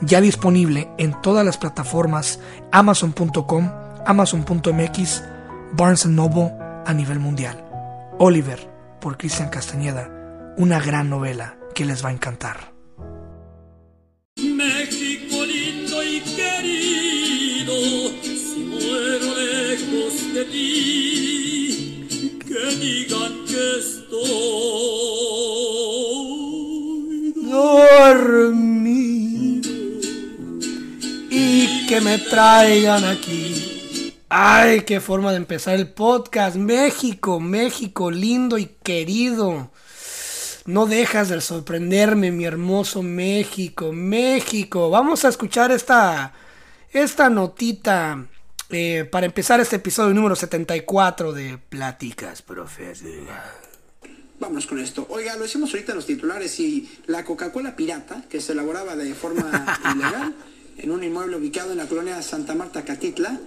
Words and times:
ya 0.00 0.20
disponible 0.20 0.90
en 0.98 1.20
todas 1.22 1.44
las 1.44 1.58
plataformas 1.58 2.40
amazon.com, 2.72 3.70
amazon.mx, 4.06 5.22
Barnes 5.72 6.06
Noble 6.06 6.52
a 6.86 6.92
nivel 6.92 7.18
mundial. 7.18 7.64
Oliver, 8.18 8.58
por 9.00 9.16
Cristian 9.16 9.48
Castañeda, 9.48 10.10
una 10.56 10.80
gran 10.80 11.10
novela 11.10 11.56
que 11.74 11.84
les 11.84 12.04
va 12.04 12.10
a 12.10 12.12
encantar. 12.12 12.72
México 14.36 15.44
lindo 15.44 16.02
y 16.02 16.20
querido, 16.20 17.72
si 18.22 18.60
muero 18.64 19.26
lejos 19.36 20.34
de 20.34 20.44
ti, 20.44 22.08
que 22.40 22.76
digan 22.76 23.44
que 23.46 23.78
estoy 23.78 24.74
y 27.36 27.52
que 31.94 32.00
me 32.00 32.18
traigan 32.18 33.04
aquí. 33.04 34.16
Ay, 34.28 34.80
qué 34.80 35.00
forma 35.00 35.30
de 35.30 35.36
empezar 35.36 35.76
el 35.76 35.88
podcast. 35.88 36.56
México, 36.56 37.38
México, 37.38 38.10
lindo 38.10 38.58
y 38.58 38.66
querido. 38.66 39.70
No 40.66 40.86
dejas 40.86 41.28
de 41.28 41.40
sorprenderme, 41.40 42.32
mi 42.32 42.46
hermoso 42.46 43.02
México, 43.02 43.92
México. 43.92 44.90
Vamos 44.90 45.24
a 45.24 45.28
escuchar 45.28 45.70
esta, 45.70 46.32
esta 46.90 47.30
notita 47.30 48.26
eh, 48.70 49.04
para 49.04 49.26
empezar 49.26 49.60
este 49.60 49.76
episodio 49.76 50.14
número 50.14 50.34
74 50.34 51.32
de 51.32 51.58
Pláticas 51.58 52.42
Profesionales. 52.42 53.28
Vámonos 54.40 54.66
con 54.66 54.80
esto. 54.80 55.06
Oiga, 55.10 55.36
lo 55.36 55.44
hicimos 55.44 55.70
ahorita 55.72 55.92
en 55.92 55.96
los 55.96 56.06
titulares 56.06 56.58
y 56.58 56.90
la 57.06 57.24
Coca-Cola 57.24 57.76
pirata, 57.76 58.24
que 58.28 58.40
se 58.40 58.50
elaboraba 58.50 58.96
de 58.96 59.14
forma 59.14 59.78
ilegal, 59.94 60.34
en 60.78 60.90
un 60.90 61.02
inmueble 61.02 61.36
ubicado 61.36 61.72
en 61.72 61.78
la 61.78 61.86
colonia 61.86 62.20
Santa 62.22 62.54
Marta 62.54 62.84
Catitla, 62.84 63.40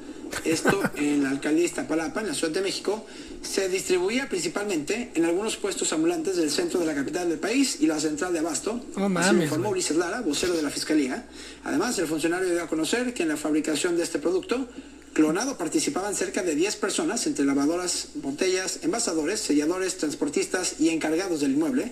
esto 0.43 0.81
en 0.95 1.23
la 1.23 1.29
alcaldía 1.29 1.61
de 1.61 1.67
Iztapalapa, 1.67 2.21
en 2.21 2.27
la 2.27 2.33
Ciudad 2.33 2.53
de 2.53 2.61
México, 2.61 3.05
se 3.41 3.69
distribuía 3.69 4.27
principalmente 4.29 5.11
en 5.15 5.25
algunos 5.25 5.57
puestos 5.57 5.91
ambulantes 5.93 6.37
del 6.37 6.51
centro 6.51 6.79
de 6.79 6.85
la 6.85 6.95
capital 6.95 7.29
del 7.29 7.39
país 7.39 7.77
y 7.79 7.87
la 7.87 7.99
central 7.99 8.33
de 8.33 8.39
Abasto. 8.39 8.81
así 9.15 9.35
lo 9.35 9.43
informó 9.43 9.69
Ulises 9.69 9.97
Lara, 9.97 10.21
vocero 10.21 10.53
de 10.53 10.61
la 10.61 10.69
Fiscalía. 10.69 11.27
Además, 11.63 11.97
el 11.99 12.07
funcionario 12.07 12.49
dio 12.49 12.63
a 12.63 12.67
conocer 12.67 13.13
que 13.13 13.23
en 13.23 13.29
la 13.29 13.37
fabricación 13.37 13.97
de 13.97 14.03
este 14.03 14.19
producto 14.19 14.67
clonado 15.13 15.57
participaban 15.57 16.13
cerca 16.13 16.43
de 16.43 16.53
10 16.53 16.75
personas, 16.75 17.25
entre 17.25 17.43
lavadoras, 17.43 18.09
botellas, 18.15 18.79
envasadores, 18.83 19.39
selladores, 19.39 19.97
transportistas 19.97 20.75
y 20.79 20.89
encargados 20.89 21.39
del 21.41 21.53
inmueble. 21.53 21.91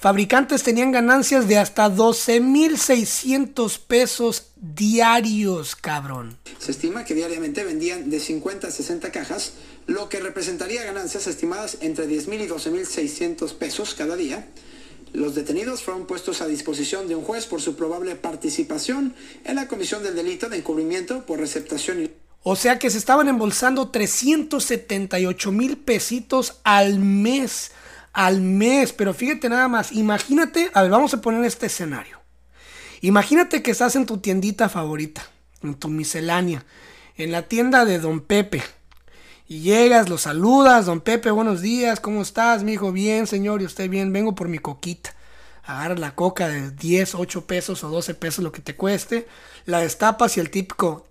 Fabricantes 0.00 0.62
tenían 0.62 0.92
ganancias 0.92 1.48
de 1.48 1.58
hasta 1.58 1.90
12.600 1.90 3.80
pesos 3.80 4.52
diarios, 4.54 5.74
cabrón. 5.74 6.38
Se 6.60 6.70
estima 6.70 7.04
que 7.04 7.16
diariamente 7.16 7.64
vendían 7.64 8.08
de 8.08 8.20
50 8.20 8.68
a 8.68 8.70
60 8.70 9.10
cajas, 9.10 9.54
lo 9.88 10.08
que 10.08 10.20
representaría 10.20 10.84
ganancias 10.84 11.26
estimadas 11.26 11.78
entre 11.80 12.08
10.000 12.08 12.44
y 12.44 12.48
12.600 12.48 13.54
pesos 13.54 13.94
cada 13.94 14.14
día. 14.14 14.46
Los 15.12 15.34
detenidos 15.34 15.82
fueron 15.82 16.06
puestos 16.06 16.42
a 16.42 16.46
disposición 16.46 17.08
de 17.08 17.16
un 17.16 17.24
juez 17.24 17.46
por 17.46 17.60
su 17.60 17.74
probable 17.74 18.14
participación 18.14 19.16
en 19.44 19.56
la 19.56 19.66
comisión 19.66 20.04
del 20.04 20.14
delito 20.14 20.48
de 20.48 20.58
encubrimiento 20.58 21.26
por 21.26 21.40
receptación 21.40 22.04
y... 22.04 22.10
O 22.44 22.54
sea 22.54 22.78
que 22.78 22.88
se 22.88 22.98
estaban 22.98 23.26
embolsando 23.26 23.88
378 23.88 25.50
mil 25.50 25.76
pesitos 25.76 26.60
al 26.62 27.00
mes 27.00 27.72
al 28.18 28.40
mes. 28.40 28.92
Pero 28.92 29.14
fíjate 29.14 29.48
nada 29.48 29.68
más, 29.68 29.92
imagínate, 29.92 30.70
a 30.74 30.82
ver, 30.82 30.90
vamos 30.90 31.14
a 31.14 31.20
poner 31.20 31.44
este 31.44 31.66
escenario. 31.66 32.18
Imagínate 33.00 33.62
que 33.62 33.70
estás 33.70 33.94
en 33.94 34.06
tu 34.06 34.18
tiendita 34.18 34.68
favorita, 34.68 35.22
en 35.62 35.76
tu 35.76 35.86
miscelánea, 35.88 36.64
en 37.16 37.30
la 37.30 37.42
tienda 37.42 37.84
de 37.84 38.00
Don 38.00 38.20
Pepe. 38.20 38.60
Y 39.46 39.60
llegas, 39.60 40.08
lo 40.08 40.18
saludas, 40.18 40.86
Don 40.86 41.00
Pepe, 41.00 41.30
buenos 41.30 41.62
días, 41.62 42.00
¿cómo 42.00 42.20
estás? 42.20 42.64
Mi 42.64 42.72
hijo, 42.72 42.90
bien, 42.90 43.28
señor, 43.28 43.62
y 43.62 43.66
usted 43.66 43.88
bien, 43.88 44.12
vengo 44.12 44.34
por 44.34 44.48
mi 44.48 44.58
coquita. 44.58 45.14
Agarras 45.62 46.00
la 46.00 46.16
coca 46.16 46.48
de 46.48 46.72
10, 46.72 47.14
8 47.14 47.46
pesos 47.46 47.84
o 47.84 47.88
12 47.88 48.14
pesos, 48.14 48.42
lo 48.42 48.50
que 48.50 48.62
te 48.62 48.74
cueste, 48.74 49.28
la 49.64 49.78
destapas 49.78 50.36
y 50.36 50.40
el 50.40 50.50
típico... 50.50 51.07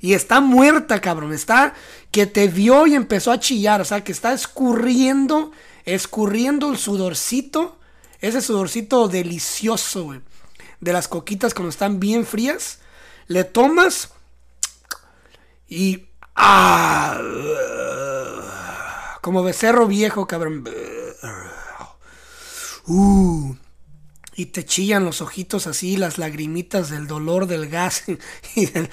y 0.00 0.14
está 0.14 0.40
muerta, 0.40 1.00
cabrón, 1.00 1.32
está 1.32 1.74
que 2.10 2.26
te 2.26 2.48
vio 2.48 2.86
y 2.86 2.94
empezó 2.94 3.32
a 3.32 3.40
chillar, 3.40 3.80
o 3.80 3.84
sea, 3.84 4.04
que 4.04 4.12
está 4.12 4.32
escurriendo, 4.32 5.52
escurriendo 5.84 6.70
el 6.70 6.78
sudorcito, 6.78 7.78
ese 8.20 8.40
sudorcito 8.40 9.08
delicioso, 9.08 10.04
güey, 10.04 10.20
de 10.80 10.92
las 10.92 11.08
coquitas 11.08 11.54
cuando 11.54 11.70
están 11.70 12.00
bien 12.00 12.26
frías, 12.26 12.78
le 13.26 13.44
tomas 13.44 14.10
y... 15.68 16.04
¡Ah! 16.34 17.20
Como 19.20 19.42
becerro 19.42 19.86
viejo, 19.88 20.26
cabrón. 20.26 20.64
Uh, 22.86 23.54
y 24.38 24.46
te 24.46 24.64
chillan 24.64 25.04
los 25.04 25.20
ojitos 25.20 25.66
así, 25.66 25.96
las 25.96 26.16
lagrimitas 26.16 26.90
del 26.90 27.08
dolor 27.08 27.48
del 27.48 27.68
gas 27.68 28.04
y 28.54 28.66
del, 28.66 28.88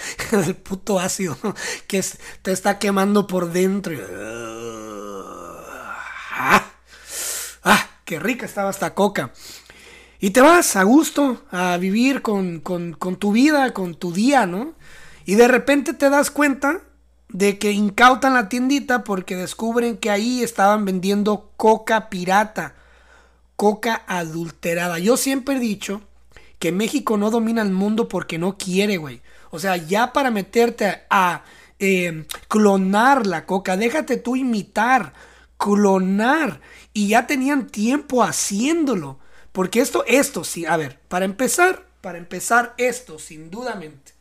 puto 0.55 0.99
ácido 0.99 1.37
que 1.85 2.03
te 2.41 2.51
está 2.51 2.79
quemando 2.79 3.27
por 3.27 3.51
dentro. 3.51 3.95
¡Ah! 6.31 6.65
¡Ah! 7.63 7.89
¡Qué 8.05 8.19
rica 8.19 8.47
estaba 8.47 8.71
esta 8.71 8.95
coca! 8.95 9.33
Y 10.19 10.31
te 10.31 10.41
vas 10.41 10.75
a 10.75 10.81
gusto 10.81 11.43
a 11.51 11.77
vivir 11.77 12.23
con, 12.23 12.59
con 12.61 13.15
tu 13.17 13.31
vida, 13.31 13.71
con 13.71 13.93
tu 13.93 14.11
día, 14.11 14.47
¿no? 14.47 14.73
Y 15.25 15.35
de 15.35 15.47
repente 15.47 15.93
te 15.93 16.09
das 16.09 16.31
cuenta 16.31 16.81
de 17.29 17.59
que 17.59 17.71
incautan 17.71 18.33
la 18.33 18.49
tiendita 18.49 19.03
porque 19.03 19.35
descubren 19.35 19.97
que 19.97 20.09
ahí 20.09 20.41
estaban 20.41 20.85
vendiendo 20.85 21.51
coca 21.55 22.09
pirata 22.09 22.73
coca 23.55 24.03
adulterada. 24.07 24.99
Yo 24.99 25.17
siempre 25.17 25.55
he 25.55 25.59
dicho 25.59 26.01
que 26.59 26.71
México 26.71 27.17
no 27.17 27.31
domina 27.31 27.61
el 27.61 27.71
mundo 27.71 28.07
porque 28.07 28.37
no 28.37 28.57
quiere, 28.57 28.97
güey. 28.97 29.21
O 29.51 29.59
sea, 29.59 29.77
ya 29.77 30.13
para 30.13 30.31
meterte 30.31 31.03
a, 31.09 31.43
eh, 31.79 32.25
clonar 32.47 33.27
la 33.27 33.45
coca, 33.45 33.77
déjate 33.77 34.17
tú 34.17 34.35
imitar, 34.35 35.13
clonar. 35.57 36.61
Y 36.93 37.09
ya 37.09 37.27
tenían 37.27 37.67
tiempo 37.67 38.23
haciéndolo. 38.23 39.19
Porque 39.51 39.79
esto, 39.79 40.03
esto 40.05 40.43
sí, 40.43 40.65
a 40.65 40.75
ver, 40.75 40.99
para 41.07 41.25
empezar, 41.25 41.85
para 42.01 42.17
empezar 42.17 42.73
esto, 42.77 43.19
sin 43.19 43.49
dudamente. 43.49 44.13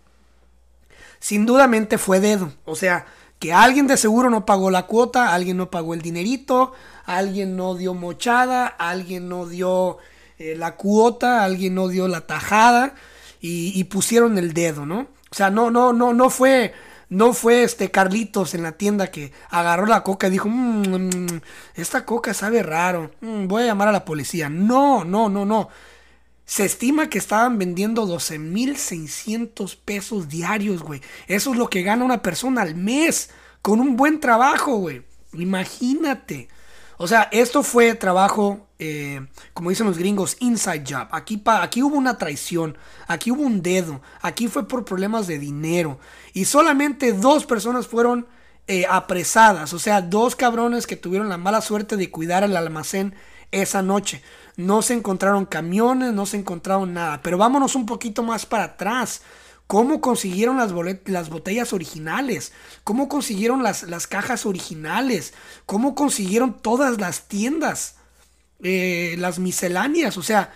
Sin 1.18 1.46
dudamente 1.46 1.98
fue 1.98 2.20
dedo. 2.20 2.52
O 2.64 2.76
sea, 2.76 3.06
que 3.38 3.52
alguien 3.52 3.86
de 3.86 3.96
seguro 3.96 4.30
no 4.30 4.46
pagó 4.46 4.70
la 4.70 4.86
cuota, 4.86 5.34
alguien 5.34 5.56
no 5.56 5.70
pagó 5.70 5.94
el 5.94 6.02
dinerito, 6.02 6.72
alguien 7.04 7.56
no 7.56 7.74
dio 7.74 7.94
mochada, 7.94 8.66
alguien 8.66 9.28
no 9.28 9.46
dio 9.46 9.98
eh, 10.38 10.54
la 10.56 10.76
cuota, 10.76 11.44
alguien 11.44 11.74
no 11.74 11.88
dio 11.88 12.08
la 12.08 12.22
tajada 12.22 12.94
y, 13.40 13.84
pusieron 13.84 14.38
el 14.38 14.54
dedo, 14.54 14.86
¿no? 14.86 15.00
O 15.30 15.34
sea, 15.34 15.50
no, 15.50 15.70
no, 15.70 15.92
no, 15.92 16.14
no 16.14 16.30
fue, 16.30 16.72
no 17.10 17.34
fue 17.34 17.62
este 17.62 17.90
Carlitos 17.90 18.54
en 18.54 18.62
la 18.62 18.72
tienda 18.72 19.10
que 19.10 19.32
agarró 19.50 19.84
la 19.84 20.02
coca 20.02 20.28
y 20.28 20.30
dijo, 20.30 20.48
mmm, 20.48 21.40
esta 21.74 22.06
coca 22.06 22.32
sabe 22.32 22.62
raro, 22.62 23.10
mm, 23.20 23.46
voy 23.46 23.64
a 23.64 23.66
llamar 23.66 23.88
a 23.88 23.92
la 23.92 24.06
policía. 24.06 24.48
No, 24.48 25.04
no, 25.04 25.28
no, 25.28 25.44
no. 25.44 25.68
Se 26.46 26.64
estima 26.64 27.08
que 27.08 27.18
estaban 27.18 27.58
vendiendo 27.58 28.06
12.600 28.06 29.78
pesos 29.84 30.28
diarios, 30.28 30.82
güey. 30.82 31.02
Eso 31.26 31.52
es 31.52 31.58
lo 31.58 31.68
que 31.68 31.82
gana 31.82 32.04
una 32.04 32.22
persona 32.22 32.62
al 32.62 32.74
mes 32.74 33.30
con 33.60 33.80
un 33.80 33.96
buen 33.96 34.20
trabajo, 34.20 34.76
güey. 34.76 35.02
Imagínate. 35.34 36.48
O 36.96 37.08
sea, 37.08 37.28
esto 37.32 37.62
fue 37.62 37.94
trabajo, 37.94 38.66
eh, 38.78 39.26
como 39.52 39.70
dicen 39.70 39.86
los 39.86 39.98
gringos, 39.98 40.36
inside 40.40 40.84
job. 40.88 41.08
Aquí, 41.10 41.42
aquí 41.44 41.82
hubo 41.82 41.96
una 41.96 42.18
traición, 42.18 42.78
aquí 43.06 43.30
hubo 43.30 43.42
un 43.42 43.62
dedo, 43.62 44.00
aquí 44.20 44.48
fue 44.48 44.68
por 44.68 44.84
problemas 44.84 45.26
de 45.26 45.38
dinero. 45.38 45.98
Y 46.32 46.44
solamente 46.44 47.12
dos 47.12 47.46
personas 47.46 47.86
fueron 47.86 48.26
eh, 48.66 48.86
apresadas. 48.88 49.72
O 49.72 49.78
sea, 49.78 50.00
dos 50.00 50.36
cabrones 50.36 50.86
que 50.86 50.96
tuvieron 50.96 51.28
la 51.28 51.36
mala 51.36 51.60
suerte 51.60 51.96
de 51.96 52.10
cuidar 52.10 52.44
el 52.44 52.56
almacén 52.56 53.14
esa 53.50 53.82
noche. 53.82 54.22
No 54.56 54.82
se 54.82 54.94
encontraron 54.94 55.46
camiones, 55.46 56.12
no 56.12 56.26
se 56.26 56.38
encontraron 56.38 56.94
nada. 56.94 57.20
Pero 57.22 57.38
vámonos 57.38 57.74
un 57.74 57.86
poquito 57.86 58.22
más 58.22 58.46
para 58.46 58.64
atrás. 58.64 59.22
¿Cómo 59.66 60.00
consiguieron 60.00 60.58
las, 60.58 60.72
las 61.06 61.30
botellas 61.30 61.72
originales? 61.72 62.52
¿Cómo 62.84 63.08
consiguieron 63.08 63.62
las, 63.62 63.84
las, 63.84 64.06
cajas 64.06 64.44
originales? 64.44 65.32
¿Cómo 65.64 65.94
consiguieron 65.94 66.60
todas 66.60 67.00
las 67.00 67.28
tiendas? 67.28 67.96
Eh, 68.62 69.16
las 69.18 69.38
misceláneas. 69.38 70.16
O 70.18 70.22
sea, 70.22 70.52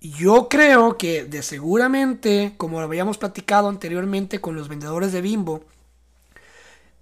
yo 0.00 0.48
creo 0.48 0.98
que 0.98 1.24
de 1.24 1.42
seguramente, 1.42 2.54
como 2.56 2.80
habíamos 2.80 3.18
platicado 3.18 3.68
anteriormente 3.68 4.40
con 4.40 4.56
los 4.56 4.68
vendedores 4.68 5.12
de 5.12 5.20
Bimbo, 5.20 5.64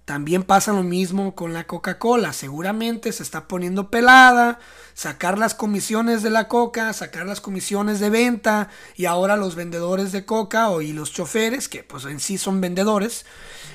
también 0.05 0.43
pasa 0.43 0.73
lo 0.73 0.83
mismo 0.83 1.33
con 1.33 1.53
la 1.53 1.65
Coca-Cola. 1.65 2.33
Seguramente 2.33 3.13
se 3.13 3.23
está 3.23 3.47
poniendo 3.47 3.89
pelada, 3.89 4.59
sacar 4.93 5.37
las 5.37 5.55
comisiones 5.55 6.23
de 6.23 6.29
la 6.29 6.49
Coca, 6.49 6.91
sacar 6.91 7.25
las 7.25 7.39
comisiones 7.39 8.01
de 8.01 8.09
venta 8.09 8.67
y 8.97 9.05
ahora 9.05 9.37
los 9.37 9.55
vendedores 9.55 10.11
de 10.11 10.25
Coca 10.25 10.69
o 10.69 10.81
y 10.81 10.91
los 10.91 11.13
choferes, 11.13 11.69
que 11.69 11.83
pues 11.83 12.03
en 12.03 12.19
sí 12.19 12.37
son 12.37 12.59
vendedores, 12.59 13.25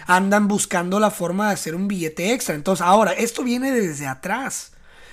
andan 0.07 0.49
buscando 0.49 1.01
la 1.01 1.11
forma 1.11 1.47
de 1.47 1.55
hacer 1.55 1.75
un 1.75 1.89
billete 1.89 2.35
extra. 2.35 2.55
Entonces 2.55 2.85
ahora, 2.85 3.13
esto 3.13 3.43
viene 3.43 3.73
desde 3.73 4.07
atrás. 4.07 4.73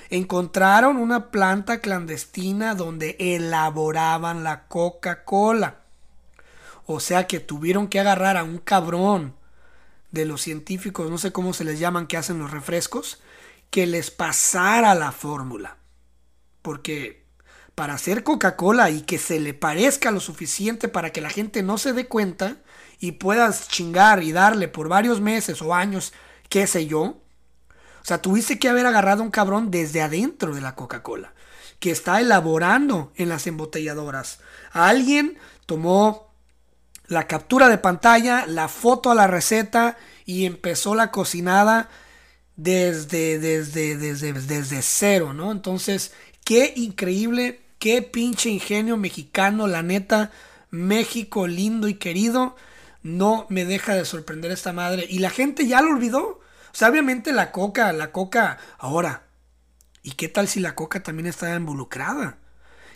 Encontraron 0.09 0.97
una 0.97 1.31
planta 1.31 1.79
clandestina 1.79 2.75
donde 2.75 3.15
elaboraban 3.19 4.44
la 4.44 4.67
Coca-Cola. 4.67 5.77
O 6.85 7.00
sea 7.00 7.25
que 7.25 7.39
tuvieron 7.39 7.88
que 7.88 8.01
agarrar 8.01 8.35
a 8.35 8.44
un 8.44 8.57
cabrón 8.57 9.33
de 10.11 10.25
los 10.25 10.41
científicos, 10.41 11.09
no 11.09 11.17
sé 11.17 11.31
cómo 11.31 11.53
se 11.53 11.63
les 11.63 11.79
llaman, 11.79 12.07
que 12.07 12.17
hacen 12.17 12.39
los 12.39 12.51
refrescos, 12.51 13.21
que 13.69 13.85
les 13.87 14.11
pasara 14.11 14.95
la 14.95 15.11
fórmula. 15.11 15.77
Porque 16.61 17.25
para 17.75 17.93
hacer 17.93 18.23
Coca-Cola 18.23 18.89
y 18.89 19.01
que 19.01 19.17
se 19.17 19.39
le 19.39 19.53
parezca 19.53 20.11
lo 20.11 20.21
suficiente 20.21 20.87
para 20.87 21.11
que 21.11 21.21
la 21.21 21.29
gente 21.29 21.61
no 21.61 21.77
se 21.77 21.91
dé 21.93 22.07
cuenta 22.07 22.57
y 22.99 23.13
puedas 23.13 23.67
chingar 23.67 24.23
y 24.23 24.31
darle 24.31 24.69
por 24.69 24.87
varios 24.87 25.19
meses 25.19 25.61
o 25.61 25.73
años, 25.73 26.13
qué 26.47 26.67
sé 26.67 26.87
yo. 26.87 27.01
O 27.01 28.07
sea, 28.07 28.21
tuviste 28.21 28.59
que 28.59 28.69
haber 28.69 28.85
agarrado 28.85 29.23
un 29.23 29.31
cabrón 29.31 29.71
desde 29.71 30.01
adentro 30.01 30.55
de 30.55 30.61
la 30.61 30.75
Coca-Cola, 30.75 31.33
que 31.79 31.91
está 31.91 32.21
elaborando 32.21 33.11
en 33.15 33.29
las 33.29 33.45
embotelladoras. 33.47 34.39
alguien 34.71 35.37
tomó 35.65 36.33
la 37.07 37.27
captura 37.27 37.69
de 37.69 37.77
pantalla, 37.77 38.45
la 38.47 38.67
foto 38.67 39.11
a 39.11 39.15
la 39.15 39.27
receta 39.27 39.97
y 40.25 40.45
empezó 40.45 40.95
la 40.95 41.11
cocinada 41.11 41.89
desde, 42.55 43.39
desde, 43.39 43.97
desde, 43.97 44.33
desde 44.33 44.81
cero, 44.81 45.33
¿no? 45.33 45.51
Entonces, 45.51 46.13
qué 46.43 46.73
increíble, 46.75 47.61
qué 47.79 48.01
pinche 48.01 48.49
ingenio 48.49 48.97
mexicano, 48.97 49.67
la 49.67 49.83
neta, 49.83 50.31
México 50.71 51.47
lindo 51.47 51.87
y 51.87 51.95
querido, 51.95 52.55
no 53.03 53.45
me 53.49 53.65
deja 53.65 53.93
de 53.93 54.05
sorprender 54.05 54.51
esta 54.51 54.73
madre. 54.73 55.05
Y 55.09 55.19
la 55.19 55.29
gente 55.29 55.67
ya 55.67 55.81
lo 55.81 55.91
olvidó. 55.91 56.23
O 56.23 56.77
sea, 56.77 56.89
obviamente 56.89 57.31
la 57.31 57.51
coca, 57.51 57.93
la 57.93 58.11
coca, 58.11 58.57
ahora, 58.77 59.23
¿y 60.01 60.11
qué 60.11 60.27
tal 60.27 60.47
si 60.47 60.59
la 60.59 60.75
coca 60.75 61.03
también 61.03 61.27
está 61.27 61.55
involucrada? 61.55 62.39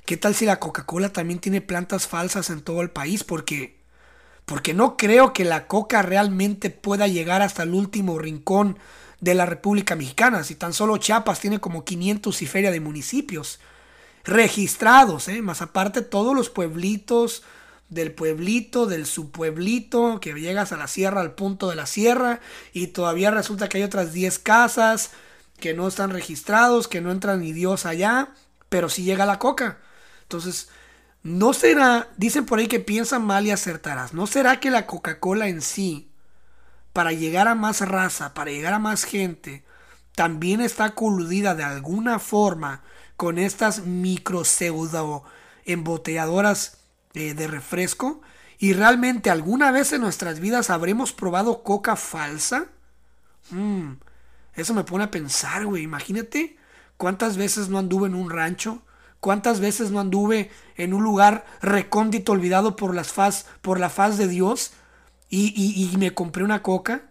¿Qué 0.05 0.17
tal 0.17 0.33
si 0.33 0.45
la 0.45 0.59
Coca-Cola 0.59 1.09
también 1.09 1.39
tiene 1.39 1.61
plantas 1.61 2.07
falsas 2.07 2.49
en 2.49 2.61
todo 2.61 2.81
el 2.81 2.89
país? 2.89 3.23
Porque 3.23 3.78
porque 4.49 4.73
no 4.73 4.97
creo 4.97 5.31
que 5.31 5.45
la 5.45 5.67
coca 5.67 6.01
realmente 6.01 6.71
pueda 6.71 7.07
llegar 7.07 7.43
hasta 7.43 7.61
el 7.61 7.75
último 7.75 8.17
rincón 8.17 8.79
de 9.21 9.35
la 9.35 9.45
República 9.45 9.95
Mexicana, 9.95 10.43
si 10.43 10.55
tan 10.55 10.73
solo 10.73 10.97
Chiapas 10.97 11.39
tiene 11.39 11.59
como 11.59 11.85
500 11.85 12.41
y 12.41 12.47
feria 12.47 12.71
de 12.71 12.79
municipios 12.79 13.59
registrados, 14.23 15.27
¿eh? 15.27 15.43
más 15.43 15.61
aparte 15.61 16.01
todos 16.01 16.35
los 16.35 16.49
pueblitos 16.49 17.43
del 17.89 18.11
pueblito, 18.11 18.87
del 18.87 19.05
subpueblito, 19.05 20.19
que 20.19 20.33
llegas 20.33 20.71
a 20.71 20.77
la 20.77 20.87
sierra, 20.87 21.21
al 21.21 21.35
punto 21.35 21.69
de 21.69 21.75
la 21.75 21.85
sierra, 21.85 22.39
y 22.73 22.87
todavía 22.87 23.29
resulta 23.29 23.69
que 23.69 23.77
hay 23.77 23.83
otras 23.83 24.13
10 24.13 24.39
casas 24.39 25.11
que 25.59 25.75
no 25.75 25.87
están 25.87 26.09
registrados, 26.09 26.87
que 26.87 27.01
no 27.01 27.11
entran 27.11 27.41
ni 27.41 27.53
Dios 27.53 27.85
allá, 27.85 28.29
pero 28.67 28.89
sí 28.89 29.03
llega 29.03 29.27
la 29.27 29.37
coca. 29.37 29.77
Entonces, 30.23 30.69
¿No 31.21 31.53
será, 31.53 32.09
dicen 32.17 32.45
por 32.45 32.59
ahí 32.59 32.67
que 32.67 32.79
piensan 32.79 33.25
mal 33.25 33.45
y 33.45 33.51
acertarás, 33.51 34.13
¿no 34.13 34.25
será 34.25 34.59
que 34.59 34.71
la 34.71 34.87
Coca-Cola 34.87 35.47
en 35.47 35.61
sí, 35.61 36.09
para 36.93 37.11
llegar 37.11 37.47
a 37.47 37.55
más 37.55 37.81
raza, 37.81 38.33
para 38.33 38.51
llegar 38.51 38.73
a 38.73 38.79
más 38.79 39.03
gente, 39.03 39.65
también 40.15 40.61
está 40.61 40.95
coludida 40.95 41.55
de 41.55 41.63
alguna 41.63 42.19
forma 42.19 42.83
con 43.17 43.37
estas 43.37 43.85
micro 43.85 44.45
pseudo 44.45 45.23
embotelladoras 45.65 46.77
eh, 47.13 47.33
de 47.33 47.47
refresco? 47.47 48.21
¿Y 48.57 48.73
realmente 48.73 49.29
alguna 49.29 49.71
vez 49.71 49.93
en 49.93 50.01
nuestras 50.01 50.39
vidas 50.39 50.69
habremos 50.69 51.13
probado 51.13 51.63
coca 51.63 51.95
falsa? 51.95 52.67
Mm, 53.51 53.93
eso 54.53 54.73
me 54.73 54.83
pone 54.83 55.05
a 55.05 55.11
pensar, 55.11 55.65
güey. 55.65 55.83
Imagínate 55.83 56.57
cuántas 56.97 57.37
veces 57.37 57.69
no 57.69 57.77
anduve 57.77 58.07
en 58.07 58.15
un 58.15 58.29
rancho 58.29 58.81
¿Cuántas 59.19 59.59
veces 59.59 59.91
no 59.91 59.99
anduve 59.99 60.49
en 60.77 60.93
un 60.93 61.03
lugar 61.03 61.45
recóndito, 61.61 62.31
olvidado 62.31 62.75
por, 62.75 62.95
las 62.95 63.11
faz, 63.11 63.45
por 63.61 63.79
la 63.79 63.89
faz 63.89 64.17
de 64.17 64.27
Dios 64.27 64.71
y, 65.29 65.91
me 65.97 66.13
compré 66.13 66.43
una 66.43 66.63
coca? 66.63 67.03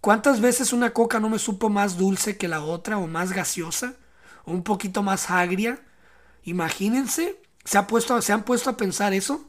¿Cuántas 0.00 0.40
veces 0.40 0.72
una 0.72 0.92
coca 0.92 1.20
no 1.20 1.28
me 1.28 1.38
supo 1.38 1.68
más 1.68 1.98
dulce 1.98 2.36
que 2.36 2.48
la 2.48 2.62
otra 2.62 2.98
o 2.98 3.06
más 3.06 3.32
gaseosa 3.32 3.94
o 4.44 4.52
un 4.52 4.62
poquito 4.62 5.02
más 5.02 5.30
agria? 5.30 5.82
Imagínense, 6.44 7.40
¿se, 7.64 7.78
ha 7.78 7.86
puesto, 7.86 8.20
¿se 8.22 8.32
han 8.32 8.44
puesto 8.44 8.70
a 8.70 8.76
pensar 8.76 9.12
eso? 9.12 9.46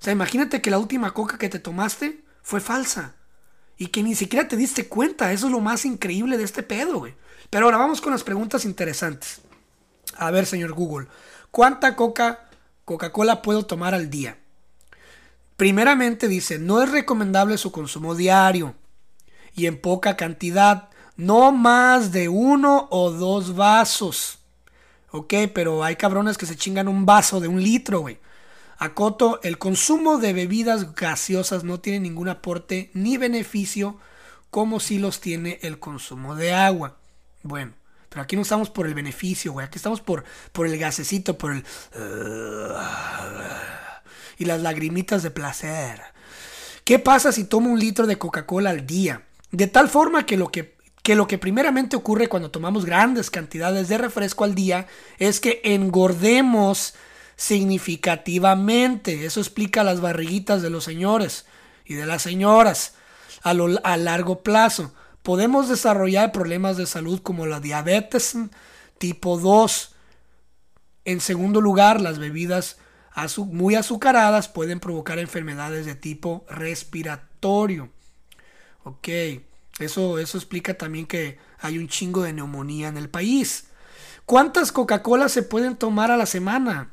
O 0.00 0.04
sea, 0.04 0.12
imagínate 0.12 0.62
que 0.62 0.70
la 0.70 0.78
última 0.78 1.12
coca 1.12 1.36
que 1.36 1.48
te 1.48 1.58
tomaste 1.58 2.24
fue 2.42 2.60
falsa 2.60 3.16
y 3.76 3.88
que 3.88 4.02
ni 4.02 4.14
siquiera 4.14 4.48
te 4.48 4.56
diste 4.56 4.88
cuenta. 4.88 5.32
Eso 5.32 5.46
es 5.46 5.52
lo 5.52 5.60
más 5.60 5.84
increíble 5.84 6.38
de 6.38 6.44
este 6.44 6.62
pedo, 6.62 6.98
güey. 7.00 7.14
Pero 7.50 7.66
ahora 7.66 7.78
vamos 7.78 8.00
con 8.00 8.12
las 8.12 8.24
preguntas 8.24 8.64
interesantes. 8.64 9.42
A 10.18 10.30
ver, 10.32 10.46
señor 10.46 10.72
Google, 10.72 11.06
¿cuánta 11.52 11.94
coca, 11.94 12.48
Coca-Cola 12.84 13.40
puedo 13.40 13.64
tomar 13.64 13.94
al 13.94 14.10
día? 14.10 14.36
Primeramente 15.56 16.26
dice, 16.26 16.58
no 16.58 16.82
es 16.82 16.90
recomendable 16.90 17.56
su 17.56 17.70
consumo 17.70 18.14
diario 18.14 18.74
y 19.54 19.66
en 19.66 19.80
poca 19.80 20.16
cantidad, 20.16 20.88
no 21.16 21.52
más 21.52 22.12
de 22.12 22.28
uno 22.28 22.88
o 22.90 23.10
dos 23.10 23.54
vasos. 23.54 24.38
Ok, 25.10 25.34
pero 25.54 25.84
hay 25.84 25.96
cabrones 25.96 26.36
que 26.36 26.46
se 26.46 26.56
chingan 26.56 26.88
un 26.88 27.06
vaso 27.06 27.40
de 27.40 27.48
un 27.48 27.62
litro, 27.62 28.00
güey. 28.00 28.18
Acoto, 28.76 29.40
el 29.42 29.58
consumo 29.58 30.18
de 30.18 30.32
bebidas 30.32 30.94
gaseosas 30.94 31.64
no 31.64 31.80
tiene 31.80 32.00
ningún 32.00 32.28
aporte 32.28 32.90
ni 32.92 33.16
beneficio 33.16 33.98
como 34.50 34.80
si 34.80 34.98
los 34.98 35.20
tiene 35.20 35.58
el 35.62 35.78
consumo 35.78 36.34
de 36.34 36.52
agua. 36.52 36.98
Bueno, 37.42 37.72
pero 38.08 38.22
aquí 38.22 38.36
no 38.36 38.42
estamos 38.42 38.70
por 38.70 38.86
el 38.86 38.94
beneficio, 38.94 39.52
güey. 39.52 39.66
Aquí 39.66 39.76
estamos 39.76 40.00
por, 40.00 40.24
por 40.52 40.66
el 40.66 40.78
gasecito, 40.78 41.36
por 41.36 41.52
el... 41.52 41.64
y 44.38 44.44
las 44.44 44.62
lagrimitas 44.62 45.22
de 45.22 45.30
placer. 45.30 46.00
¿Qué 46.84 46.98
pasa 46.98 47.32
si 47.32 47.44
tomo 47.44 47.70
un 47.70 47.78
litro 47.78 48.06
de 48.06 48.16
Coca-Cola 48.16 48.70
al 48.70 48.86
día? 48.86 49.22
De 49.50 49.66
tal 49.66 49.88
forma 49.88 50.24
que 50.24 50.38
lo 50.38 50.48
que, 50.48 50.76
que 51.02 51.14
lo 51.14 51.26
que 51.26 51.36
primeramente 51.36 51.96
ocurre 51.96 52.28
cuando 52.28 52.50
tomamos 52.50 52.86
grandes 52.86 53.30
cantidades 53.30 53.88
de 53.88 53.98
refresco 53.98 54.44
al 54.44 54.54
día 54.54 54.86
es 55.18 55.40
que 55.40 55.60
engordemos 55.64 56.94
significativamente. 57.36 59.26
Eso 59.26 59.40
explica 59.40 59.84
las 59.84 60.00
barriguitas 60.00 60.62
de 60.62 60.70
los 60.70 60.84
señores 60.84 61.44
y 61.84 61.94
de 61.94 62.06
las 62.06 62.22
señoras 62.22 62.94
a, 63.42 63.52
lo, 63.54 63.68
a 63.84 63.96
largo 63.96 64.42
plazo 64.42 64.94
podemos 65.28 65.68
desarrollar 65.68 66.32
problemas 66.32 66.78
de 66.78 66.86
salud 66.86 67.20
como 67.20 67.44
la 67.44 67.60
diabetes 67.60 68.34
tipo 68.96 69.36
2. 69.36 69.94
En 71.04 71.20
segundo 71.20 71.60
lugar, 71.60 72.00
las 72.00 72.18
bebidas 72.18 72.78
muy 73.36 73.74
azucaradas 73.74 74.48
pueden 74.48 74.80
provocar 74.80 75.18
enfermedades 75.18 75.84
de 75.84 75.94
tipo 75.94 76.46
respiratorio. 76.48 77.90
Ok, 78.84 79.08
eso, 79.80 80.18
eso 80.18 80.38
explica 80.38 80.72
también 80.72 81.04
que 81.04 81.36
hay 81.60 81.76
un 81.76 81.88
chingo 81.88 82.22
de 82.22 82.32
neumonía 82.32 82.88
en 82.88 82.96
el 82.96 83.10
país. 83.10 83.66
¿Cuántas 84.24 84.72
Coca-Cola 84.72 85.28
se 85.28 85.42
pueden 85.42 85.76
tomar 85.76 86.10
a 86.10 86.16
la 86.16 86.24
semana? 86.24 86.92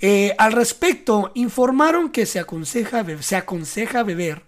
Eh, 0.00 0.34
al 0.38 0.50
respecto, 0.50 1.30
informaron 1.36 2.10
que 2.10 2.26
se 2.26 2.40
aconseja, 2.40 3.06
se 3.20 3.36
aconseja 3.36 4.02
beber 4.02 4.47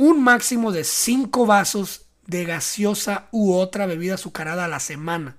un 0.00 0.22
máximo 0.24 0.72
de 0.72 0.82
5 0.82 1.44
vasos 1.44 2.06
de 2.26 2.46
gaseosa 2.46 3.28
u 3.32 3.52
otra 3.52 3.84
bebida 3.84 4.14
azucarada 4.14 4.64
a 4.64 4.68
la 4.68 4.80
semana. 4.80 5.36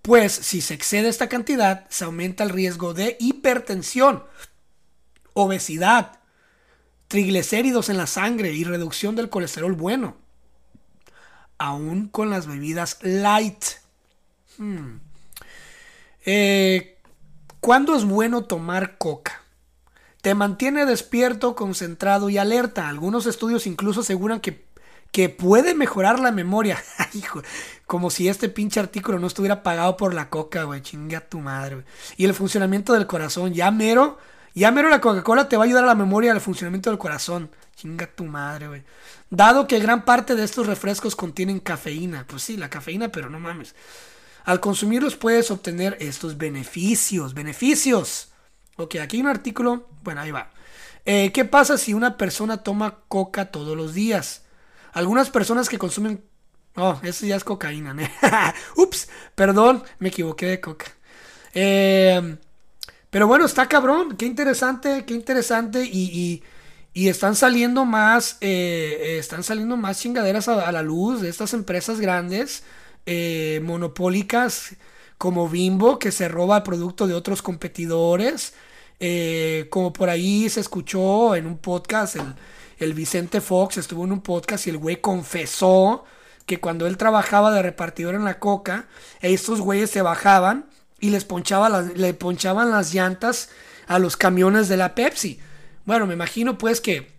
Pues 0.00 0.32
si 0.32 0.62
se 0.62 0.72
excede 0.72 1.10
esta 1.10 1.28
cantidad, 1.28 1.86
se 1.90 2.06
aumenta 2.06 2.42
el 2.42 2.48
riesgo 2.48 2.94
de 2.94 3.18
hipertensión, 3.20 4.24
obesidad, 5.34 6.20
triglicéridos 7.08 7.90
en 7.90 7.98
la 7.98 8.06
sangre 8.06 8.52
y 8.52 8.64
reducción 8.64 9.14
del 9.14 9.28
colesterol 9.28 9.74
bueno. 9.74 10.16
Aún 11.58 12.08
con 12.08 12.30
las 12.30 12.46
bebidas 12.46 12.96
light. 13.02 13.62
Hmm. 14.56 15.00
Eh, 16.24 16.96
¿Cuándo 17.60 17.94
es 17.94 18.06
bueno 18.06 18.44
tomar 18.44 18.96
coca? 18.96 19.35
Te 20.26 20.34
mantiene 20.34 20.86
despierto, 20.86 21.54
concentrado 21.54 22.28
y 22.30 22.36
alerta. 22.36 22.88
Algunos 22.88 23.26
estudios 23.26 23.64
incluso 23.68 24.00
aseguran 24.00 24.40
que, 24.40 24.66
que 25.12 25.28
puede 25.28 25.72
mejorar 25.76 26.18
la 26.18 26.32
memoria. 26.32 26.82
Hijo, 27.14 27.42
como 27.86 28.10
si 28.10 28.28
este 28.28 28.48
pinche 28.48 28.80
artículo 28.80 29.20
no 29.20 29.28
estuviera 29.28 29.62
pagado 29.62 29.96
por 29.96 30.14
la 30.14 30.28
coca, 30.28 30.64
güey. 30.64 30.82
Chinga 30.82 31.20
tu 31.20 31.38
madre, 31.38 31.76
güey. 31.76 31.86
Y 32.16 32.24
el 32.24 32.34
funcionamiento 32.34 32.92
del 32.92 33.06
corazón. 33.06 33.54
Ya 33.54 33.70
mero, 33.70 34.18
ya 34.52 34.72
mero 34.72 34.88
la 34.88 35.00
Coca-Cola 35.00 35.48
te 35.48 35.56
va 35.56 35.62
a 35.62 35.66
ayudar 35.66 35.84
a 35.84 35.86
la 35.86 35.94
memoria 35.94 36.32
al 36.32 36.40
funcionamiento 36.40 36.90
del 36.90 36.98
corazón. 36.98 37.48
Chinga 37.76 38.08
tu 38.08 38.24
madre, 38.24 38.66
güey. 38.66 38.82
Dado 39.30 39.68
que 39.68 39.78
gran 39.78 40.04
parte 40.04 40.34
de 40.34 40.42
estos 40.42 40.66
refrescos 40.66 41.14
contienen 41.14 41.60
cafeína. 41.60 42.26
Pues 42.26 42.42
sí, 42.42 42.56
la 42.56 42.68
cafeína, 42.68 43.10
pero 43.10 43.30
no 43.30 43.38
mames. 43.38 43.76
Al 44.44 44.58
consumirlos 44.58 45.14
puedes 45.14 45.52
obtener 45.52 45.96
estos 46.00 46.36
beneficios. 46.36 47.32
Beneficios. 47.32 48.32
Ok, 48.76 48.96
aquí 48.96 49.16
hay 49.16 49.22
un 49.22 49.28
artículo. 49.28 49.88
Bueno, 50.02 50.20
ahí 50.20 50.30
va. 50.30 50.50
Eh, 51.06 51.32
¿Qué 51.32 51.44
pasa 51.44 51.78
si 51.78 51.94
una 51.94 52.16
persona 52.16 52.58
toma 52.58 52.98
coca 53.08 53.46
todos 53.46 53.76
los 53.76 53.94
días? 53.94 54.42
Algunas 54.92 55.30
personas 55.30 55.68
que 55.68 55.78
consumen... 55.78 56.22
Oh, 56.76 57.00
eso 57.02 57.24
ya 57.24 57.36
es 57.36 57.44
cocaína. 57.44 57.94
¿no? 57.94 58.02
Ups, 58.76 59.08
perdón, 59.34 59.82
me 59.98 60.08
equivoqué 60.08 60.46
de 60.46 60.60
coca. 60.60 60.86
Eh, 61.54 62.36
pero 63.08 63.26
bueno, 63.26 63.46
está 63.46 63.66
cabrón. 63.66 64.16
Qué 64.16 64.26
interesante, 64.26 65.04
qué 65.06 65.14
interesante. 65.14 65.84
Y, 65.84 66.42
y, 66.92 67.08
están 67.08 67.34
saliendo 67.34 67.84
más... 67.84 68.36
Eh, 68.40 69.16
están 69.18 69.42
saliendo 69.42 69.76
más 69.76 70.00
chingaderas 70.00 70.48
a, 70.48 70.68
a, 70.68 70.72
la 70.72 70.82
luz 70.82 71.22
de 71.22 71.30
estas 71.30 71.54
empresas 71.54 72.00
grandes. 72.00 72.64
monopólicas 73.62 74.76
como 75.18 75.48
Bimbo 75.48 75.98
que 75.98 76.12
se 76.12 76.28
roba 76.28 76.58
el 76.58 76.62
producto 76.62 77.06
de 77.06 77.14
otros 77.14 77.42
competidores. 77.42 78.54
Eh, 78.98 79.66
como 79.70 79.92
por 79.92 80.08
ahí 80.08 80.48
se 80.48 80.60
escuchó 80.60 81.36
en 81.36 81.46
un 81.46 81.58
podcast, 81.58 82.16
el, 82.78 82.94
Vicente 82.94 83.40
Fox 83.40 83.76
estuvo 83.76 84.04
en 84.04 84.12
un 84.12 84.22
podcast 84.22 84.66
y 84.66 84.70
el 84.70 84.78
güey 84.78 85.00
confesó 85.00 86.04
que 86.46 86.60
cuando 86.60 86.86
él 86.86 86.96
trabajaba 86.96 87.52
de 87.52 87.62
repartidor 87.62 88.14
en 88.14 88.24
la 88.24 88.38
coca, 88.38 88.88
estos 89.20 89.60
güeyes 89.60 89.90
se 89.90 90.02
bajaban 90.02 90.66
y 91.00 91.10
les 91.10 91.24
ponchaba 91.24 91.82
le 91.82 92.14
ponchaban 92.14 92.70
las 92.70 92.94
llantas 92.94 93.50
a 93.86 93.98
los 93.98 94.16
camiones 94.16 94.68
de 94.68 94.76
la 94.76 94.94
Pepsi. 94.94 95.40
Bueno, 95.84 96.06
me 96.06 96.14
imagino 96.14 96.56
pues 96.58 96.80
que, 96.80 97.12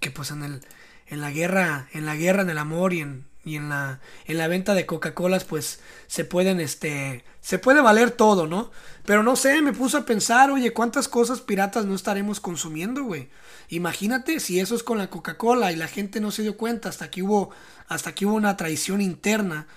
que 0.00 0.10
pues 0.10 0.30
en, 0.30 0.42
el, 0.42 0.60
en 1.06 1.20
la 1.20 1.30
guerra, 1.30 1.88
en 1.92 2.06
la 2.06 2.16
guerra, 2.16 2.42
en 2.42 2.50
el 2.50 2.58
amor 2.58 2.92
y 2.92 3.00
en, 3.00 3.26
y 3.46 3.54
en 3.54 3.68
la, 3.68 4.00
en 4.24 4.38
la 4.38 4.48
venta 4.48 4.74
de 4.74 4.86
Coca-Colas 4.86 5.44
pues 5.44 5.78
se 6.08 6.24
pueden, 6.24 6.58
este, 6.58 7.24
se 7.40 7.60
puede 7.60 7.80
valer 7.80 8.10
todo, 8.10 8.48
¿no? 8.48 8.72
Pero 9.04 9.22
no 9.22 9.36
sé, 9.36 9.62
me 9.62 9.72
puse 9.72 9.98
a 9.98 10.04
pensar, 10.04 10.50
oye, 10.50 10.72
¿cuántas 10.72 11.06
cosas 11.06 11.40
piratas 11.40 11.84
no 11.84 11.94
estaremos 11.94 12.40
consumiendo, 12.40 13.04
güey? 13.04 13.28
Imagínate 13.68 14.40
si 14.40 14.58
eso 14.58 14.74
es 14.74 14.82
con 14.82 14.98
la 14.98 15.10
Coca-Cola 15.10 15.70
y 15.70 15.76
la 15.76 15.86
gente 15.86 16.20
no 16.20 16.32
se 16.32 16.42
dio 16.42 16.56
cuenta 16.56 16.88
hasta 16.88 17.08
que 17.08 17.22
hubo, 17.22 17.50
hasta 17.86 18.16
que 18.16 18.26
hubo 18.26 18.34
una 18.34 18.56
traición 18.56 19.00
interna. 19.00 19.68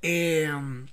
Em, 0.00 0.86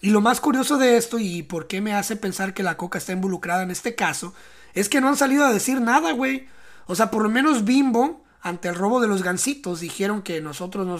y 0.00 0.08
lo 0.08 0.22
más 0.22 0.40
curioso 0.40 0.78
de 0.78 0.96
esto 0.96 1.18
y 1.18 1.42
por 1.42 1.66
qué 1.66 1.82
me 1.82 1.92
hace 1.92 2.16
pensar 2.16 2.54
que 2.54 2.62
la 2.62 2.78
Coca 2.78 2.96
está 2.96 3.12
involucrada 3.12 3.62
en 3.62 3.70
este 3.70 3.94
caso, 3.94 4.32
es 4.72 4.88
que 4.88 5.02
no 5.02 5.08
han 5.08 5.16
salido 5.18 5.44
a 5.44 5.52
decir 5.52 5.82
nada, 5.82 6.12
güey. 6.12 6.48
O 6.86 6.94
sea, 6.94 7.10
por 7.10 7.22
lo 7.22 7.28
menos 7.28 7.64
Bimbo 7.66 8.24
ante 8.40 8.68
el 8.68 8.74
robo 8.74 9.00
de 9.00 9.08
los 9.08 9.22
gansitos 9.22 9.80
dijeron 9.80 10.22
que 10.22 10.40
nosotros 10.40 10.86
no 10.86 10.98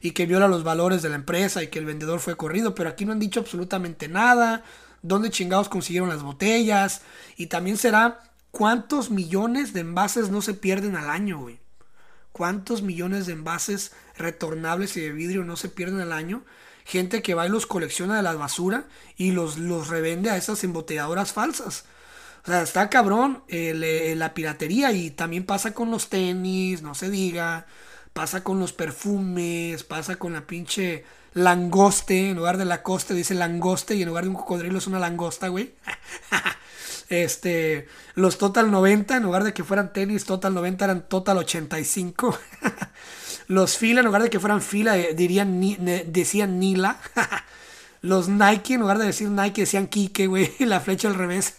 y 0.00 0.12
que 0.12 0.26
viola 0.26 0.48
los 0.48 0.64
valores 0.64 1.02
de 1.02 1.08
la 1.08 1.16
empresa 1.16 1.62
y 1.62 1.68
que 1.68 1.78
el 1.78 1.84
vendedor 1.84 2.20
fue 2.20 2.36
corrido, 2.36 2.74
pero 2.74 2.90
aquí 2.90 3.04
no 3.04 3.12
han 3.12 3.18
dicho 3.18 3.40
absolutamente 3.40 4.08
nada. 4.08 4.64
¿Dónde 5.02 5.30
chingados 5.30 5.68
consiguieron 5.68 6.08
las 6.08 6.22
botellas? 6.22 7.02
Y 7.36 7.46
también 7.46 7.76
será 7.76 8.20
cuántos 8.50 9.10
millones 9.10 9.72
de 9.72 9.80
envases 9.80 10.30
no 10.30 10.42
se 10.42 10.54
pierden 10.54 10.96
al 10.96 11.08
año, 11.08 11.38
güey. 11.38 11.60
¿Cuántos 12.32 12.82
millones 12.82 13.26
de 13.26 13.32
envases 13.32 13.92
retornables 14.16 14.96
y 14.96 15.00
de 15.00 15.12
vidrio 15.12 15.44
no 15.44 15.56
se 15.56 15.68
pierden 15.68 16.00
al 16.00 16.12
año? 16.12 16.44
Gente 16.84 17.22
que 17.22 17.34
va 17.34 17.46
y 17.46 17.50
los 17.50 17.66
colecciona 17.66 18.16
de 18.16 18.22
la 18.22 18.34
basura 18.34 18.84
y 19.16 19.32
los, 19.32 19.58
los 19.58 19.88
revende 19.88 20.30
a 20.30 20.36
esas 20.36 20.62
embotelladoras 20.64 21.32
falsas. 21.32 21.84
O 22.48 22.50
sea, 22.50 22.62
está 22.62 22.88
cabrón 22.88 23.42
eh, 23.48 24.14
la 24.16 24.32
piratería 24.32 24.90
y 24.92 25.10
también 25.10 25.44
pasa 25.44 25.74
con 25.74 25.90
los 25.90 26.08
tenis, 26.08 26.80
no 26.80 26.94
se 26.94 27.10
diga. 27.10 27.66
Pasa 28.14 28.42
con 28.42 28.58
los 28.58 28.72
perfumes, 28.72 29.84
pasa 29.84 30.16
con 30.16 30.32
la 30.32 30.46
pinche 30.46 31.04
langoste. 31.34 32.30
En 32.30 32.38
lugar 32.38 32.56
de 32.56 32.64
la 32.64 32.82
coste 32.82 33.12
dice 33.12 33.34
langoste 33.34 33.96
y 33.96 34.02
en 34.02 34.08
lugar 34.08 34.24
de 34.24 34.30
un 34.30 34.36
cocodrilo 34.36 34.78
es 34.78 34.86
una 34.86 34.98
langosta, 34.98 35.48
güey. 35.48 35.74
este, 37.10 37.86
los 38.14 38.38
Total 38.38 38.70
90, 38.70 39.18
en 39.18 39.24
lugar 39.24 39.44
de 39.44 39.52
que 39.52 39.62
fueran 39.62 39.92
tenis 39.92 40.24
Total 40.24 40.54
90 40.54 40.86
eran 40.86 41.06
Total 41.06 41.36
85. 41.36 42.38
los 43.48 43.76
fila, 43.76 44.00
en 44.00 44.06
lugar 44.06 44.22
de 44.22 44.30
que 44.30 44.40
fueran 44.40 44.62
fila, 44.62 44.96
eh, 44.96 45.12
dirían, 45.12 45.60
decían 46.06 46.58
Nila. 46.58 46.98
los 48.00 48.30
Nike, 48.30 48.72
en 48.72 48.80
lugar 48.80 48.96
de 48.96 49.04
decir 49.04 49.28
Nike, 49.28 49.60
decían 49.60 49.86
Kike, 49.86 50.28
güey. 50.28 50.50
la 50.60 50.80
flecha 50.80 51.08
al 51.08 51.14
revés. 51.14 51.52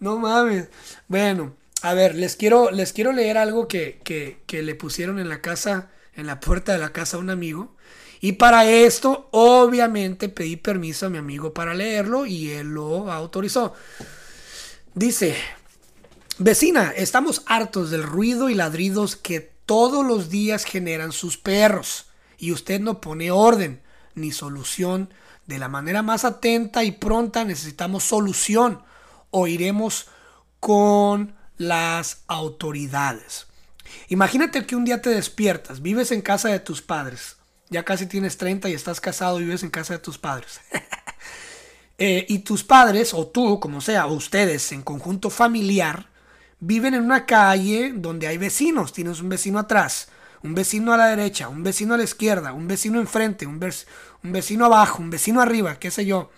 No 0.00 0.18
mames. 0.18 0.68
Bueno, 1.08 1.54
a 1.82 1.92
ver, 1.92 2.14
les 2.14 2.34
quiero, 2.34 2.70
les 2.70 2.94
quiero 2.94 3.12
leer 3.12 3.36
algo 3.36 3.68
que, 3.68 4.00
que, 4.02 4.62
le 4.62 4.74
pusieron 4.74 5.18
en 5.18 5.28
la 5.28 5.42
casa, 5.42 5.90
en 6.14 6.26
la 6.26 6.40
puerta 6.40 6.72
de 6.72 6.78
la 6.78 6.90
casa 6.90 7.18
a 7.18 7.20
un 7.20 7.28
amigo. 7.28 7.76
Y 8.22 8.32
para 8.32 8.64
esto, 8.64 9.28
obviamente, 9.30 10.30
pedí 10.30 10.56
permiso 10.56 11.06
a 11.06 11.10
mi 11.10 11.18
amigo 11.18 11.52
para 11.52 11.74
leerlo 11.74 12.24
y 12.24 12.50
él 12.50 12.68
lo 12.68 13.12
autorizó. 13.12 13.74
Dice, 14.94 15.36
vecina, 16.38 16.92
estamos 16.96 17.42
hartos 17.44 17.90
del 17.90 18.02
ruido 18.02 18.48
y 18.48 18.54
ladridos 18.54 19.16
que 19.16 19.52
todos 19.66 20.04
los 20.04 20.30
días 20.30 20.64
generan 20.64 21.12
sus 21.12 21.36
perros. 21.36 22.06
Y 22.38 22.52
usted 22.52 22.80
no 22.80 23.02
pone 23.02 23.30
orden 23.30 23.82
ni 24.14 24.32
solución. 24.32 25.12
De 25.46 25.58
la 25.58 25.68
manera 25.68 26.00
más 26.02 26.24
atenta 26.24 26.84
y 26.84 26.92
pronta 26.92 27.44
necesitamos 27.44 28.04
solución 28.04 28.82
o 29.30 29.46
iremos 29.46 30.08
con 30.58 31.34
las 31.56 32.22
autoridades. 32.26 33.46
Imagínate 34.08 34.66
que 34.66 34.76
un 34.76 34.84
día 34.84 35.02
te 35.02 35.10
despiertas, 35.10 35.82
vives 35.82 36.12
en 36.12 36.22
casa 36.22 36.48
de 36.48 36.60
tus 36.60 36.82
padres, 36.82 37.36
ya 37.68 37.84
casi 37.84 38.06
tienes 38.06 38.36
30 38.36 38.68
y 38.68 38.74
estás 38.74 39.00
casado 39.00 39.40
y 39.40 39.44
vives 39.44 39.62
en 39.62 39.70
casa 39.70 39.94
de 39.94 40.00
tus 40.00 40.18
padres. 40.18 40.60
Eh, 42.02 42.24
y 42.30 42.38
tus 42.38 42.64
padres, 42.64 43.12
o 43.12 43.26
tú, 43.26 43.60
como 43.60 43.82
sea, 43.82 44.06
o 44.06 44.14
ustedes 44.14 44.72
en 44.72 44.80
conjunto 44.80 45.28
familiar, 45.28 46.08
viven 46.58 46.94
en 46.94 47.04
una 47.04 47.26
calle 47.26 47.92
donde 47.94 48.26
hay 48.26 48.38
vecinos. 48.38 48.94
Tienes 48.94 49.20
un 49.20 49.28
vecino 49.28 49.58
atrás, 49.58 50.08
un 50.42 50.54
vecino 50.54 50.94
a 50.94 50.96
la 50.96 51.08
derecha, 51.08 51.48
un 51.48 51.62
vecino 51.62 51.92
a 51.92 51.98
la 51.98 52.04
izquierda, 52.04 52.54
un 52.54 52.66
vecino 52.66 53.00
enfrente, 53.00 53.46
un, 53.46 53.60
un 54.24 54.32
vecino 54.32 54.64
abajo, 54.64 55.02
un 55.02 55.10
vecino 55.10 55.42
arriba, 55.42 55.78
qué 55.78 55.90
sé 55.90 56.06
yo. 56.06 56.30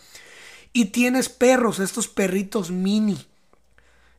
Y 0.73 0.87
tienes 0.87 1.29
perros, 1.29 1.81
estos 1.81 2.09
perritos 2.09 2.71
mini. 2.71 3.27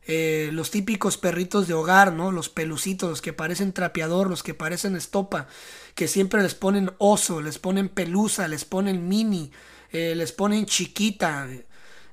Eh, 0.06 0.50
los 0.52 0.70
típicos 0.70 1.16
perritos 1.16 1.66
de 1.66 1.74
hogar, 1.74 2.12
¿no? 2.12 2.30
Los 2.30 2.50
pelucitos, 2.50 3.08
los 3.08 3.22
que 3.22 3.32
parecen 3.32 3.72
trapeador, 3.72 4.28
los 4.28 4.42
que 4.42 4.52
parecen 4.52 4.96
estopa, 4.96 5.48
que 5.94 6.08
siempre 6.08 6.42
les 6.42 6.54
ponen 6.54 6.92
oso, 6.98 7.40
les 7.40 7.58
ponen 7.58 7.88
pelusa, 7.88 8.46
les 8.46 8.64
ponen 8.66 9.08
mini, 9.08 9.50
eh, 9.92 10.14
les 10.14 10.32
ponen 10.32 10.66
chiquita. 10.66 11.48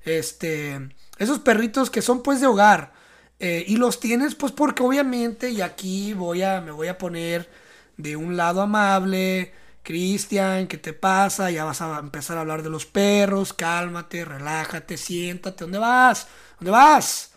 Este, 0.05 0.89
esos 1.17 1.39
perritos 1.39 1.89
que 1.89 2.01
son 2.01 2.24
pues 2.24 2.39
de 2.39 2.48
hogar. 2.48 2.93
Eh, 3.39 3.65
y 3.67 3.77
los 3.77 4.00
tienes 4.00 4.36
pues 4.36 4.51
porque 4.51 4.83
obviamente, 4.83 5.50
y 5.50 5.62
aquí 5.62 6.13
voy 6.13 6.43
a, 6.43 6.62
me 6.62 6.71
voy 6.71 6.88
a 6.88 6.98
poner 6.98 7.50
de 7.98 8.15
un 8.15 8.38
lado 8.38 8.62
amable, 8.62 9.53
Cristian, 9.83 10.67
¿qué 10.67 10.77
te 10.77 10.93
pasa? 10.93 11.50
Ya 11.50 11.65
vas 11.65 11.81
a 11.81 12.00
empezar 12.00 12.38
a 12.38 12.41
hablar 12.41 12.61
de 12.61 12.69
los 12.69 12.85
perros, 12.85 13.53
cálmate, 13.53 14.23
relájate, 14.25 14.97
siéntate, 14.97 15.63
¿dónde 15.63 15.79
vas? 15.79 16.27
¿Dónde 16.59 16.71
vas? 16.71 17.31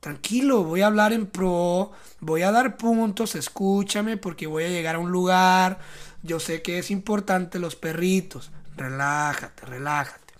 Tranquilo, 0.00 0.64
voy 0.64 0.82
a 0.82 0.88
hablar 0.88 1.12
en 1.12 1.26
pro, 1.26 1.92
voy 2.20 2.42
a 2.42 2.52
dar 2.52 2.76
puntos, 2.76 3.34
escúchame 3.34 4.16
porque 4.16 4.46
voy 4.46 4.64
a 4.64 4.68
llegar 4.68 4.96
a 4.96 4.98
un 4.98 5.10
lugar, 5.10 5.78
yo 6.22 6.40
sé 6.40 6.60
que 6.62 6.78
es 6.78 6.90
importante 6.90 7.58
los 7.58 7.76
perritos, 7.76 8.50
relájate, 8.76 9.64
relájate. 9.66 10.34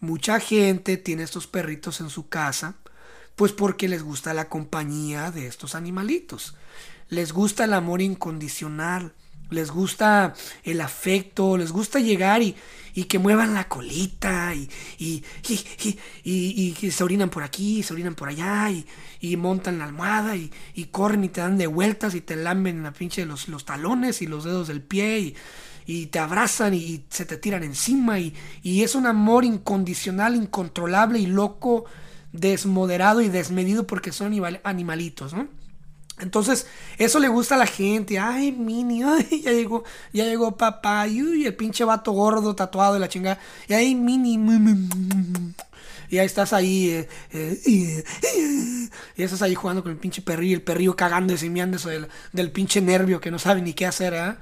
Mucha 0.00 0.40
gente 0.40 0.96
tiene 0.96 1.22
estos 1.22 1.46
perritos 1.46 2.00
en 2.00 2.10
su 2.10 2.28
casa, 2.28 2.74
pues 3.36 3.52
porque 3.52 3.88
les 3.88 4.02
gusta 4.02 4.34
la 4.34 4.48
compañía 4.48 5.30
de 5.30 5.46
estos 5.46 5.74
animalitos, 5.74 6.56
les 7.08 7.32
gusta 7.32 7.64
el 7.64 7.74
amor 7.74 8.02
incondicional 8.02 9.14
les 9.50 9.70
gusta 9.70 10.34
el 10.64 10.80
afecto, 10.80 11.56
les 11.56 11.72
gusta 11.72 12.00
llegar 12.00 12.42
y, 12.42 12.54
que 13.08 13.18
muevan 13.18 13.54
la 13.54 13.68
colita 13.68 14.54
y, 14.54 14.68
y, 14.98 15.22
y, 16.24 16.90
se 16.90 17.04
orinan 17.04 17.30
por 17.30 17.42
aquí, 17.42 17.82
se 17.82 17.92
orinan 17.92 18.14
por 18.14 18.28
allá 18.28 18.70
y, 18.70 19.36
montan 19.36 19.78
la 19.78 19.84
almohada 19.84 20.36
y, 20.36 20.50
corren 20.90 21.24
y 21.24 21.28
te 21.28 21.40
dan 21.40 21.56
de 21.56 21.66
vueltas 21.66 22.14
y 22.14 22.20
te 22.20 22.36
lamben 22.36 22.82
la 22.82 22.92
pinche 22.92 23.24
los, 23.24 23.48
los 23.48 23.64
talones 23.64 24.22
y 24.22 24.26
los 24.26 24.44
dedos 24.44 24.68
del 24.68 24.82
pie 24.82 25.34
y, 25.86 26.06
te 26.06 26.18
abrazan 26.18 26.74
y 26.74 27.04
se 27.08 27.24
te 27.24 27.36
tiran 27.36 27.62
encima 27.62 28.18
y, 28.18 28.34
es 28.62 28.94
un 28.94 29.06
amor 29.06 29.44
incondicional, 29.44 30.36
incontrolable 30.36 31.18
y 31.18 31.26
loco 31.26 31.84
desmoderado 32.32 33.20
y 33.20 33.28
desmedido 33.28 33.86
porque 33.86 34.10
son 34.12 34.28
animal- 34.28 34.60
animalitos, 34.64 35.34
¿no? 35.34 35.48
Entonces, 36.18 36.66
eso 36.98 37.18
le 37.18 37.28
gusta 37.28 37.54
a 37.56 37.58
la 37.58 37.66
gente. 37.66 38.18
Ay, 38.18 38.52
Mini, 38.52 39.02
ay, 39.06 39.42
ya 39.42 39.52
llegó, 39.52 39.84
ya 40.12 40.24
llegó 40.24 40.56
papá. 40.56 41.06
Y 41.08 41.44
el 41.46 41.54
pinche 41.56 41.84
vato 41.84 42.12
gordo, 42.12 42.54
tatuado 42.54 42.94
de 42.94 43.00
la 43.00 43.08
chingada. 43.08 43.38
Y 43.68 43.74
ay, 43.74 43.94
Mini. 43.94 44.38
mm, 44.38 44.50
mm, 44.50 44.88
mm, 44.90 45.54
Y 46.10 46.18
ahí 46.18 46.26
estás 46.26 46.52
ahí. 46.52 46.90
eh, 46.90 47.08
eh, 47.32 47.60
eh, 48.22 48.88
y 49.16 49.22
estás 49.22 49.42
ahí 49.42 49.54
jugando 49.54 49.82
con 49.82 49.92
el 49.92 49.98
pinche 49.98 50.22
perrillo. 50.22 50.52
Y 50.52 50.54
el 50.54 50.62
perrillo 50.62 50.96
cagando 50.96 51.32
y 51.32 51.38
simiándose 51.38 51.90
del, 51.90 52.08
del 52.32 52.50
pinche 52.52 52.80
nervio 52.80 53.20
que 53.20 53.30
no 53.30 53.38
sabe 53.38 53.62
ni 53.62 53.72
qué 53.74 53.86
hacer, 53.86 54.14
¿ah? 54.14 54.38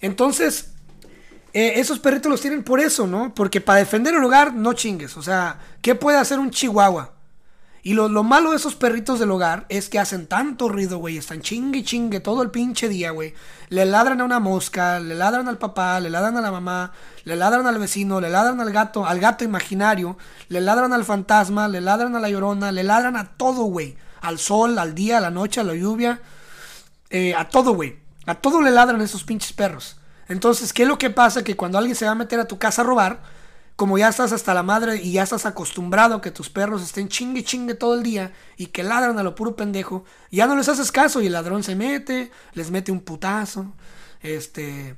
Entonces, 0.00 0.70
esos 1.52 1.98
perritos 1.98 2.30
los 2.30 2.40
tienen 2.40 2.62
por 2.62 2.80
eso, 2.80 3.06
¿no? 3.06 3.34
Porque 3.34 3.60
para 3.60 3.80
defender 3.80 4.14
el 4.14 4.24
hogar, 4.24 4.54
no 4.54 4.72
chingues. 4.74 5.16
O 5.16 5.22
sea, 5.22 5.58
¿qué 5.82 5.94
puede 5.94 6.18
hacer 6.18 6.38
un 6.38 6.50
chihuahua? 6.50 7.12
Y 7.82 7.94
lo, 7.94 8.08
lo 8.08 8.22
malo 8.22 8.50
de 8.50 8.56
esos 8.56 8.74
perritos 8.74 9.18
del 9.18 9.30
hogar 9.30 9.64
es 9.68 9.88
que 9.88 9.98
hacen 9.98 10.26
tanto 10.26 10.68
ruido, 10.68 10.98
güey. 10.98 11.16
Están 11.16 11.40
chingue 11.40 11.82
chingue 11.82 12.20
todo 12.20 12.42
el 12.42 12.50
pinche 12.50 12.88
día, 12.88 13.10
güey. 13.10 13.34
Le 13.70 13.86
ladran 13.86 14.20
a 14.20 14.24
una 14.24 14.38
mosca, 14.38 15.00
le 15.00 15.14
ladran 15.14 15.48
al 15.48 15.56
papá, 15.58 15.98
le 16.00 16.10
ladran 16.10 16.36
a 16.36 16.40
la 16.42 16.50
mamá, 16.50 16.92
le 17.24 17.36
ladran 17.36 17.66
al 17.66 17.78
vecino, 17.78 18.20
le 18.20 18.28
ladran 18.28 18.60
al 18.60 18.70
gato, 18.72 19.06
al 19.06 19.18
gato 19.20 19.44
imaginario, 19.44 20.18
le 20.48 20.60
ladran 20.60 20.92
al 20.92 21.04
fantasma, 21.04 21.68
le 21.68 21.80
ladran 21.80 22.14
a 22.16 22.20
la 22.20 22.28
llorona, 22.28 22.70
le 22.72 22.84
ladran 22.84 23.16
a 23.16 23.24
todo, 23.36 23.64
güey. 23.64 23.96
Al 24.20 24.38
sol, 24.38 24.78
al 24.78 24.94
día, 24.94 25.18
a 25.18 25.20
la 25.20 25.30
noche, 25.30 25.60
a 25.60 25.64
la 25.64 25.74
lluvia. 25.74 26.20
eh, 27.10 27.34
a 27.34 27.48
todo, 27.48 27.72
güey. 27.74 27.98
A 28.26 28.34
todo 28.36 28.60
le 28.60 28.70
ladran 28.70 29.00
esos 29.00 29.24
pinches 29.24 29.52
perros. 29.52 29.96
Entonces, 30.28 30.72
¿qué 30.72 30.82
es 30.82 30.88
lo 30.88 30.98
que 30.98 31.10
pasa? 31.10 31.42
Que 31.42 31.56
cuando 31.56 31.78
alguien 31.78 31.96
se 31.96 32.04
va 32.04 32.12
a 32.12 32.14
meter 32.14 32.38
a 32.38 32.46
tu 32.46 32.58
casa 32.58 32.82
a 32.82 32.84
robar, 32.84 33.20
como 33.80 33.96
ya 33.96 34.10
estás 34.10 34.30
hasta 34.32 34.52
la 34.52 34.62
madre 34.62 34.96
y 34.96 35.12
ya 35.12 35.22
estás 35.22 35.46
acostumbrado 35.46 36.16
a 36.16 36.20
que 36.20 36.30
tus 36.30 36.50
perros 36.50 36.82
estén 36.82 37.08
chingue 37.08 37.42
chingue 37.42 37.72
todo 37.72 37.94
el 37.94 38.02
día 38.02 38.30
y 38.58 38.66
que 38.66 38.82
ladran 38.82 39.18
a 39.18 39.22
lo 39.22 39.34
puro 39.34 39.56
pendejo, 39.56 40.04
ya 40.30 40.46
no 40.46 40.54
les 40.54 40.68
haces 40.68 40.92
caso 40.92 41.22
y 41.22 41.28
el 41.28 41.32
ladrón 41.32 41.62
se 41.62 41.74
mete, 41.74 42.30
les 42.52 42.70
mete 42.70 42.92
un 42.92 43.00
putazo, 43.00 43.72
este, 44.20 44.96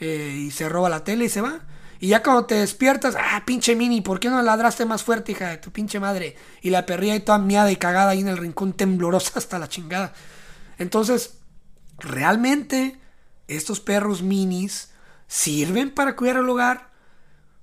eh, 0.00 0.34
y 0.36 0.50
se 0.50 0.68
roba 0.68 0.90
la 0.90 1.02
tele 1.02 1.24
y 1.24 1.28
se 1.30 1.40
va. 1.40 1.60
Y 1.98 2.08
ya 2.08 2.22
cuando 2.22 2.44
te 2.44 2.56
despiertas, 2.56 3.16
ah, 3.18 3.42
pinche 3.46 3.74
mini, 3.74 4.02
¿por 4.02 4.20
qué 4.20 4.28
no 4.28 4.42
ladraste 4.42 4.84
más 4.84 5.02
fuerte, 5.02 5.32
hija 5.32 5.48
de 5.48 5.56
tu 5.56 5.70
pinche 5.70 5.98
madre? 5.98 6.36
Y 6.60 6.68
la 6.68 6.84
perría 6.84 7.14
ahí 7.14 7.20
toda 7.20 7.38
miada 7.38 7.72
y 7.72 7.76
cagada 7.76 8.10
ahí 8.10 8.20
en 8.20 8.28
el 8.28 8.36
rincón 8.36 8.74
temblorosa 8.74 9.38
hasta 9.38 9.58
la 9.58 9.70
chingada. 9.70 10.12
Entonces, 10.76 11.38
realmente 11.96 13.00
estos 13.48 13.80
perros 13.80 14.20
minis 14.20 14.90
sirven 15.26 15.90
para 15.90 16.16
cuidar 16.16 16.36
el 16.36 16.48
hogar. 16.50 16.89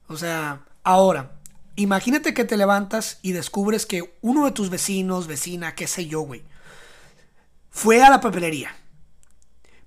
O 0.08 0.18
sea, 0.18 0.62
ahora, 0.84 1.32
imagínate 1.76 2.34
que 2.34 2.46
te 2.46 2.58
levantas 2.58 3.20
y 3.22 3.34
descubres 3.34 3.86
que 3.86 4.18
uno 4.22 4.46
de 4.46 4.52
tus 4.52 4.70
vecinos, 4.70 5.28
vecina, 5.28 5.76
qué 5.76 5.88
sé 5.88 6.08
yo, 6.08 6.22
güey, 6.22 6.44
fue 7.70 8.02
a 8.04 8.10
la 8.10 8.22
papelería. 8.22 8.76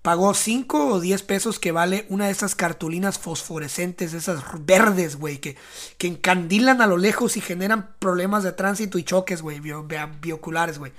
Pagó 0.02 0.32
5 0.32 0.86
o 0.94 1.00
10 1.00 1.22
pesos 1.24 1.58
que 1.58 1.72
vale 1.72 2.06
una 2.08 2.26
de 2.26 2.30
esas 2.32 2.54
cartulinas 2.54 3.18
fosforescentes, 3.18 4.14
esas 4.14 4.42
verdes, 4.64 5.16
güey, 5.16 5.38
que, 5.38 5.56
que 5.98 6.06
encandilan 6.06 6.80
a 6.80 6.86
lo 6.86 6.96
lejos 6.96 7.36
y 7.36 7.42
generan 7.42 7.94
problemas 7.98 8.42
de 8.42 8.52
tránsito 8.52 8.96
y 8.98 9.02
choques, 9.04 9.42
güey, 9.42 9.60
bio- 9.60 9.82
bio- 9.86 10.08
bioculares, 10.22 10.78
güey. 10.78 10.92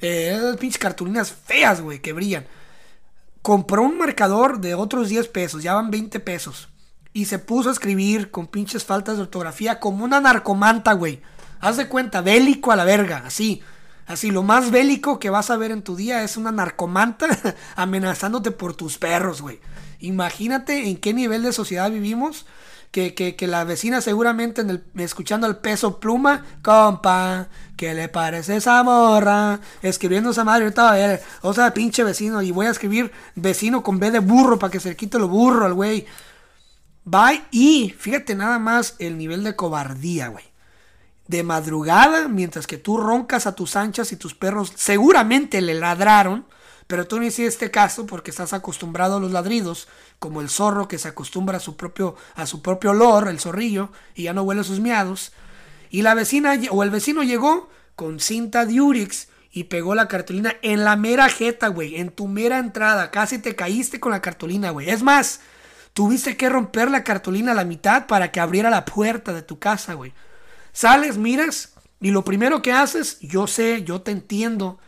Eh, 0.00 0.34
esas 0.36 0.56
pinches 0.56 0.78
cartulinas 0.78 1.32
feas, 1.32 1.80
güey, 1.80 2.00
que 2.00 2.12
brillan. 2.12 2.46
Compró 3.40 3.82
un 3.82 3.98
marcador 3.98 4.60
de 4.60 4.74
otros 4.76 5.08
10 5.08 5.26
pesos, 5.26 5.64
ya 5.64 5.74
van 5.74 5.90
20 5.90 6.20
pesos. 6.20 6.68
Y 7.12 7.26
se 7.26 7.38
puso 7.38 7.68
a 7.68 7.72
escribir 7.72 8.30
con 8.30 8.46
pinches 8.46 8.84
faltas 8.84 9.16
de 9.16 9.22
ortografía 9.22 9.80
como 9.80 10.04
una 10.04 10.20
narcomanta, 10.20 10.92
güey. 10.94 11.20
Haz 11.60 11.76
de 11.76 11.88
cuenta, 11.88 12.22
bélico 12.22 12.72
a 12.72 12.76
la 12.76 12.84
verga, 12.84 13.22
así. 13.26 13.62
Así, 14.06 14.30
lo 14.30 14.42
más 14.42 14.70
bélico 14.70 15.18
que 15.18 15.30
vas 15.30 15.50
a 15.50 15.56
ver 15.56 15.70
en 15.70 15.82
tu 15.82 15.96
día 15.96 16.22
es 16.24 16.36
una 16.36 16.52
narcomanta 16.52 17.26
amenazándote 17.76 18.50
por 18.50 18.74
tus 18.74 18.98
perros, 18.98 19.42
güey. 19.42 19.60
Imagínate 20.00 20.88
en 20.88 20.96
qué 20.96 21.14
nivel 21.14 21.42
de 21.42 21.52
sociedad 21.52 21.90
vivimos. 21.90 22.46
Que, 22.90 23.14
que, 23.14 23.36
que 23.36 23.46
la 23.46 23.64
vecina 23.64 24.02
seguramente 24.02 24.60
en 24.60 24.68
el, 24.68 24.84
escuchando 24.96 25.46
el 25.46 25.56
peso 25.56 25.98
pluma, 25.98 26.44
compa, 26.60 27.48
¿qué 27.74 27.94
le 27.94 28.10
parece 28.10 28.56
esa 28.56 28.82
morra? 28.82 29.60
Escribiendo 29.80 30.28
esa 30.28 30.44
madre, 30.44 30.64
ahorita 30.64 30.82
va 30.82 30.92
a 30.92 30.96
ver, 30.96 31.22
o 31.40 31.54
sea, 31.54 31.72
pinche 31.72 32.04
vecino, 32.04 32.42
y 32.42 32.50
voy 32.50 32.66
a 32.66 32.70
escribir 32.70 33.10
vecino 33.34 33.82
con 33.82 33.98
B 33.98 34.10
de 34.10 34.18
burro 34.18 34.58
para 34.58 34.70
que 34.70 34.78
se 34.78 34.90
le 34.90 34.96
quite 34.96 35.18
lo 35.18 35.26
burro 35.26 35.64
al 35.64 35.72
güey. 35.72 36.04
Bye, 37.04 37.44
y 37.50 37.94
fíjate 37.98 38.34
nada 38.34 38.58
más 38.58 38.96
el 38.98 39.18
nivel 39.18 39.42
de 39.44 39.56
cobardía, 39.56 40.28
güey 40.28 40.52
de 41.32 41.42
madrugada, 41.42 42.28
mientras 42.28 42.66
que 42.66 42.78
tú 42.78 42.98
roncas 42.98 43.46
a 43.46 43.54
tus 43.54 43.76
anchas 43.76 44.12
y 44.12 44.16
tus 44.16 44.34
perros 44.34 44.72
seguramente 44.76 45.60
le 45.62 45.74
ladraron, 45.74 46.46
pero 46.86 47.06
tú 47.06 47.18
no 47.18 47.24
hiciste 47.24 47.70
caso 47.70 48.06
porque 48.06 48.30
estás 48.30 48.52
acostumbrado 48.52 49.16
a 49.16 49.20
los 49.20 49.32
ladridos, 49.32 49.88
como 50.18 50.40
el 50.40 50.50
zorro 50.50 50.88
que 50.88 50.98
se 50.98 51.08
acostumbra 51.08 51.56
a 51.56 51.60
su 51.60 51.76
propio, 51.76 52.16
a 52.34 52.46
su 52.46 52.60
propio 52.60 52.90
olor, 52.90 53.28
el 53.28 53.40
zorrillo, 53.40 53.90
y 54.14 54.24
ya 54.24 54.34
no 54.34 54.42
huele 54.42 54.62
sus 54.62 54.80
miados. 54.80 55.32
Y 55.90 56.02
la 56.02 56.14
vecina 56.14 56.54
o 56.70 56.82
el 56.82 56.90
vecino 56.90 57.22
llegó 57.22 57.70
con 57.96 58.20
cinta 58.20 58.66
Diurix 58.66 59.28
y 59.50 59.64
pegó 59.64 59.94
la 59.94 60.08
cartulina 60.08 60.56
en 60.62 60.84
la 60.84 60.96
mera 60.96 61.28
jeta, 61.30 61.68
güey, 61.68 61.96
en 61.96 62.10
tu 62.10 62.28
mera 62.28 62.58
entrada. 62.58 63.10
Casi 63.10 63.38
te 63.38 63.54
caíste 63.54 64.00
con 64.00 64.12
la 64.12 64.20
cartulina, 64.20 64.70
güey. 64.70 64.90
Es 64.90 65.02
más, 65.02 65.40
tuviste 65.94 66.36
que 66.36 66.48
romper 66.48 66.90
la 66.90 67.04
cartulina 67.04 67.52
a 67.52 67.54
la 67.54 67.64
mitad 67.64 68.06
para 68.06 68.30
que 68.32 68.40
abriera 68.40 68.70
la 68.70 68.84
puerta 68.84 69.32
de 69.32 69.42
tu 69.42 69.58
casa, 69.58 69.94
güey. 69.94 70.12
Sales, 70.72 71.18
miras, 71.18 71.74
y 72.00 72.10
lo 72.10 72.24
primero 72.24 72.62
que 72.62 72.72
haces, 72.72 73.18
yo 73.20 73.46
sé, 73.46 73.84
yo 73.84 74.02
te 74.02 74.10
entiendo, 74.10 74.78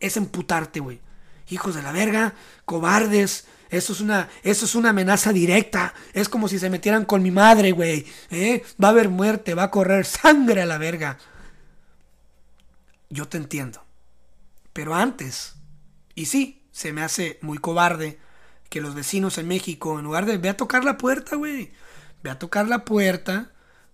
es 0.00 0.16
emputarte, 0.16 0.80
güey. 0.80 1.00
Hijos 1.48 1.74
de 1.74 1.82
la 1.82 1.92
verga, 1.92 2.34
cobardes. 2.64 3.46
Eso 3.70 3.92
es 3.92 4.00
una, 4.00 4.28
eso 4.42 4.64
es 4.64 4.74
una 4.74 4.90
amenaza 4.90 5.32
directa. 5.32 5.94
Es 6.12 6.28
como 6.28 6.48
si 6.48 6.58
se 6.58 6.70
metieran 6.70 7.04
con 7.04 7.22
mi 7.22 7.30
madre, 7.30 7.72
güey. 7.72 8.06
¿eh? 8.30 8.64
Va 8.82 8.88
a 8.88 8.90
haber 8.90 9.08
muerte, 9.08 9.54
va 9.54 9.64
a 9.64 9.70
correr 9.70 10.04
sangre 10.04 10.62
a 10.62 10.66
la 10.66 10.78
verga. 10.78 11.18
Yo 13.10 13.28
te 13.28 13.36
entiendo. 13.36 13.84
Pero 14.72 14.94
antes, 14.94 15.54
y 16.14 16.26
sí, 16.26 16.66
se 16.72 16.92
me 16.92 17.02
hace 17.02 17.38
muy 17.42 17.58
cobarde 17.58 18.18
que 18.74 18.80
los 18.80 18.96
vecinos 18.96 19.38
en 19.38 19.46
México, 19.46 20.00
en 20.00 20.04
lugar 20.04 20.26
de 20.26 20.36
ve 20.36 20.48
a 20.48 20.56
tocar 20.56 20.82
la 20.82 20.98
puerta, 20.98 21.36
güey. 21.36 21.70
Ve 22.24 22.30
a 22.30 22.40
tocar 22.40 22.66
la 22.66 22.84
puerta, 22.84 23.52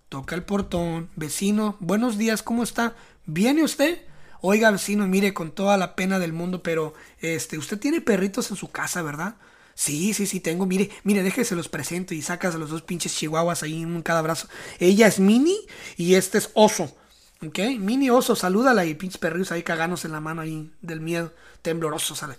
toca 0.09 0.33
el 0.33 0.41
portón, 0.41 1.11
vecino, 1.15 1.77
buenos 1.79 2.17
días, 2.17 2.41
¿cómo 2.41 2.63
está? 2.63 2.95
¿Viene 3.27 3.63
usted? 3.63 4.01
Oiga, 4.41 4.71
vecino, 4.71 5.05
mire, 5.05 5.35
con 5.35 5.51
toda 5.51 5.77
la 5.77 5.95
pena 5.95 6.17
del 6.17 6.33
mundo, 6.33 6.63
pero 6.63 6.95
este, 7.19 7.59
usted 7.59 7.77
tiene 7.77 8.01
perritos 8.01 8.49
en 8.49 8.57
su 8.57 8.71
casa, 8.71 9.03
¿verdad? 9.03 9.35
Sí, 9.75 10.15
sí, 10.15 10.25
sí, 10.25 10.39
tengo. 10.39 10.65
Mire, 10.65 10.89
mire, 11.03 11.21
déjese 11.21 11.55
los 11.55 11.69
presento 11.69 12.15
y 12.15 12.23
sacas 12.23 12.55
a 12.55 12.57
los 12.57 12.71
dos 12.71 12.81
pinches 12.81 13.15
chihuahuas 13.15 13.61
ahí 13.61 13.83
en 13.83 14.01
cada 14.01 14.23
brazo. 14.23 14.47
Ella 14.79 15.05
es 15.05 15.19
Mini 15.19 15.59
y 15.95 16.15
este 16.15 16.39
es 16.39 16.49
Oso. 16.55 16.97
¿Ok? 17.45 17.59
Mini 17.77 18.09
Oso, 18.09 18.35
salúdala 18.35 18.83
y 18.85 18.95
pinches 18.95 19.19
perrillos 19.19 19.51
ahí 19.51 19.61
cagándose 19.61 20.07
en 20.07 20.13
la 20.13 20.21
mano 20.21 20.41
ahí 20.41 20.71
del 20.81 21.01
miedo, 21.01 21.31
tembloroso, 21.61 22.15
sale. 22.15 22.37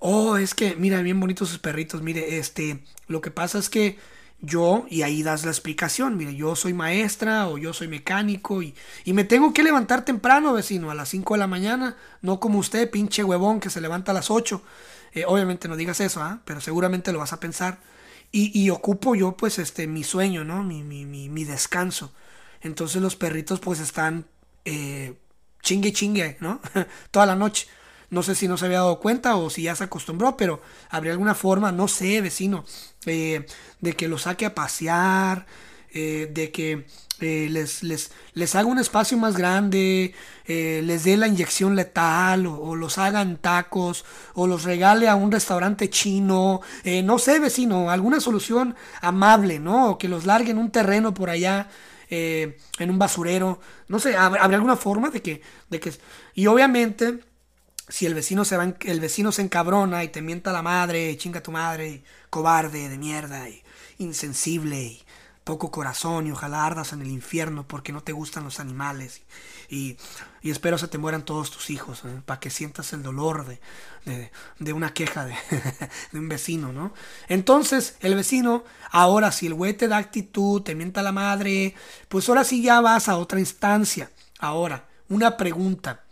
Oh, 0.00 0.36
es 0.38 0.54
que, 0.54 0.76
mira, 0.76 1.02
bien 1.02 1.20
bonitos 1.20 1.48
sus 1.50 1.58
perritos. 1.58 2.02
Mire, 2.02 2.38
este, 2.38 2.82
lo 3.06 3.20
que 3.20 3.30
pasa 3.30 3.58
es 3.58 3.68
que 3.68 3.98
yo, 4.40 4.86
y 4.88 5.02
ahí 5.02 5.22
das 5.22 5.44
la 5.44 5.50
explicación, 5.50 6.16
mire, 6.16 6.34
yo 6.34 6.56
soy 6.56 6.72
maestra 6.72 7.48
o 7.48 7.58
yo 7.58 7.74
soy 7.74 7.88
mecánico 7.88 8.62
y, 8.62 8.74
y 9.04 9.12
me 9.12 9.24
tengo 9.24 9.52
que 9.52 9.62
levantar 9.62 10.04
temprano, 10.04 10.54
vecino, 10.54 10.90
a 10.90 10.94
las 10.94 11.10
5 11.10 11.34
de 11.34 11.40
la 11.40 11.46
mañana, 11.46 11.96
no 12.22 12.40
como 12.40 12.58
usted, 12.58 12.90
pinche 12.90 13.22
huevón, 13.24 13.60
que 13.60 13.68
se 13.70 13.82
levanta 13.82 14.12
a 14.12 14.14
las 14.14 14.30
8. 14.30 14.62
Eh, 15.12 15.24
obviamente 15.26 15.68
no 15.68 15.76
digas 15.76 16.00
eso, 16.00 16.22
¿ah? 16.22 16.40
pero 16.46 16.60
seguramente 16.62 17.12
lo 17.12 17.18
vas 17.18 17.32
a 17.34 17.40
pensar. 17.40 17.80
Y, 18.32 18.58
y 18.58 18.70
ocupo 18.70 19.14
yo, 19.14 19.36
pues, 19.36 19.58
este, 19.58 19.86
mi 19.86 20.04
sueño, 20.04 20.44
¿no? 20.44 20.62
Mi, 20.62 20.82
mi, 20.82 21.04
mi, 21.04 21.28
mi 21.28 21.44
descanso. 21.44 22.12
Entonces 22.62 23.02
los 23.02 23.16
perritos, 23.16 23.60
pues, 23.60 23.80
están 23.80 24.26
eh, 24.64 25.14
chingue 25.62 25.92
chingue, 25.92 26.36
¿no? 26.40 26.60
Toda 27.10 27.26
la 27.26 27.36
noche. 27.36 27.66
No 28.10 28.22
sé 28.22 28.34
si 28.34 28.48
no 28.48 28.56
se 28.56 28.66
había 28.66 28.78
dado 28.78 28.98
cuenta 29.00 29.36
o 29.36 29.50
si 29.50 29.62
ya 29.62 29.76
se 29.76 29.84
acostumbró, 29.84 30.36
pero 30.36 30.60
habría 30.90 31.12
alguna 31.12 31.34
forma, 31.34 31.72
no 31.72 31.88
sé, 31.88 32.20
vecino, 32.20 32.64
eh, 33.06 33.46
de 33.80 33.92
que 33.94 34.08
los 34.08 34.22
saque 34.22 34.46
a 34.46 34.54
pasear, 34.54 35.46
eh, 35.92 36.28
de 36.32 36.50
que 36.52 36.86
eh, 37.20 37.48
les, 37.50 37.82
les, 37.82 38.10
les 38.34 38.54
haga 38.54 38.66
un 38.66 38.78
espacio 38.78 39.16
más 39.18 39.36
grande, 39.36 40.14
les 40.46 41.04
dé 41.04 41.16
la 41.16 41.28
inyección 41.28 41.76
letal 41.76 42.46
o, 42.46 42.74
los 42.74 42.98
haga 42.98 43.22
en 43.22 43.36
tacos 43.36 44.04
o 44.34 44.46
los 44.48 44.64
regale 44.64 45.08
a 45.08 45.14
un 45.14 45.30
restaurante 45.30 45.88
chino, 45.90 46.60
no 47.04 47.18
sé, 47.18 47.38
vecino, 47.38 47.90
alguna 47.90 48.18
solución 48.20 48.74
amable, 49.00 49.60
¿no? 49.60 49.90
O 49.90 49.98
que 49.98 50.08
los 50.08 50.26
largue 50.26 50.50
en 50.50 50.58
un 50.58 50.70
terreno 50.72 51.14
por 51.14 51.30
allá. 51.30 51.68
en 52.08 52.90
un 52.90 52.98
basurero, 52.98 53.60
no 53.88 53.98
sé, 54.00 54.16
¿hab- 54.16 54.38
¿habría 54.40 54.56
alguna 54.56 54.76
forma 54.76 55.10
de 55.10 55.22
que, 55.22 55.42
de 55.68 55.78
que, 55.80 55.92
y 56.34 56.46
obviamente, 56.46 57.20
si 57.90 58.06
el 58.06 58.14
vecino 58.14 58.44
se 58.44 58.56
va, 58.56 58.74
el 58.80 59.00
vecino 59.00 59.32
se 59.32 59.42
encabrona 59.42 60.02
y 60.04 60.08
te 60.08 60.22
mienta 60.22 60.52
la 60.52 60.62
madre, 60.62 61.16
chinga 61.18 61.42
tu 61.42 61.52
madre, 61.52 62.02
cobarde 62.30 62.88
de 62.88 62.96
mierda, 62.96 63.46
insensible, 63.98 64.82
y 64.82 65.02
poco 65.44 65.72
corazón 65.72 66.28
y 66.28 66.30
ojalá 66.30 66.64
ardas 66.64 66.92
en 66.92 67.02
el 67.02 67.08
infierno 67.08 67.66
porque 67.66 67.92
no 67.92 68.02
te 68.02 68.12
gustan 68.12 68.44
los 68.44 68.60
animales. 68.60 69.22
Y, 69.68 69.96
y 70.42 70.50
espero 70.50 70.78
se 70.78 70.88
te 70.88 70.98
mueran 70.98 71.24
todos 71.24 71.50
tus 71.50 71.70
hijos, 71.70 72.04
¿eh? 72.04 72.22
para 72.24 72.38
que 72.40 72.50
sientas 72.50 72.92
el 72.92 73.02
dolor 73.02 73.46
de, 73.46 73.60
de, 74.04 74.30
de 74.58 74.72
una 74.72 74.94
queja 74.94 75.24
de, 75.24 75.34
de, 76.12 76.18
un 76.18 76.28
vecino, 76.28 76.72
¿no? 76.72 76.92
Entonces, 77.28 77.96
el 78.00 78.14
vecino, 78.14 78.64
ahora 78.90 79.32
si 79.32 79.46
el 79.46 79.54
güey 79.54 79.74
te 79.74 79.88
da 79.88 79.96
actitud, 79.96 80.62
te 80.62 80.74
mienta 80.74 81.02
la 81.02 81.12
madre, 81.12 81.74
pues 82.08 82.28
ahora 82.28 82.44
sí 82.44 82.62
ya 82.62 82.80
vas 82.80 83.08
a 83.08 83.16
otra 83.16 83.40
instancia. 83.40 84.10
Ahora, 84.38 84.88
una 85.08 85.36
pregunta. 85.36 86.04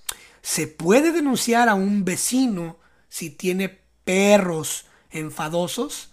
¿Se 0.48 0.66
puede 0.66 1.12
denunciar 1.12 1.68
a 1.68 1.74
un 1.74 2.06
vecino 2.06 2.78
si 3.11 3.28
tiene 3.28 3.82
perros 4.04 4.87
enfadosos? 5.11 6.08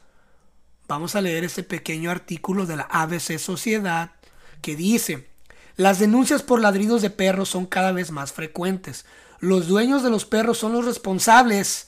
Vamos 0.89 1.15
a 1.15 1.21
leer 1.21 1.45
este 1.45 1.63
pequeño 1.63 2.11
artículo 2.11 2.65
de 2.65 2.75
la 2.75 2.83
ABC 2.83 3.39
Sociedad 3.39 4.11
que 4.61 4.75
dice, 4.75 5.29
las 5.77 5.99
denuncias 5.99 6.43
por 6.43 6.59
ladridos 6.59 7.01
de 7.01 7.11
perros 7.11 7.47
son 7.47 7.65
cada 7.65 7.93
vez 7.93 8.11
más 8.11 8.33
frecuentes. 8.33 9.05
Los 9.39 9.69
dueños 9.69 10.03
de 10.03 10.09
los 10.09 10.25
perros 10.25 10.57
son 10.57 10.73
los 10.73 10.83
responsables, 10.83 11.87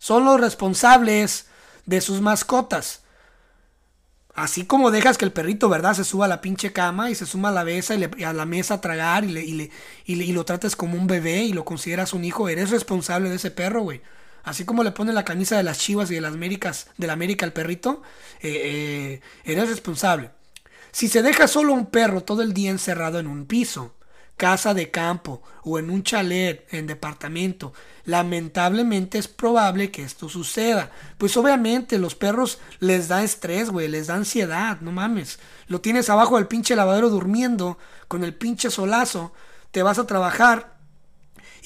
son 0.00 0.24
los 0.24 0.40
responsables 0.40 1.46
de 1.84 2.00
sus 2.00 2.20
mascotas. 2.20 3.04
Así 4.36 4.66
como 4.66 4.90
dejas 4.90 5.16
que 5.16 5.24
el 5.24 5.32
perrito, 5.32 5.70
¿verdad? 5.70 5.94
Se 5.94 6.04
suba 6.04 6.26
a 6.26 6.28
la 6.28 6.42
pinche 6.42 6.70
cama 6.70 7.10
y 7.10 7.14
se 7.14 7.24
suma 7.24 7.48
a 7.48 7.52
la 7.52 7.64
mesa 7.64 7.94
y, 7.94 8.22
a 8.22 8.34
la 8.34 8.44
mesa 8.44 8.74
a 8.74 8.80
tragar 8.82 9.24
y, 9.24 9.28
le, 9.28 9.42
y, 9.42 9.54
le, 9.54 9.70
y, 10.04 10.32
lo 10.32 10.44
tratas 10.44 10.76
como 10.76 10.98
un 10.98 11.06
bebé 11.06 11.44
y 11.44 11.54
lo 11.54 11.64
consideras 11.64 12.12
un 12.12 12.22
hijo, 12.22 12.50
eres 12.50 12.68
responsable 12.68 13.30
de 13.30 13.36
ese 13.36 13.50
perro, 13.50 13.80
güey. 13.80 14.02
Así 14.44 14.66
como 14.66 14.84
le 14.84 14.92
pones 14.92 15.14
la 15.14 15.24
camisa 15.24 15.56
de 15.56 15.62
las 15.62 15.78
chivas 15.78 16.10
y 16.10 16.16
de 16.16 16.20
las 16.20 16.34
Américas, 16.34 16.88
de 16.98 17.06
la 17.06 17.14
América 17.14 17.46
al 17.46 17.54
perrito, 17.54 18.02
eh, 18.42 19.20
eh, 19.22 19.50
eres 19.50 19.70
responsable. 19.70 20.30
Si 20.92 21.08
se 21.08 21.22
deja 21.22 21.48
solo 21.48 21.72
un 21.72 21.86
perro 21.86 22.22
todo 22.22 22.42
el 22.42 22.52
día 22.52 22.70
encerrado 22.70 23.18
en 23.18 23.28
un 23.28 23.46
piso, 23.46 23.95
casa 24.36 24.74
de 24.74 24.90
campo 24.90 25.42
o 25.62 25.78
en 25.78 25.90
un 25.90 26.02
chalet, 26.02 26.66
en 26.72 26.86
departamento, 26.86 27.72
lamentablemente 28.04 29.18
es 29.18 29.28
probable 29.28 29.90
que 29.90 30.02
esto 30.02 30.28
suceda. 30.28 30.90
Pues 31.18 31.36
obviamente 31.36 31.98
los 31.98 32.14
perros 32.14 32.58
les 32.78 33.08
da 33.08 33.22
estrés, 33.22 33.70
güey, 33.70 33.88
les 33.88 34.06
da 34.06 34.14
ansiedad, 34.14 34.80
no 34.80 34.92
mames. 34.92 35.38
Lo 35.68 35.80
tienes 35.80 36.10
abajo 36.10 36.36
del 36.36 36.46
pinche 36.46 36.76
lavadero 36.76 37.08
durmiendo 37.08 37.78
con 38.08 38.24
el 38.24 38.34
pinche 38.34 38.70
solazo, 38.70 39.32
te 39.70 39.82
vas 39.82 39.98
a 39.98 40.06
trabajar 40.06 40.75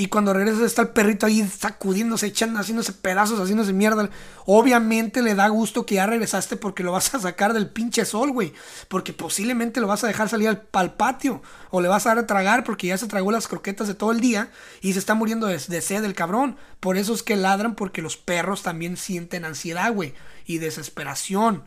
y 0.01 0.07
cuando 0.07 0.33
regresas 0.33 0.63
está 0.63 0.81
el 0.81 0.89
perrito 0.89 1.27
ahí 1.27 1.47
sacudiéndose, 1.47 2.29
echando, 2.29 2.59
haciéndose 2.59 2.95
pedazos, 2.95 3.39
haciéndose 3.39 3.75
mierda. 3.75 4.09
Obviamente 4.47 5.21
le 5.21 5.35
da 5.35 5.47
gusto 5.49 5.85
que 5.85 5.97
ya 5.97 6.07
regresaste 6.07 6.57
porque 6.57 6.83
lo 6.83 6.93
vas 6.93 7.15
a 7.15 7.21
sacar 7.21 7.53
del 7.53 7.69
pinche 7.69 8.07
sol, 8.07 8.33
güey. 8.33 8.55
Porque 8.89 9.13
posiblemente 9.13 9.79
lo 9.79 9.87
vas 9.87 10.03
a 10.03 10.07
dejar 10.07 10.31
salir 10.31 10.49
al, 10.49 10.67
al, 10.73 10.95
patio. 10.95 11.43
O 11.71 11.83
le 11.83 11.89
vas 11.89 12.07
a 12.07 12.15
dar 12.15 12.19
a 12.21 12.27
tragar 12.27 12.65
porque 12.65 12.87
ya 12.87 12.97
se 12.97 13.09
tragó 13.09 13.31
las 13.31 13.47
croquetas 13.47 13.89
de 13.89 13.95
todo 13.95 14.11
el 14.11 14.21
día 14.21 14.51
y 14.81 14.95
se 14.95 14.99
está 14.99 15.13
muriendo 15.13 15.47
de, 15.47 15.59
de 15.59 15.81
sed 15.83 16.03
el 16.03 16.15
cabrón. 16.15 16.57
Por 16.81 16.97
eso 16.97 17.13
es 17.13 17.23
que 17.23 17.37
ladran 17.37 17.75
porque 17.75 18.01
los 18.01 18.17
perros 18.17 18.63
también 18.63 18.97
sienten 18.97 19.45
ansiedad, 19.45 19.93
güey. 19.93 20.15
Y 20.47 20.57
desesperación. 20.57 21.63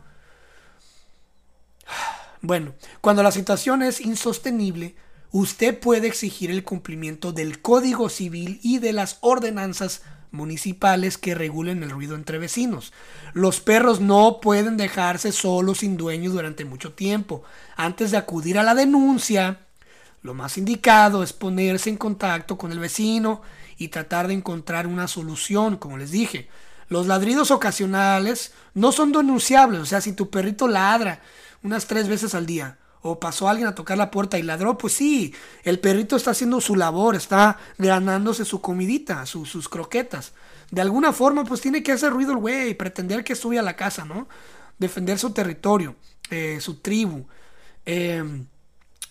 Bueno, 2.46 2.74
cuando 3.00 3.22
la 3.22 3.32
situación 3.32 3.80
es 3.80 4.02
insostenible, 4.02 4.96
usted 5.34 5.76
puede 5.76 6.06
exigir 6.06 6.52
el 6.52 6.62
cumplimiento 6.62 7.32
del 7.32 7.60
Código 7.60 8.08
Civil 8.08 8.60
y 8.62 8.78
de 8.78 8.92
las 8.92 9.18
ordenanzas 9.20 10.02
municipales 10.30 11.18
que 11.18 11.34
regulen 11.34 11.82
el 11.82 11.90
ruido 11.90 12.14
entre 12.14 12.38
vecinos. 12.38 12.92
Los 13.32 13.60
perros 13.60 14.00
no 14.00 14.38
pueden 14.40 14.76
dejarse 14.76 15.32
solos 15.32 15.78
sin 15.78 15.96
dueño 15.96 16.30
durante 16.30 16.64
mucho 16.64 16.92
tiempo. 16.92 17.42
Antes 17.74 18.12
de 18.12 18.16
acudir 18.16 18.60
a 18.60 18.62
la 18.62 18.76
denuncia, 18.76 19.58
lo 20.22 20.34
más 20.34 20.56
indicado 20.56 21.24
es 21.24 21.32
ponerse 21.32 21.90
en 21.90 21.96
contacto 21.96 22.56
con 22.56 22.70
el 22.70 22.78
vecino 22.78 23.42
y 23.76 23.88
tratar 23.88 24.28
de 24.28 24.34
encontrar 24.34 24.86
una 24.86 25.08
solución, 25.08 25.78
como 25.78 25.98
les 25.98 26.12
dije. 26.12 26.48
Los 26.88 27.08
ladridos 27.08 27.50
ocasionales 27.50 28.52
no 28.72 28.92
son 28.92 29.10
denunciables, 29.10 29.80
o 29.80 29.86
sea, 29.86 30.00
si 30.00 30.12
tu 30.12 30.30
perrito 30.30 30.68
ladra 30.68 31.22
unas 31.64 31.88
tres 31.88 32.06
veces 32.06 32.36
al 32.36 32.46
día, 32.46 32.78
o 33.06 33.20
pasó 33.20 33.50
alguien 33.50 33.68
a 33.68 33.74
tocar 33.74 33.98
la 33.98 34.10
puerta 34.10 34.38
y 34.38 34.42
ladró, 34.42 34.78
pues 34.78 34.94
sí, 34.94 35.34
el 35.62 35.78
perrito 35.78 36.16
está 36.16 36.30
haciendo 36.30 36.58
su 36.62 36.74
labor, 36.74 37.14
está 37.14 37.58
ganándose 37.76 38.46
su 38.46 38.62
comidita, 38.62 39.26
sus 39.26 39.68
croquetas. 39.68 40.32
De 40.70 40.80
alguna 40.80 41.12
forma, 41.12 41.44
pues 41.44 41.60
tiene 41.60 41.82
que 41.82 41.92
hacer 41.92 42.14
ruido 42.14 42.32
el 42.32 42.38
güey, 42.38 42.72
pretender 42.72 43.22
que 43.22 43.34
sube 43.34 43.58
a 43.58 43.62
la 43.62 43.76
casa, 43.76 44.06
¿no? 44.06 44.26
Defender 44.78 45.18
su 45.18 45.32
territorio, 45.32 45.96
eh, 46.30 46.56
su 46.62 46.76
tribu. 46.76 47.26
Eh, 47.84 48.24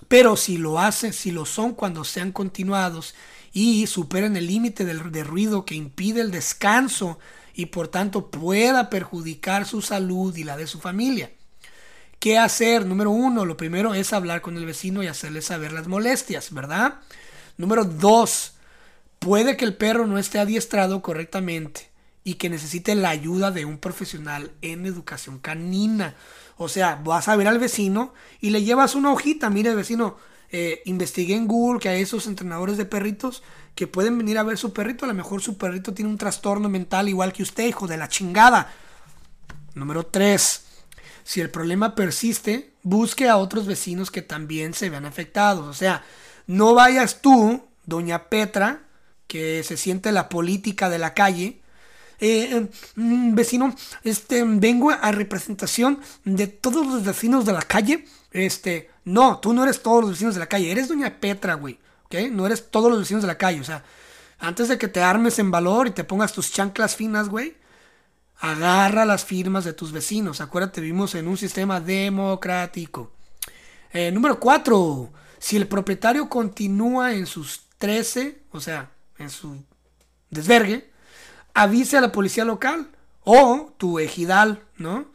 pero 0.08 0.38
si 0.38 0.58
lo 0.58 0.80
hace, 0.80 1.14
si 1.14 1.30
lo 1.30 1.46
son 1.46 1.76
cuando 1.76 2.04
sean 2.04 2.32
continuados 2.32 3.14
y 3.52 3.86
superen 3.86 4.36
el 4.36 4.48
límite 4.48 4.86
de 4.86 5.24
ruido 5.24 5.66
que 5.66 5.76
impide 5.76 6.22
el 6.22 6.32
descanso 6.32 7.20
y 7.54 7.68
por 7.68 7.90
tanto 7.90 8.32
pueda 8.32 8.90
perjudicar 8.90 9.68
su 9.68 9.84
salud 9.84 10.36
y 10.36 10.46
la 10.46 10.58
de 10.58 10.66
su 10.66 10.80
familia. 10.80 11.32
¿Qué 12.24 12.38
hacer? 12.38 12.86
Número 12.86 13.12
uno, 13.12 13.44
lo 13.44 13.58
primero 13.58 13.94
es 13.94 14.14
hablar 14.14 14.40
con 14.40 14.56
el 14.56 14.66
vecino 14.66 15.04
y 15.04 15.08
hacerle 15.08 15.42
saber 15.42 15.74
las 15.74 15.90
molestias, 15.90 16.54
¿verdad? 16.54 17.02
Número 17.58 17.84
dos, 17.84 18.54
puede 19.20 19.58
que 19.58 19.66
el 19.66 19.76
perro 19.76 20.08
no 20.08 20.18
esté 20.18 20.40
adiestrado 20.40 21.02
correctamente 21.02 21.90
y 22.24 22.36
que 22.36 22.50
necesite 22.50 22.96
la 22.96 23.10
ayuda 23.10 23.52
de 23.52 23.66
un 23.66 23.78
profesional 23.78 24.52
en 24.62 24.86
educación 24.86 25.38
canina. 25.38 26.16
O 26.56 26.70
sea, 26.70 26.96
vas 27.04 27.28
a 27.28 27.36
ver 27.36 27.50
al 27.50 27.60
vecino 27.60 28.14
y 28.40 28.52
le 28.52 28.64
llevas 28.64 28.96
una 28.96 29.12
hojita. 29.12 29.50
Mire, 29.50 29.76
vecino, 29.76 30.16
eh, 30.50 30.82
investigué 30.86 31.36
en 31.36 31.46
Google 31.46 31.82
que 31.82 31.90
hay 31.90 32.04
esos 32.04 32.26
entrenadores 32.28 32.78
de 32.78 32.86
perritos 32.86 33.44
que 33.76 33.88
pueden 33.88 34.18
venir 34.18 34.38
a 34.38 34.44
ver 34.44 34.58
su 34.58 34.72
perrito. 34.72 35.04
A 35.04 35.10
lo 35.10 35.14
mejor 35.14 35.42
su 35.42 35.58
perrito 35.58 35.94
tiene 35.94 36.10
un 36.10 36.18
trastorno 36.18 36.70
mental 36.70 37.10
igual 37.10 37.34
que 37.34 37.44
usted, 37.44 37.68
hijo 37.68 37.86
de 37.86 37.98
la 37.98 38.08
chingada. 38.08 38.72
Número 39.76 40.06
3. 40.06 40.68
Si 41.24 41.42
el 41.42 41.50
problema 41.50 41.96
persiste, 41.96 42.74
busque 42.84 43.30
a 43.30 43.38
otros 43.38 43.66
vecinos 43.66 44.12
que 44.12 44.22
también 44.22 44.74
se 44.74 44.90
vean 44.90 45.06
afectados. 45.06 45.68
O 45.68 45.74
sea, 45.74 46.04
no 46.48 46.74
vayas 46.74 47.22
tú, 47.22 47.64
doña 47.86 48.30
Petra, 48.30 48.84
que 49.28 49.64
se 49.64 49.78
siente 49.78 50.12
la 50.12 50.30
política 50.30 50.90
de 50.90 51.00
la 51.00 51.14
calle. 51.14 51.62
Eh, 52.20 52.70
mm, 52.96 53.36
vecino, 53.36 53.76
este, 54.04 54.44
vengo 54.46 54.92
a 54.92 55.12
representación 55.12 56.00
de 56.24 56.48
todos 56.48 56.86
los 56.86 57.04
vecinos 57.04 57.46
de 57.46 57.54
la 57.54 57.62
calle. 57.62 58.06
Este, 58.32 58.90
no, 59.06 59.40
tú 59.40 59.54
no 59.54 59.64
eres 59.64 59.82
todos 59.82 60.02
los 60.02 60.12
vecinos 60.12 60.36
de 60.36 60.40
la 60.40 60.48
calle, 60.48 60.72
eres 60.72 60.88
doña 60.88 61.20
Petra, 61.20 61.56
güey. 61.56 61.80
¿Ok? 62.06 62.16
No 62.32 62.46
eres 62.46 62.70
todos 62.70 62.92
los 62.92 63.00
vecinos 63.00 63.24
de 63.24 63.28
la 63.28 63.38
calle. 63.38 63.62
O 63.62 63.64
sea, 63.64 63.84
antes 64.40 64.68
de 64.68 64.78
que 64.78 64.88
te 64.88 65.02
armes 65.02 65.40
en 65.40 65.52
valor 65.52 65.88
y 65.88 65.92
te 65.92 66.04
pongas 66.04 66.34
tus 66.34 66.52
chanclas 66.52 66.96
finas, 66.96 67.30
güey, 67.30 67.56
Agarra 68.44 69.06
las 69.06 69.24
firmas 69.24 69.64
de 69.64 69.72
tus 69.72 69.94
vecinos. 69.94 70.42
Acuérdate, 70.42 70.82
vivimos 70.82 71.16
en 71.16 71.30
un 71.30 71.38
sistema 71.38 71.80
democrático. 71.80 73.14
Eh, 73.94 74.12
número 74.12 74.38
4. 74.38 75.10
Si 75.40 75.56
el 75.56 75.66
propietario 75.66 76.28
continúa 76.28 77.14
en 77.14 77.26
sus 77.26 77.62
13, 77.78 78.42
o 78.52 78.60
sea, 78.60 78.92
en 79.18 79.30
su 79.30 79.64
desvergue, 80.30 80.92
avise 81.54 81.98
a 81.98 82.02
la 82.02 82.12
policía 82.12 82.44
local 82.44 82.90
o 83.24 83.74
tu 83.78 83.98
ejidal, 83.98 84.62
¿no? 84.76 85.06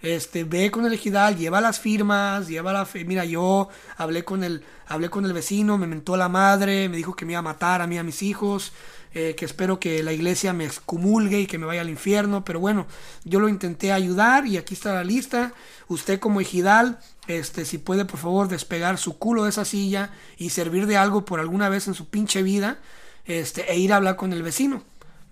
Este, 0.00 0.44
ve 0.44 0.70
con 0.70 0.86
el 0.86 0.94
ejidal, 0.94 1.36
lleva 1.36 1.60
las 1.60 1.80
firmas, 1.80 2.48
lleva 2.48 2.72
la 2.72 2.88
mira, 3.04 3.26
yo 3.26 3.68
hablé 3.98 4.24
con 4.24 4.44
el 4.44 4.64
hablé 4.86 5.10
con 5.10 5.26
el 5.26 5.34
vecino, 5.34 5.76
me 5.76 5.86
mentó 5.86 6.16
la 6.16 6.30
madre, 6.30 6.88
me 6.88 6.96
dijo 6.96 7.14
que 7.14 7.26
me 7.26 7.32
iba 7.32 7.40
a 7.40 7.42
matar 7.42 7.82
a 7.82 7.86
mí 7.86 7.98
a 7.98 8.02
mis 8.02 8.22
hijos. 8.22 8.72
Eh, 9.14 9.34
que 9.36 9.46
espero 9.46 9.80
que 9.80 10.02
la 10.02 10.12
iglesia 10.12 10.52
me 10.52 10.66
excomulgue 10.66 11.40
y 11.40 11.46
que 11.46 11.56
me 11.56 11.64
vaya 11.64 11.80
al 11.80 11.88
infierno, 11.88 12.44
pero 12.44 12.60
bueno, 12.60 12.86
yo 13.24 13.40
lo 13.40 13.48
intenté 13.48 13.90
ayudar 13.90 14.46
y 14.46 14.58
aquí 14.58 14.74
está 14.74 14.92
la 14.94 15.02
lista. 15.02 15.54
Usted 15.88 16.20
como 16.20 16.42
ejidal, 16.42 16.98
este, 17.26 17.64
si 17.64 17.78
puede 17.78 18.04
por 18.04 18.20
favor 18.20 18.48
despegar 18.48 18.98
su 18.98 19.18
culo 19.18 19.44
de 19.44 19.50
esa 19.50 19.64
silla 19.64 20.10
y 20.36 20.50
servir 20.50 20.86
de 20.86 20.98
algo 20.98 21.24
por 21.24 21.40
alguna 21.40 21.70
vez 21.70 21.88
en 21.88 21.94
su 21.94 22.10
pinche 22.10 22.42
vida, 22.42 22.78
este, 23.24 23.72
e 23.72 23.78
ir 23.78 23.92
a 23.92 23.96
hablar 23.96 24.16
con 24.16 24.32
el 24.32 24.42
vecino, 24.42 24.82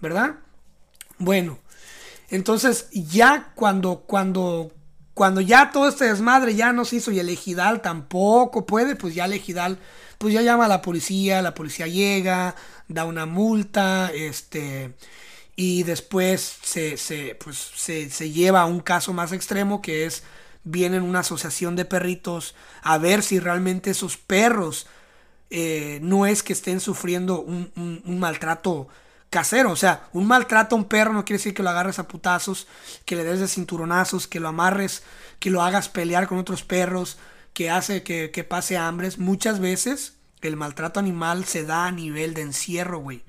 ¿verdad? 0.00 0.36
Bueno, 1.18 1.58
entonces 2.28 2.88
ya 2.92 3.52
cuando, 3.54 4.04
cuando, 4.06 4.72
cuando 5.14 5.40
ya 5.40 5.70
todo 5.70 5.88
este 5.88 6.06
desmadre 6.06 6.54
ya 6.54 6.72
no 6.72 6.84
se 6.84 6.96
hizo 6.96 7.10
y 7.10 7.18
el 7.18 7.28
ejidal 7.28 7.82
tampoco 7.82 8.66
puede, 8.66 8.96
pues 8.96 9.14
ya 9.14 9.26
el 9.26 9.34
ejidal, 9.34 9.78
pues 10.18 10.34
ya 10.34 10.42
llama 10.42 10.64
a 10.64 10.68
la 10.68 10.82
policía, 10.82 11.42
la 11.42 11.54
policía 11.54 11.86
llega, 11.86 12.54
da 12.88 13.04
una 13.04 13.26
multa, 13.26 14.10
este, 14.14 14.94
y 15.56 15.82
después 15.84 16.58
se, 16.62 16.96
se, 16.96 17.34
pues, 17.42 17.56
se, 17.74 18.10
se 18.10 18.30
lleva 18.30 18.62
a 18.62 18.66
un 18.66 18.80
caso 18.80 19.12
más 19.12 19.32
extremo 19.32 19.82
que 19.82 20.06
es, 20.06 20.22
vienen 20.64 21.02
una 21.02 21.20
asociación 21.20 21.76
de 21.76 21.84
perritos 21.84 22.54
a 22.82 22.98
ver 22.98 23.22
si 23.22 23.38
realmente 23.38 23.90
esos 23.90 24.16
perros 24.16 24.86
eh, 25.50 26.00
no 26.02 26.26
es 26.26 26.42
que 26.42 26.52
estén 26.52 26.80
sufriendo 26.80 27.40
un, 27.40 27.70
un, 27.76 28.02
un 28.04 28.18
maltrato 28.18 28.88
casero. 29.30 29.70
O 29.70 29.76
sea, 29.76 30.08
un 30.12 30.26
maltrato 30.26 30.74
a 30.74 30.78
un 30.78 30.84
perro 30.86 31.12
no 31.12 31.24
quiere 31.24 31.38
decir 31.38 31.54
que 31.54 31.62
lo 31.62 31.70
agarres 31.70 31.98
a 31.98 32.08
putazos, 32.08 32.66
que 33.04 33.16
le 33.16 33.24
des 33.24 33.40
de 33.40 33.48
cinturonazos, 33.48 34.26
que 34.26 34.40
lo 34.40 34.48
amarres, 34.48 35.02
que 35.38 35.50
lo 35.50 35.62
hagas 35.62 35.88
pelear 35.88 36.26
con 36.26 36.38
otros 36.38 36.62
perros, 36.62 37.18
que 37.52 37.70
hace 37.70 38.02
que, 38.02 38.30
que 38.30 38.44
pase 38.44 38.76
hambres. 38.76 39.18
Muchas 39.18 39.60
veces 39.60 40.14
el 40.42 40.56
maltrato 40.56 41.00
animal 41.00 41.44
se 41.44 41.64
da 41.64 41.86
a 41.86 41.92
nivel 41.92 42.34
de 42.34 42.42
encierro, 42.42 42.98
güey. 42.98 43.24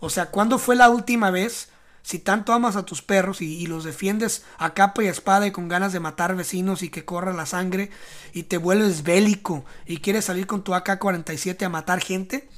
O 0.00 0.10
sea, 0.10 0.26
¿cuándo 0.26 0.58
fue 0.58 0.76
la 0.76 0.90
última 0.90 1.30
vez? 1.30 1.68
Si 2.02 2.18
tanto 2.18 2.52
amas 2.52 2.76
a 2.76 2.84
tus 2.84 3.02
perros 3.02 3.42
y, 3.42 3.66
los 3.66 3.82
defiendes 3.82 4.44
a 4.58 4.74
capa 4.74 5.02
y 5.02 5.08
espada 5.08 5.46
y 5.46 5.50
con 5.50 5.68
ganas 5.68 5.92
de 5.92 5.98
matar 5.98 6.36
vecinos 6.36 6.82
y 6.82 6.88
que 6.88 7.04
corra 7.04 7.32
la 7.32 7.46
sangre 7.46 7.90
y 8.32 8.44
te 8.44 8.58
vuelves 8.58 9.02
bélico 9.02 9.64
y 9.86 9.96
quieres 9.96 10.26
salir 10.26 10.46
con 10.46 10.62
tu 10.62 10.72
AK-47 10.72 11.64
a 11.64 11.68
matar 11.68 12.00
gente 12.00 12.48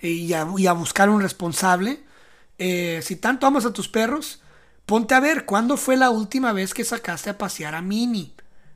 y 0.00 0.32
a, 0.32 0.46
y 0.56 0.68
a 0.68 0.72
buscar 0.74 1.10
un 1.10 1.20
responsable, 1.20 2.04
eh, 2.58 3.00
si 3.02 3.16
tanto 3.16 3.46
amas 3.46 3.64
a 3.64 3.72
tus 3.72 3.88
perros, 3.88 4.42
ponte 4.86 5.14
a 5.14 5.20
ver 5.20 5.44
cuándo 5.44 5.76
fue 5.76 5.96
la 5.96 6.10
última 6.10 6.52
vez 6.52 6.72
que 6.72 6.84
sacaste 6.84 7.30
a 7.30 7.38
pasear 7.38 7.74
a 7.74 7.82
Mini, 7.82 8.34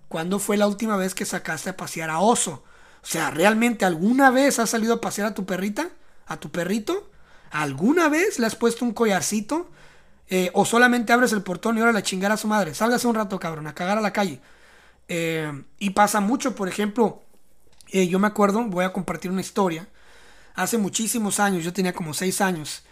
cuándo 0.08 0.38
fue 0.38 0.56
la 0.56 0.66
última 0.66 0.96
vez 0.96 1.14
que 1.14 1.24
sacaste 1.24 1.70
a 1.70 1.76
pasear 1.76 2.10
a 2.10 2.18
Oso. 2.18 2.64
O 3.02 3.06
sea, 3.06 3.30
¿realmente 3.30 3.84
alguna 3.84 4.30
vez 4.30 4.58
has 4.58 4.70
salido 4.70 4.94
a 4.94 5.00
pasear 5.00 5.28
a 5.28 5.34
tu 5.34 5.44
perrita? 5.44 5.90
¿A 6.26 6.38
tu 6.38 6.50
perrito? 6.50 7.10
¿Alguna 7.50 8.08
vez 8.08 8.38
le 8.38 8.46
has 8.46 8.56
puesto 8.56 8.84
un 8.84 8.92
collarcito? 8.92 9.68
Eh, 10.28 10.50
o 10.54 10.64
solamente 10.64 11.12
abres 11.12 11.32
el 11.32 11.42
portón 11.42 11.76
y 11.76 11.80
ahora 11.80 11.92
la 11.92 12.02
chingar 12.02 12.32
a 12.32 12.36
su 12.36 12.48
madre. 12.48 12.74
Sálgase 12.74 13.06
un 13.06 13.14
rato, 13.14 13.38
cabrón, 13.38 13.66
a 13.66 13.74
cagar 13.74 13.98
a 13.98 14.00
la 14.00 14.12
calle. 14.12 14.40
Eh, 15.08 15.52
y 15.78 15.90
pasa 15.90 16.20
mucho, 16.20 16.54
por 16.54 16.68
ejemplo, 16.68 17.22
eh, 17.90 18.08
yo 18.08 18.18
me 18.18 18.28
acuerdo, 18.28 18.62
voy 18.64 18.84
a 18.84 18.92
compartir 18.92 19.30
una 19.30 19.40
historia. 19.42 19.88
Hace 20.54 20.78
muchísimos 20.78 21.40
años, 21.40 21.64
yo 21.64 21.72
tenía 21.72 21.92
como 21.92 22.14
6 22.14 22.40
años. 22.40 22.82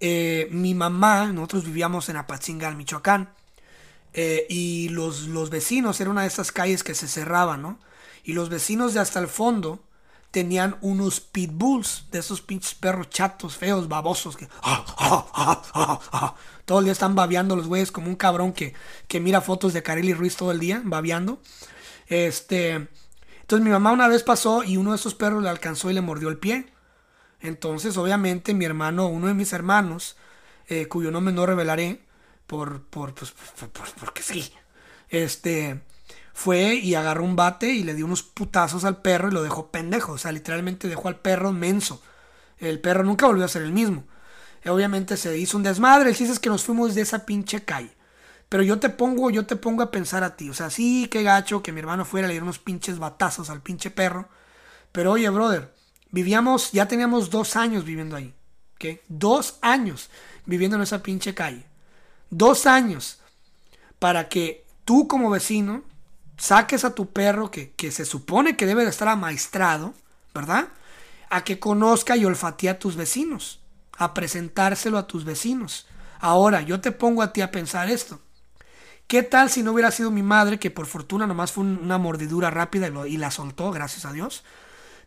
Mi 0.00 0.74
mamá, 0.74 1.26
nosotros 1.32 1.64
vivíamos 1.64 2.08
en 2.08 2.16
Apatzingal, 2.16 2.76
Michoacán. 2.76 3.30
y 4.48 4.88
los, 4.88 5.28
los 5.28 5.50
vecinos, 5.50 6.00
era 6.00 6.10
una 6.10 6.22
de 6.22 6.28
esas 6.28 6.52
calles 6.52 6.82
que 6.82 6.94
se 6.94 7.06
cerraban, 7.08 7.62
¿no? 7.62 7.78
Y 8.28 8.34
los 8.34 8.50
vecinos 8.50 8.92
de 8.92 9.00
hasta 9.00 9.20
el 9.20 9.26
fondo 9.26 9.82
tenían 10.30 10.76
unos 10.82 11.18
pitbulls, 11.18 12.08
de 12.10 12.18
esos 12.18 12.42
pinches 12.42 12.74
perros 12.74 13.08
chatos, 13.08 13.56
feos, 13.56 13.88
babosos, 13.88 14.36
que 14.36 14.46
todo 16.66 16.80
el 16.80 16.84
día 16.84 16.92
están 16.92 17.14
babeando 17.14 17.56
los 17.56 17.68
güeyes 17.68 17.90
como 17.90 18.08
un 18.08 18.16
cabrón 18.16 18.52
que, 18.52 18.74
que 19.06 19.18
mira 19.18 19.40
fotos 19.40 19.72
de 19.72 19.82
Kareli 19.82 20.12
Ruiz 20.12 20.36
todo 20.36 20.52
el 20.52 20.60
día, 20.60 20.82
babeando. 20.84 21.40
Este, 22.06 22.88
entonces 23.40 23.64
mi 23.64 23.70
mamá 23.70 23.92
una 23.92 24.08
vez 24.08 24.24
pasó 24.24 24.62
y 24.62 24.76
uno 24.76 24.90
de 24.90 24.96
esos 24.96 25.14
perros 25.14 25.42
le 25.42 25.48
alcanzó 25.48 25.90
y 25.90 25.94
le 25.94 26.02
mordió 26.02 26.28
el 26.28 26.36
pie. 26.36 26.70
Entonces, 27.40 27.96
obviamente, 27.96 28.52
mi 28.52 28.66
hermano, 28.66 29.08
uno 29.08 29.28
de 29.28 29.34
mis 29.34 29.54
hermanos, 29.54 30.18
eh, 30.66 30.86
cuyo 30.86 31.10
nombre 31.10 31.32
no 31.32 31.46
revelaré, 31.46 32.02
por, 32.46 32.82
por, 32.82 33.14
pues, 33.14 33.30
por, 33.30 33.70
por, 33.70 33.90
porque 33.94 34.22
sí, 34.22 34.52
este, 35.08 35.80
fue 36.38 36.76
y 36.76 36.94
agarró 36.94 37.24
un 37.24 37.34
bate 37.34 37.72
y 37.72 37.82
le 37.82 37.94
dio 37.94 38.06
unos 38.06 38.22
putazos 38.22 38.84
al 38.84 39.02
perro 39.02 39.26
y 39.26 39.32
lo 39.32 39.42
dejó 39.42 39.72
pendejo. 39.72 40.12
O 40.12 40.18
sea, 40.18 40.30
literalmente 40.30 40.86
dejó 40.86 41.08
al 41.08 41.16
perro 41.16 41.52
menso. 41.52 42.00
El 42.58 42.78
perro 42.78 43.02
nunca 43.02 43.26
volvió 43.26 43.44
a 43.44 43.48
ser 43.48 43.62
el 43.62 43.72
mismo. 43.72 44.04
Obviamente 44.64 45.16
se 45.16 45.36
hizo 45.36 45.56
un 45.56 45.64
desmadre. 45.64 46.10
El 46.10 46.16
chiste 46.16 46.32
es 46.32 46.38
que 46.38 46.48
nos 46.48 46.62
fuimos 46.62 46.94
de 46.94 47.00
esa 47.00 47.26
pinche 47.26 47.64
calle. 47.64 47.90
Pero 48.48 48.62
yo 48.62 48.78
te 48.78 48.88
pongo, 48.88 49.30
yo 49.30 49.46
te 49.46 49.56
pongo 49.56 49.82
a 49.82 49.90
pensar 49.90 50.22
a 50.22 50.36
ti. 50.36 50.48
O 50.48 50.54
sea, 50.54 50.70
sí, 50.70 51.08
qué 51.10 51.24
gacho 51.24 51.60
que 51.60 51.72
mi 51.72 51.80
hermano 51.80 52.04
fuera 52.04 52.28
a 52.28 52.30
le 52.30 52.40
unos 52.40 52.60
pinches 52.60 53.00
batazos 53.00 53.50
al 53.50 53.60
pinche 53.60 53.90
perro. 53.90 54.28
Pero 54.92 55.10
oye, 55.10 55.28
brother, 55.30 55.74
vivíamos, 56.12 56.70
ya 56.70 56.86
teníamos 56.86 57.30
dos 57.30 57.56
años 57.56 57.84
viviendo 57.84 58.14
ahí. 58.14 58.32
¿Qué? 58.78 59.02
Dos 59.08 59.58
años 59.60 60.08
viviendo 60.46 60.76
en 60.76 60.84
esa 60.84 61.02
pinche 61.02 61.34
calle. 61.34 61.66
Dos 62.30 62.66
años 62.66 63.18
para 63.98 64.28
que 64.28 64.64
tú 64.84 65.08
como 65.08 65.30
vecino 65.30 65.82
saques 66.38 66.84
a 66.84 66.94
tu 66.94 67.12
perro 67.12 67.50
que, 67.50 67.72
que 67.72 67.90
se 67.90 68.06
supone 68.06 68.56
que 68.56 68.64
debe 68.64 68.84
de 68.84 68.90
estar 68.90 69.08
amaestrado, 69.08 69.92
¿verdad? 70.34 70.68
A 71.28 71.44
que 71.44 71.58
conozca 71.58 72.16
y 72.16 72.24
olfatee 72.24 72.70
a 72.70 72.78
tus 72.78 72.96
vecinos, 72.96 73.60
a 73.98 74.14
presentárselo 74.14 74.96
a 74.96 75.06
tus 75.06 75.24
vecinos. 75.24 75.86
Ahora, 76.20 76.62
yo 76.62 76.80
te 76.80 76.92
pongo 76.92 77.22
a 77.22 77.32
ti 77.32 77.42
a 77.42 77.50
pensar 77.50 77.90
esto. 77.90 78.20
¿Qué 79.08 79.22
tal 79.22 79.50
si 79.50 79.62
no 79.62 79.72
hubiera 79.72 79.90
sido 79.90 80.10
mi 80.10 80.22
madre, 80.22 80.58
que 80.58 80.70
por 80.70 80.86
fortuna 80.86 81.26
nomás 81.26 81.52
fue 81.52 81.64
una 81.64 81.98
mordidura 81.98 82.50
rápida 82.50 82.90
y, 83.06 83.16
la 83.16 83.30
soltó, 83.30 83.70
gracias 83.70 84.04
a 84.04 84.12
Dios? 84.12 84.44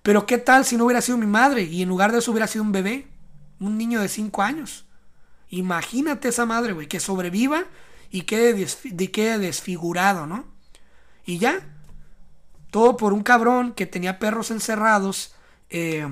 Pero 0.02 0.26
¿qué 0.26 0.38
tal 0.38 0.66
si 0.66 0.76
no 0.76 0.86
hubiera 0.86 1.02
sido 1.02 1.18
mi 1.18 1.28
madre 1.28 1.64
y 1.64 1.84
en 1.84 1.90
lugar 1.90 2.12
de 2.12 2.20
eso 2.20 2.32
hubiera 2.32 2.48
sido 2.48 2.64
un 2.64 2.72
bebé? 2.72 3.08
Un 3.60 3.78
niño 3.78 4.02
de 4.02 4.08
5 4.08 4.42
años. 4.42 4.86
Imagínate 5.50 6.30
esa 6.30 6.48
madre, 6.48 6.74
güey, 6.74 6.88
que 6.88 7.00
sobreviva 7.00 7.66
y 8.10 8.24
quede, 8.24 8.66
quede 9.12 9.38
desfigurado, 9.38 10.26
¿no? 10.26 10.46
Y 11.26 11.38
ya. 11.38 11.68
Todo 12.70 12.98
por 12.98 13.14
un 13.14 13.24
cabrón 13.24 13.74
que 13.74 13.86
tenía 13.86 14.20
perros 14.20 14.50
encerrados 14.52 15.36
eh, 15.70 16.08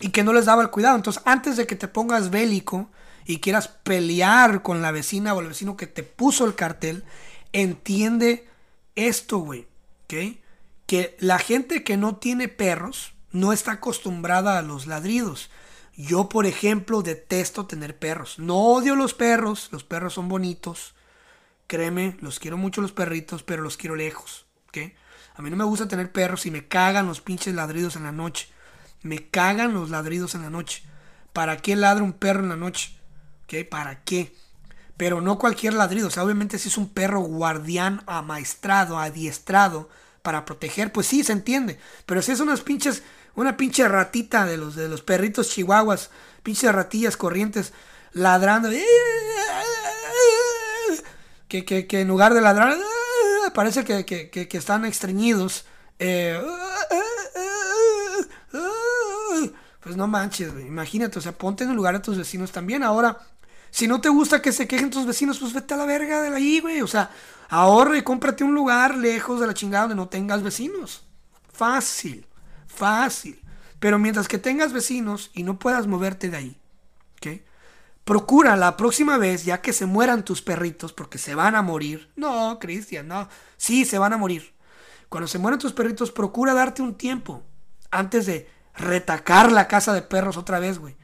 y 0.00 0.10
que 0.10 0.24
no 0.24 0.32
les 0.32 0.46
daba 0.46 0.62
el 0.62 0.70
cuidado. 0.70 0.96
Entonces, 0.96 1.22
antes 1.26 1.56
de 1.56 1.66
que 1.66 1.76
te 1.76 1.88
pongas 1.88 2.30
bélico 2.30 2.90
y 3.26 3.40
quieras 3.40 3.68
pelear 3.68 4.62
con 4.62 4.80
la 4.80 4.92
vecina 4.92 5.34
o 5.34 5.40
el 5.40 5.48
vecino 5.48 5.76
que 5.76 5.86
te 5.86 6.02
puso 6.02 6.46
el 6.46 6.54
cartel, 6.54 7.04
entiende 7.52 8.48
esto, 8.94 9.38
güey. 9.38 9.66
Que 10.06 11.16
la 11.18 11.38
gente 11.38 11.84
que 11.84 11.98
no 11.98 12.16
tiene 12.16 12.48
perros 12.48 13.12
no 13.30 13.52
está 13.52 13.72
acostumbrada 13.72 14.58
a 14.58 14.62
los 14.62 14.86
ladridos. 14.86 15.50
Yo, 15.96 16.28
por 16.28 16.46
ejemplo, 16.46 17.02
detesto 17.02 17.66
tener 17.66 17.98
perros. 17.98 18.38
No 18.38 18.56
odio 18.56 18.94
los 18.94 19.14
perros, 19.14 19.68
los 19.72 19.84
perros 19.84 20.14
son 20.14 20.28
bonitos. 20.28 20.94
Créeme, 21.68 22.16
los 22.20 22.40
quiero 22.40 22.56
mucho 22.56 22.80
los 22.80 22.92
perritos, 22.92 23.42
pero 23.42 23.62
los 23.62 23.76
quiero 23.76 23.94
lejos. 23.94 24.46
¿ok? 24.68 24.78
A 25.36 25.42
mí 25.42 25.50
no 25.50 25.56
me 25.56 25.64
gusta 25.64 25.86
tener 25.86 26.10
perros 26.10 26.46
y 26.46 26.50
me 26.50 26.66
cagan 26.66 27.06
los 27.06 27.20
pinches 27.20 27.54
ladridos 27.54 27.94
en 27.94 28.04
la 28.04 28.10
noche. 28.10 28.48
Me 29.02 29.28
cagan 29.28 29.74
los 29.74 29.90
ladridos 29.90 30.34
en 30.34 30.42
la 30.42 30.50
noche. 30.50 30.82
¿Para 31.34 31.58
qué 31.58 31.76
ladra 31.76 32.02
un 32.02 32.14
perro 32.14 32.42
en 32.42 32.48
la 32.48 32.56
noche? 32.56 32.98
¿Ok? 33.44 33.68
¿Para 33.68 34.02
qué? 34.02 34.34
Pero 34.96 35.20
no 35.20 35.38
cualquier 35.38 35.74
ladrido. 35.74 36.08
O 36.08 36.10
sea, 36.10 36.24
obviamente 36.24 36.58
si 36.58 36.68
es 36.68 36.78
un 36.78 36.88
perro 36.88 37.20
guardián, 37.20 38.02
amaestrado, 38.06 38.98
adiestrado 38.98 39.90
para 40.22 40.46
proteger, 40.46 40.90
pues 40.90 41.06
sí, 41.06 41.22
se 41.22 41.32
entiende. 41.32 41.78
Pero 42.06 42.22
si 42.22 42.32
es 42.32 42.40
unas 42.40 42.62
pinches, 42.62 43.02
una 43.34 43.58
pinche 43.58 43.86
ratita 43.86 44.46
de 44.46 44.56
los, 44.56 44.74
de 44.74 44.88
los 44.88 45.02
perritos 45.02 45.50
chihuahuas, 45.50 46.10
pinches 46.42 46.74
ratillas 46.74 47.18
corrientes, 47.18 47.74
ladrando 48.12 48.70
que, 51.48 51.64
que, 51.64 51.86
que 51.86 52.00
en 52.02 52.08
lugar 52.08 52.34
de 52.34 52.40
ladrar, 52.40 52.72
¡ah! 52.72 53.52
parece 53.52 53.84
que, 53.84 54.04
que, 54.04 54.48
están 54.58 54.84
estreñidos. 54.84 55.64
Eh, 55.98 56.40
pues 59.80 59.96
no 59.96 60.06
manches. 60.06 60.52
Imagínate, 60.60 61.18
o 61.18 61.22
sea, 61.22 61.32
ponte 61.32 61.64
en 61.64 61.70
el 61.70 61.76
lugar 61.76 61.94
de 61.94 62.00
tus 62.00 62.18
vecinos 62.18 62.52
también. 62.52 62.82
Ahora, 62.82 63.18
si 63.70 63.88
no 63.88 64.00
te 64.00 64.08
gusta 64.08 64.42
que 64.42 64.52
se 64.52 64.68
quejen 64.68 64.90
tus 64.90 65.06
vecinos, 65.06 65.38
pues 65.38 65.52
vete 65.52 65.74
a 65.74 65.76
la 65.76 65.86
verga 65.86 66.22
de 66.22 66.34
ahí, 66.34 66.60
güey. 66.60 66.82
O 66.82 66.86
sea, 66.86 67.10
ahorra 67.48 67.96
y 67.96 68.02
cómprate 68.02 68.44
un 68.44 68.54
lugar 68.54 68.96
lejos 68.96 69.40
de 69.40 69.46
la 69.46 69.54
chingada 69.54 69.82
donde 69.84 69.96
no 69.96 70.08
tengas 70.08 70.42
vecinos. 70.42 71.04
Fácil, 71.52 72.26
fácil. 72.66 73.40
Pero 73.80 73.98
mientras 73.98 74.28
que 74.28 74.38
tengas 74.38 74.72
vecinos 74.72 75.30
y 75.34 75.42
no 75.42 75.58
puedas 75.58 75.86
moverte 75.86 76.28
de 76.30 76.36
ahí, 76.36 76.56
¿ok? 77.16 77.40
Procura 78.08 78.56
la 78.56 78.78
próxima 78.78 79.18
vez, 79.18 79.44
ya 79.44 79.60
que 79.60 79.74
se 79.74 79.84
mueran 79.84 80.24
tus 80.24 80.40
perritos, 80.40 80.94
porque 80.94 81.18
se 81.18 81.34
van 81.34 81.54
a 81.54 81.60
morir. 81.60 82.08
No, 82.16 82.58
Cristian, 82.58 83.06
no. 83.06 83.28
Sí, 83.58 83.84
se 83.84 83.98
van 83.98 84.14
a 84.14 84.16
morir. 84.16 84.54
Cuando 85.10 85.28
se 85.28 85.38
mueran 85.38 85.58
tus 85.58 85.74
perritos, 85.74 86.10
procura 86.10 86.54
darte 86.54 86.80
un 86.80 86.94
tiempo 86.94 87.42
antes 87.90 88.24
de 88.24 88.48
retacar 88.74 89.52
la 89.52 89.68
casa 89.68 89.92
de 89.92 90.00
perros 90.00 90.38
otra 90.38 90.58
vez, 90.58 90.78
güey. 90.78 90.96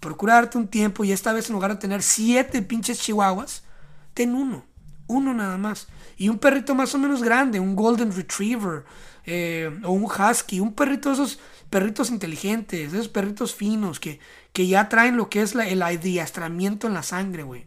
Procura 0.00 0.34
darte 0.34 0.58
un 0.58 0.68
tiempo 0.68 1.02
y 1.02 1.12
esta 1.12 1.32
vez 1.32 1.48
en 1.48 1.54
lugar 1.54 1.70
de 1.70 1.78
tener 1.78 2.02
siete 2.02 2.60
pinches 2.60 3.00
chihuahuas, 3.00 3.64
ten 4.12 4.34
uno. 4.34 4.66
Uno 5.06 5.32
nada 5.32 5.56
más. 5.56 5.88
Y 6.18 6.28
un 6.28 6.38
perrito 6.38 6.74
más 6.74 6.94
o 6.94 6.98
menos 6.98 7.22
grande, 7.22 7.58
un 7.58 7.74
golden 7.74 8.14
retriever 8.14 8.84
eh, 9.24 9.80
o 9.82 9.92
un 9.92 10.04
husky, 10.04 10.60
un 10.60 10.74
perrito 10.74 11.08
de 11.08 11.14
esos 11.14 11.40
perritos 11.70 12.10
inteligentes, 12.10 12.92
esos 12.92 13.08
perritos 13.08 13.54
finos 13.54 13.98
que 13.98 14.20
que 14.52 14.66
ya 14.66 14.88
traen 14.88 15.16
lo 15.16 15.28
que 15.28 15.42
es 15.42 15.54
el 15.54 15.82
adiestramiento 15.82 16.86
en 16.86 16.94
la 16.94 17.02
sangre, 17.02 17.42
güey. 17.42 17.66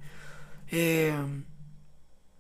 Eh, 0.70 1.16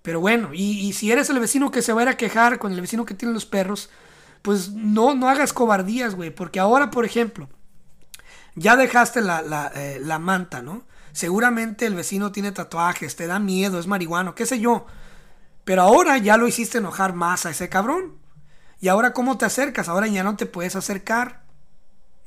pero 0.01 0.19
bueno, 0.19 0.49
y, 0.53 0.79
y, 0.79 0.93
si 0.93 1.11
eres 1.11 1.29
el 1.29 1.39
vecino 1.39 1.71
que 1.71 1.81
se 1.81 1.93
va 1.93 2.01
a 2.01 2.03
ir 2.03 2.09
a 2.09 2.17
quejar 2.17 2.59
con 2.59 2.73
el 2.73 2.81
vecino 2.81 3.05
que 3.05 3.13
tiene 3.13 3.33
los 3.33 3.45
perros, 3.45 3.89
pues 4.41 4.71
no, 4.71 5.15
no 5.15 5.29
hagas 5.29 5.53
cobardías, 5.53 6.15
güey. 6.15 6.29
Porque 6.29 6.59
ahora, 6.59 6.91
por 6.91 7.05
ejemplo, 7.05 7.47
ya 8.55 8.75
dejaste 8.75 9.21
la, 9.21 9.41
la, 9.41 9.71
eh, 9.75 9.99
la 10.01 10.19
manta, 10.19 10.61
¿no? 10.61 10.83
Seguramente 11.13 11.85
el 11.85 11.95
vecino 11.95 12.31
tiene 12.31 12.51
tatuajes, 12.51 13.15
te 13.15 13.27
da 13.27 13.39
miedo, 13.39 13.79
es 13.79 13.87
marihuano, 13.87 14.35
qué 14.35 14.45
sé 14.45 14.59
yo. 14.59 14.87
Pero 15.63 15.83
ahora 15.83 16.17
ya 16.17 16.35
lo 16.35 16.47
hiciste 16.47 16.79
enojar 16.79 17.13
más 17.13 17.45
a 17.45 17.51
ese 17.51 17.69
cabrón. 17.69 18.17
Y 18.81 18.89
ahora, 18.89 19.13
¿cómo 19.13 19.37
te 19.37 19.45
acercas? 19.45 19.87
Ahora 19.87 20.07
ya 20.07 20.23
no 20.23 20.35
te 20.35 20.45
puedes 20.45 20.75
acercar. 20.75 21.43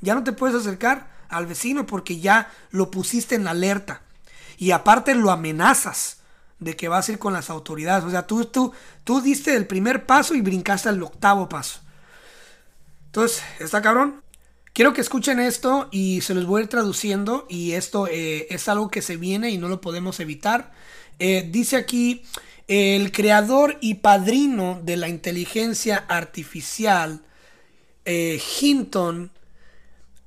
Ya 0.01 0.15
no 0.15 0.25
te 0.25 0.33
puedes 0.33 0.57
acercar 0.57 1.16
al 1.29 1.47
vecino 1.47 1.87
porque 1.87 2.21
ya 2.21 2.51
lo 2.71 2.91
pusiste 2.91 3.35
en 3.35 3.49
alerta. 3.49 4.03
Y 4.59 4.71
aparte 4.71 5.15
lo 5.15 5.31
amenazas 5.31 6.19
de 6.59 6.77
que 6.77 6.89
vas 6.89 7.09
a 7.09 7.13
ir 7.13 7.19
con 7.19 7.33
las 7.33 7.51
autoridades. 7.51 8.05
O 8.05 8.11
sea, 8.11 8.27
tú, 8.27 8.47
tú, 8.47 8.73
tú 9.05 9.21
diste 9.21 9.55
el 9.55 9.67
primer 9.67 10.07
paso 10.07 10.35
y 10.35 10.41
brincaste 10.41 10.89
al 10.89 11.03
octavo 11.03 11.49
paso. 11.49 11.81
Entonces, 13.07 13.43
¿está 13.61 13.83
cabrón? 13.83 14.23
Quiero 14.73 14.93
que 14.93 15.01
escuchen 15.01 15.41
esto 15.41 15.89
y 15.91 16.21
se 16.21 16.35
los 16.35 16.45
voy 16.45 16.61
a 16.61 16.65
ir 16.65 16.69
traduciendo 16.69 17.47
y 17.49 17.73
esto 17.73 18.07
eh, 18.09 18.47
es 18.51 18.69
algo 18.69 18.91
que 18.91 19.01
se 19.01 19.17
viene 19.17 19.51
y 19.51 19.57
no 19.57 19.69
lo 19.69 19.81
podemos 19.81 20.21
evitar. 20.21 20.73
Eh, 21.19 21.49
dice 21.51 21.77
aquí, 21.77 22.25
el 22.69 23.11
creador 23.11 23.79
y 23.81 23.95
padrino 23.95 24.79
de 24.83 24.99
la 24.99 25.09
inteligencia 25.09 26.05
artificial, 26.09 27.23
eh, 28.05 28.39
Hinton, 28.61 29.31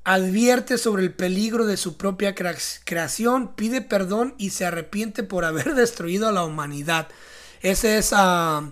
advierte 0.10 0.80
sobre 0.80 1.04
el 1.04 1.14
peligro 1.14 1.68
de 1.68 1.78
su 1.78 1.96
propia 1.96 2.34
creación, 2.34 3.54
pide 3.56 3.82
perdón 3.82 4.34
y 4.40 4.50
se 4.50 4.66
arrepiente 4.66 5.22
por 5.22 5.46
haber 5.46 5.74
destruido 5.76 6.28
a 6.28 6.32
la 6.32 6.44
humanidad. 6.44 7.10
Ese 7.62 8.00
es 8.00 8.12
uh, 8.12 8.72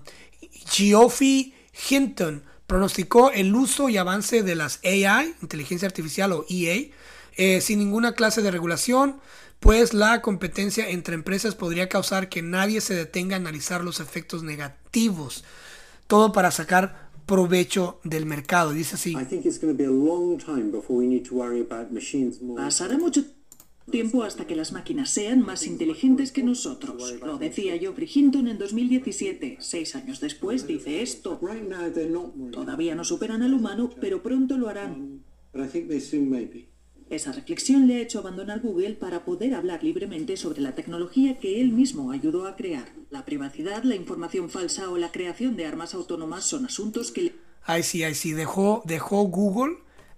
Geoffrey 0.71 1.53
Hinton, 1.89 2.43
pronosticó 2.65 3.29
el 3.29 3.53
uso 3.53 3.87
y 3.87 3.97
avance 3.97 4.41
de 4.41 4.55
las 4.55 4.79
AI, 4.83 5.35
inteligencia 5.43 5.87
artificial 5.87 6.33
o 6.33 6.43
EA, 6.49 6.87
eh, 7.35 7.61
sin 7.61 7.77
ninguna 7.77 8.13
clase 8.13 8.41
de 8.41 8.49
regulación, 8.49 9.19
pues 9.59 9.93
la 9.93 10.23
competencia 10.23 10.89
entre 10.89 11.13
empresas 11.13 11.53
podría 11.53 11.87
causar 11.87 12.29
que 12.29 12.41
nadie 12.41 12.81
se 12.81 12.95
detenga 12.95 13.35
a 13.35 13.39
analizar 13.39 13.83
los 13.83 13.99
efectos 13.99 14.41
negativos. 14.41 15.43
Todo 16.07 16.31
para 16.31 16.49
sacar 16.49 17.06
provecho 17.27 17.99
del 18.03 18.25
mercado. 18.25 18.71
Dice 18.71 18.95
así. 18.95 19.15
Pasará 22.55 22.97
mucho 22.97 23.23
tiempo 23.91 24.23
hasta 24.23 24.47
que 24.47 24.55
las 24.55 24.71
máquinas 24.71 25.11
sean 25.11 25.41
más 25.41 25.67
inteligentes 25.67 26.31
que 26.31 26.41
nosotros. 26.41 27.15
Lo 27.23 27.37
decía 27.37 27.77
Geoffrey 27.77 28.09
Hinton 28.11 28.47
en 28.47 28.57
2017. 28.57 29.57
Seis 29.59 29.95
años 29.95 30.19
después 30.19 30.65
dice 30.65 31.01
esto. 31.03 31.39
Todavía 32.51 32.95
no 32.95 33.03
superan 33.03 33.43
al 33.43 33.53
humano, 33.53 33.91
pero 34.01 34.23
pronto 34.23 34.57
lo 34.57 34.69
harán. 34.69 35.23
Esa 37.09 37.31
reflexión 37.31 37.87
le 37.87 37.97
ha 37.97 38.01
hecho 38.01 38.19
abandonar 38.19 38.59
Google 38.59 38.95
para 38.95 39.23
poder 39.23 39.55
hablar 39.55 39.83
libremente 39.83 40.35
sobre 40.35 40.61
la 40.61 40.75
tecnología 40.75 41.37
que 41.39 41.61
él 41.61 41.71
mismo 41.71 42.11
ayudó 42.11 42.47
a 42.47 42.55
crear. 42.55 42.89
La 43.09 43.23
privacidad, 43.23 43.83
la 43.83 43.95
información 43.95 44.49
falsa 44.49 44.89
o 44.89 44.97
la 44.97 45.11
creación 45.11 45.55
de 45.55 45.65
armas 45.65 45.93
autónomas 45.93 46.43
son 46.43 46.65
asuntos 46.65 47.11
que... 47.11 47.35
Ay, 47.63 47.83
sí, 47.83 48.03
ay, 48.03 48.13
sí, 48.13 48.33
dejó, 48.33 48.81
dejó 48.85 49.23
Google 49.23 49.77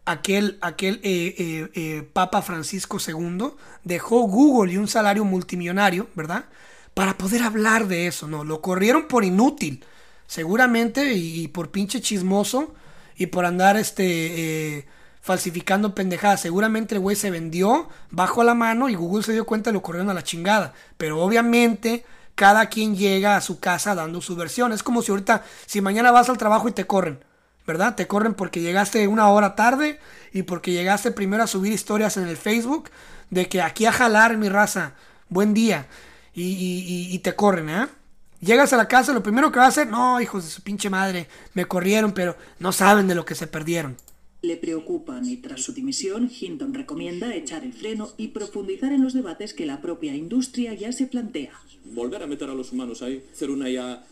aquel, 0.09 0.57
aquel 0.61 0.99
eh, 1.03 1.35
eh, 1.37 1.69
eh, 1.73 2.09
Papa 2.13 2.41
Francisco 2.41 2.97
II 3.05 3.51
dejó 3.83 4.21
Google 4.21 4.73
y 4.73 4.77
un 4.77 4.87
salario 4.87 5.23
multimillonario, 5.23 6.09
¿verdad? 6.15 6.45
Para 6.93 7.17
poder 7.17 7.43
hablar 7.43 7.87
de 7.87 8.07
eso, 8.07 8.27
¿no? 8.27 8.43
Lo 8.43 8.61
corrieron 8.61 9.07
por 9.07 9.23
inútil, 9.23 9.85
seguramente, 10.25 11.13
y, 11.13 11.47
por 11.49 11.71
pinche 11.71 12.01
chismoso, 12.01 12.73
y 13.15 13.27
por 13.27 13.45
andar 13.45 13.77
este, 13.77 14.87
falsificando 15.21 15.95
pendejadas. 15.95 16.41
Seguramente 16.41 16.95
el 16.95 17.01
güey 17.01 17.15
se 17.15 17.31
vendió, 17.31 17.89
bajo 18.11 18.43
la 18.43 18.53
mano, 18.53 18.89
y 18.89 18.95
Google 18.95 19.23
se 19.23 19.33
dio 19.33 19.45
cuenta 19.45 19.69
y 19.69 19.73
lo 19.73 19.81
corrieron 19.81 20.09
a 20.09 20.13
la 20.13 20.23
chingada. 20.23 20.73
Pero 20.97 21.21
obviamente 21.21 22.05
cada 22.35 22.67
quien 22.67 22.95
llega 22.95 23.35
a 23.35 23.41
su 23.41 23.59
casa 23.59 23.95
dando 23.95 24.21
su 24.21 24.35
versión. 24.35 24.71
Es 24.71 24.83
como 24.83 25.01
si 25.01 25.11
ahorita, 25.11 25.43
si 25.65 25.81
mañana 25.81 26.11
vas 26.11 26.29
al 26.29 26.37
trabajo 26.37 26.69
y 26.69 26.71
te 26.71 26.87
corren. 26.87 27.23
¿verdad? 27.69 27.93
Te 27.93 28.07
corren 28.07 28.33
porque 28.33 28.61
llegaste 28.61 29.07
una 29.07 29.29
hora 29.29 29.53
tarde 29.53 29.99
y 30.33 30.41
porque 30.41 30.71
llegaste 30.71 31.11
primero 31.11 31.43
a 31.43 31.47
subir 31.47 31.71
historias 31.71 32.17
en 32.17 32.27
el 32.27 32.35
Facebook 32.35 32.89
de 33.29 33.47
que 33.47 33.61
aquí 33.61 33.85
a 33.85 33.91
jalar 33.91 34.37
mi 34.37 34.49
raza, 34.49 34.93
buen 35.29 35.53
día, 35.53 35.85
y, 36.33 37.19
te 37.19 37.35
corren, 37.35 37.69
¿eh? 37.69 37.87
Llegas 38.39 38.73
a 38.73 38.77
la 38.77 38.87
casa, 38.87 39.13
lo 39.13 39.21
primero 39.21 39.51
que 39.51 39.59
va 39.59 39.65
a 39.65 39.69
hacer, 39.69 39.85
no, 39.85 40.19
hijos 40.19 40.45
de 40.45 40.49
su 40.49 40.63
pinche 40.63 40.89
madre, 40.89 41.27
me 41.53 41.65
corrieron, 41.65 42.11
pero 42.13 42.35
no 42.57 42.71
saben 42.71 43.07
de 43.07 43.13
lo 43.13 43.23
que 43.23 43.35
se 43.35 43.45
perdieron. 43.45 43.97
Le 44.41 44.55
preocupan 44.55 45.27
y 45.27 45.37
tras 45.37 45.61
su 45.61 45.73
dimisión, 45.73 46.31
Hinton 46.31 46.73
recomienda 46.73 47.35
echar 47.35 47.65
el 47.65 47.73
freno 47.73 48.11
y 48.17 48.29
profundizar 48.29 48.93
en 48.93 49.03
los 49.03 49.13
debates 49.13 49.53
que 49.53 49.65
la 49.65 49.81
propia 49.81 50.15
industria 50.15 50.73
ya 50.73 50.93
se 50.93 51.07
plantea. 51.07 51.59
Volver 51.83 52.23
a 52.23 52.27
meter 52.27 52.49
a 52.49 52.53
los 52.53 52.71
humanos 52.71 53.01
ahí, 53.01 53.21
hacer 53.33 53.49
una 53.49 53.69
ya 53.69 54.05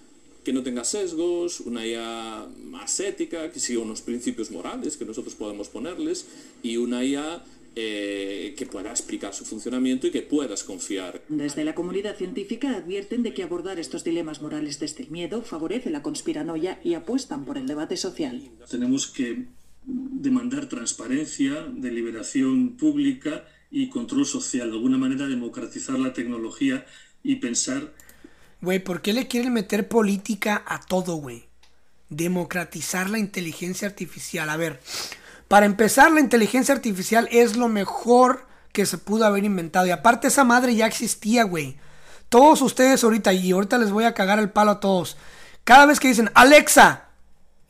que 0.43 0.53
no 0.53 0.63
tenga 0.63 0.83
sesgos, 0.83 1.61
una 1.61 1.85
IA 1.85 2.47
más 2.63 2.99
ética, 2.99 3.51
que 3.51 3.59
siga 3.59 3.81
unos 3.81 4.01
principios 4.01 4.51
morales 4.51 4.97
que 4.97 5.05
nosotros 5.05 5.35
podemos 5.35 5.69
ponerles 5.69 6.25
y 6.63 6.77
una 6.77 7.03
IA 7.03 7.43
eh, 7.75 8.55
que 8.57 8.65
pueda 8.65 8.89
explicar 8.89 9.33
su 9.33 9.45
funcionamiento 9.45 10.07
y 10.07 10.11
que 10.11 10.23
puedas 10.23 10.63
confiar. 10.63 11.21
Desde 11.29 11.63
la 11.63 11.75
comunidad 11.75 12.17
científica 12.17 12.75
advierten 12.75 13.23
de 13.23 13.33
que 13.33 13.43
abordar 13.43 13.79
estos 13.79 14.03
dilemas 14.03 14.41
morales 14.41 14.79
desde 14.79 15.03
el 15.03 15.11
miedo 15.11 15.41
favorece 15.41 15.89
la 15.89 16.01
conspiranoia 16.01 16.79
y 16.83 16.95
apuestan 16.95 17.45
por 17.45 17.57
el 17.57 17.67
debate 17.67 17.95
social. 17.95 18.41
Tenemos 18.69 19.07
que 19.07 19.45
demandar 19.88 20.67
transparencia, 20.67 21.65
deliberación 21.71 22.78
pública 22.78 23.45
y 23.71 23.89
control 23.89 24.26
social, 24.26 24.69
de 24.69 24.76
alguna 24.76 24.97
manera 24.97 25.28
democratizar 25.28 25.97
la 25.97 26.13
tecnología 26.13 26.86
y 27.23 27.38
pensar 27.38 27.93
Güey, 28.60 28.80
¿por 28.80 29.02
qué 29.02 29.13
le 29.13 29.28
quieren 29.28 29.54
meter 29.54 29.88
política 29.88 30.63
a 30.65 30.80
todo, 30.80 31.15
güey? 31.15 31.47
Democratizar 32.10 33.08
la 33.10 33.19
inteligencia 33.19 33.88
artificial. 33.88 34.50
A 34.50 34.58
ver, 34.58 34.82
para 35.47 35.67
empezar, 35.67 36.12
la 36.12 36.21
inteligencia 36.21 36.73
artificial 36.73 37.30
es 37.32 37.56
lo 37.56 37.67
mejor 37.67 38.47
que 38.73 38.88
se 38.88 38.97
pudo 38.97 39.26
haber 39.26 39.43
inventado. 39.43 39.86
Y 39.86 39.91
aparte, 39.91 40.28
esa 40.28 40.43
madre 40.43 40.76
ya 40.76 40.88
existía, 40.88 41.43
güey. 41.43 41.78
Todos 42.30 42.63
ustedes 42.63 43.04
ahorita, 43.04 43.32
y 43.34 43.52
ahorita 43.52 43.78
les 43.78 43.91
voy 43.91 44.06
a 44.06 44.15
cagar 44.15 44.39
el 44.39 44.50
palo 44.50 44.71
a 44.71 44.80
todos. 44.80 45.17
Cada 45.63 45.86
vez 45.86 46.00
que 46.00 46.08
dicen 46.08 46.32
Alexa, 46.34 47.07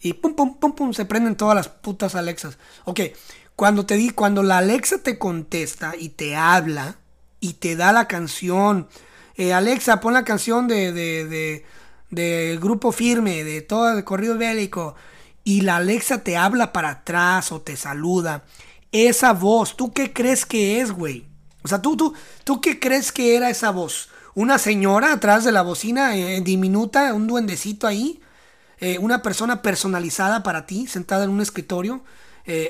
y 0.01 0.13
pum, 0.13 0.35
pum, 0.35 0.55
pum, 0.57 0.73
pum, 0.73 0.93
se 0.93 1.05
prenden 1.05 1.35
todas 1.35 1.55
las 1.55 1.69
putas 1.69 2.15
Alexas. 2.15 2.57
Ok, 2.85 3.01
cuando 3.55 3.85
te 3.85 3.95
di, 3.95 4.11
cuando 4.11 4.43
la 4.43 4.59
Alexa 4.59 4.99
te 4.99 5.17
contesta 5.17 5.93
y 5.97 6.09
te 6.09 6.35
habla 6.35 6.97
y 7.39 7.53
te 7.53 7.75
da 7.75 7.91
la 7.91 8.07
canción 8.07 8.87
eh, 9.37 9.53
Alexa, 9.53 9.99
pon 9.99 10.13
la 10.13 10.25
canción 10.25 10.67
de, 10.67 10.91
de, 10.91 11.63
de, 12.09 12.57
Grupo 12.59 12.91
Firme, 12.91 13.43
de 13.43 13.61
todo 13.61 13.95
el 13.95 14.03
corrido 14.03 14.35
bélico, 14.35 14.95
y 15.43 15.61
la 15.61 15.77
Alexa 15.77 16.23
te 16.23 16.35
habla 16.35 16.73
para 16.73 16.89
atrás 16.89 17.51
o 17.51 17.61
te 17.61 17.77
saluda, 17.77 18.45
esa 18.91 19.33
voz, 19.33 19.77
¿tú 19.77 19.93
qué 19.93 20.11
crees 20.11 20.45
que 20.45 20.81
es, 20.81 20.91
güey? 20.91 21.27
O 21.63 21.67
sea, 21.67 21.83
¿tú, 21.83 21.95
tú, 21.95 22.15
¿tú 22.43 22.61
qué 22.61 22.79
crees 22.79 23.11
que 23.11 23.35
era 23.35 23.51
esa 23.51 23.69
voz? 23.69 24.09
¿Una 24.33 24.57
señora 24.57 25.13
atrás 25.13 25.43
de 25.43 25.51
la 25.51 25.61
bocina 25.61 26.17
eh, 26.17 26.41
diminuta, 26.41 27.13
un 27.13 27.27
duendecito 27.27 27.85
ahí? 27.85 28.19
Eh, 28.79 28.97
¿Una 28.99 29.21
persona 29.21 29.61
personalizada 29.61 30.43
para 30.43 30.65
ti, 30.65 30.87
sentada 30.87 31.23
en 31.23 31.31
un 31.31 31.41
escritorio? 31.41 32.03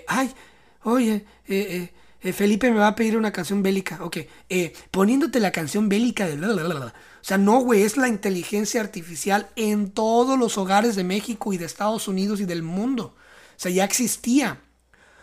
ay, 0.08 0.34
oye, 0.82 1.24
eh, 1.48 1.92
eh, 2.22 2.34
Felipe 2.34 2.72
me 2.72 2.80
va 2.80 2.88
a 2.88 2.96
pedir 2.96 3.18
una 3.18 3.32
canción 3.32 3.62
bélica. 3.62 4.00
Ok, 4.04 4.18
eh, 4.50 4.74
poniéndote 4.92 5.40
la 5.40 5.52
canción 5.52 5.88
bélica 5.88 6.28
de... 6.28 6.44
O 6.44 6.92
sea, 7.22 7.38
no, 7.38 7.60
güey, 7.60 7.84
es 7.84 7.98
la 7.98 8.08
inteligencia 8.08 8.82
artificial 8.82 9.50
en 9.56 9.92
todos 9.92 10.38
los 10.40 10.58
hogares 10.58 10.96
de 10.96 11.04
México 11.04 11.54
y 11.54 11.58
de 11.58 11.66
Estados 11.66 12.08
Unidos 12.08 12.40
y 12.40 12.46
del 12.46 12.64
mundo. 12.64 13.16
O 13.16 13.60
sea, 13.60 13.72
ya 13.72 13.84
existía. 13.84 14.60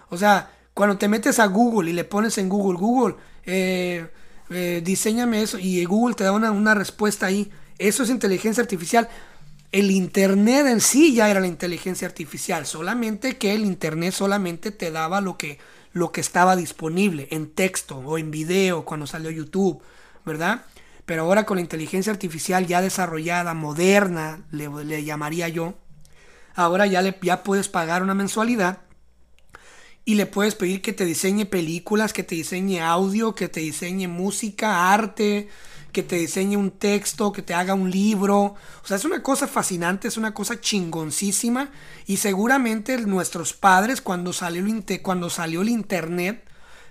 O 0.08 0.16
sea, 0.16 0.50
cuando 0.72 0.96
te 0.96 1.08
metes 1.08 1.38
a 1.38 1.46
Google 1.46 1.90
y 1.90 1.94
le 1.94 2.04
pones 2.04 2.38
en 2.38 2.48
Google, 2.48 2.78
Google, 2.78 3.16
eh, 3.44 4.08
eh 4.50 4.80
diseñame 4.84 5.42
eso, 5.42 5.58
y 5.58 5.84
Google 5.84 6.14
te 6.14 6.24
da 6.24 6.32
una, 6.32 6.52
una 6.52 6.74
respuesta 6.74 7.26
ahí. 7.26 7.50
Eso 7.78 8.02
es 8.04 8.10
inteligencia 8.10 8.62
artificial. 8.62 9.08
El 9.74 9.90
Internet 9.90 10.68
en 10.68 10.80
sí 10.80 11.14
ya 11.14 11.28
era 11.28 11.40
la 11.40 11.48
inteligencia 11.48 12.06
artificial, 12.06 12.64
solamente 12.64 13.38
que 13.38 13.54
el 13.54 13.64
Internet 13.64 14.14
solamente 14.14 14.70
te 14.70 14.92
daba 14.92 15.20
lo 15.20 15.36
que 15.36 15.58
lo 15.92 16.12
que 16.12 16.20
estaba 16.20 16.54
disponible 16.54 17.26
en 17.32 17.50
texto 17.50 17.96
o 17.96 18.16
en 18.16 18.30
video 18.30 18.84
cuando 18.84 19.08
salió 19.08 19.32
YouTube, 19.32 19.82
¿verdad? 20.24 20.64
Pero 21.06 21.22
ahora 21.22 21.44
con 21.44 21.56
la 21.56 21.60
inteligencia 21.60 22.12
artificial 22.12 22.68
ya 22.68 22.82
desarrollada, 22.82 23.52
moderna, 23.52 24.44
le, 24.52 25.04
llamaría 25.04 25.48
yo, 25.48 25.74
ahora 26.54 26.86
ya, 26.86 27.02
le, 27.02 27.18
ya 27.20 27.42
puedes 27.42 27.68
pagar 27.68 28.04
una 28.04 28.14
mensualidad 28.14 28.78
y 30.04 30.14
le 30.14 30.26
puedes 30.26 30.54
pedir 30.54 30.82
que 30.82 30.92
te 30.92 31.04
diseñe 31.04 31.46
películas, 31.46 32.12
que 32.12 32.22
te 32.22 32.36
diseñe 32.36 32.78
audio, 32.78 33.34
que 33.34 33.48
te 33.48 33.58
diseñe 33.58 34.06
música, 34.06 34.92
arte, 34.92 35.48
que 35.94 36.02
te 36.02 36.16
diseñe 36.16 36.58
un 36.58 36.72
texto, 36.72 37.32
que 37.32 37.40
te 37.40 37.54
haga 37.54 37.72
un 37.72 37.90
libro. 37.90 38.38
O 38.38 38.86
sea, 38.86 38.98
es 38.98 39.06
una 39.06 39.22
cosa 39.22 39.46
fascinante, 39.46 40.08
es 40.08 40.18
una 40.18 40.34
cosa 40.34 40.60
chingoncísima. 40.60 41.70
Y 42.04 42.18
seguramente 42.18 42.98
nuestros 42.98 43.54
padres, 43.54 44.02
cuando 44.02 44.34
salió 44.34 44.62
el, 44.66 45.00
cuando 45.00 45.30
salió 45.30 45.62
el 45.62 45.70
internet, 45.70 46.46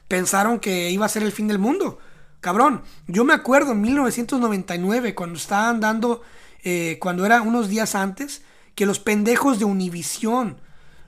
pensaron 0.08 0.60
que 0.60 0.90
iba 0.90 1.06
a 1.06 1.10
ser 1.10 1.22
el 1.22 1.32
fin 1.32 1.48
del 1.48 1.60
mundo. 1.60 2.00
Cabrón, 2.40 2.82
yo 3.08 3.24
me 3.24 3.34
acuerdo 3.34 3.74
en 3.74 3.82
1999, 3.82 5.14
cuando 5.14 5.38
estaban 5.38 5.80
dando, 5.80 6.22
eh, 6.64 6.98
cuando 7.00 7.26
era 7.26 7.42
unos 7.42 7.70
días 7.70 7.94
antes, 7.94 8.42
que 8.74 8.86
los 8.86 9.00
pendejos 9.00 9.60
de 9.60 9.66
Univisión, 9.66 10.58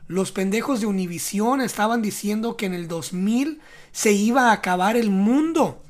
los 0.07 0.31
pendejos 0.31 0.81
de 0.81 0.85
Univisión 0.85 1.61
estaban 1.61 2.01
diciendo 2.01 2.57
que 2.57 2.67
en 2.67 2.73
el 2.73 2.87
2000 2.87 3.59
se 3.91 4.11
iba 4.11 4.49
a 4.49 4.51
acabar 4.51 4.97
el 4.97 5.09
mundo. 5.09 5.81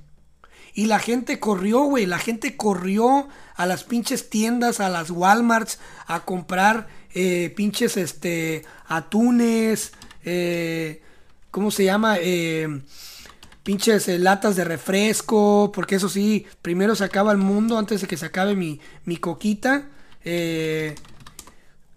Y 0.78 0.86
la 0.88 1.00
gente 1.00 1.40
corrió, 1.40 1.84
güey. 1.86 2.06
La 2.06 2.20
gente 2.20 2.58
corrió 2.58 3.30
a 3.56 3.66
las 3.66 3.86
pinches 3.86 4.30
tiendas, 4.30 4.82
a 4.82 4.90
las 4.90 5.10
Walmarts, 5.10 5.80
a 6.06 6.26
comprar 6.26 6.88
eh, 7.14 7.54
pinches 7.56 7.96
este, 7.96 8.66
atunes, 8.86 9.94
eh, 10.26 11.02
¿cómo 11.50 11.72
se 11.72 11.86
llama? 11.86 12.18
Eh, 12.20 12.82
pinches 13.64 14.10
latas 14.20 14.58
de 14.58 14.66
refresco, 14.66 15.72
porque 15.74 15.96
eso 15.96 16.10
sí, 16.10 16.46
primero 16.62 16.94
se 16.94 17.06
acaba 17.06 17.32
el 17.32 17.38
mundo 17.38 17.78
antes 17.78 18.02
de 18.02 18.08
que 18.08 18.18
se 18.18 18.26
acabe 18.26 18.54
mi, 18.54 18.82
mi 19.06 19.16
coquita. 19.16 19.88
Eh, 20.26 20.94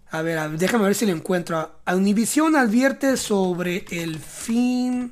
a 0.09 0.21
ver, 0.21 0.37
a 0.37 0.47
ver, 0.47 0.57
déjame 0.57 0.85
ver 0.85 0.95
si 0.95 1.05
lo 1.05 1.11
encuentro. 1.11 1.81
Univision 1.85 2.55
advierte 2.55 3.17
sobre 3.17 3.83
el 3.91 4.19
fin 4.19 5.11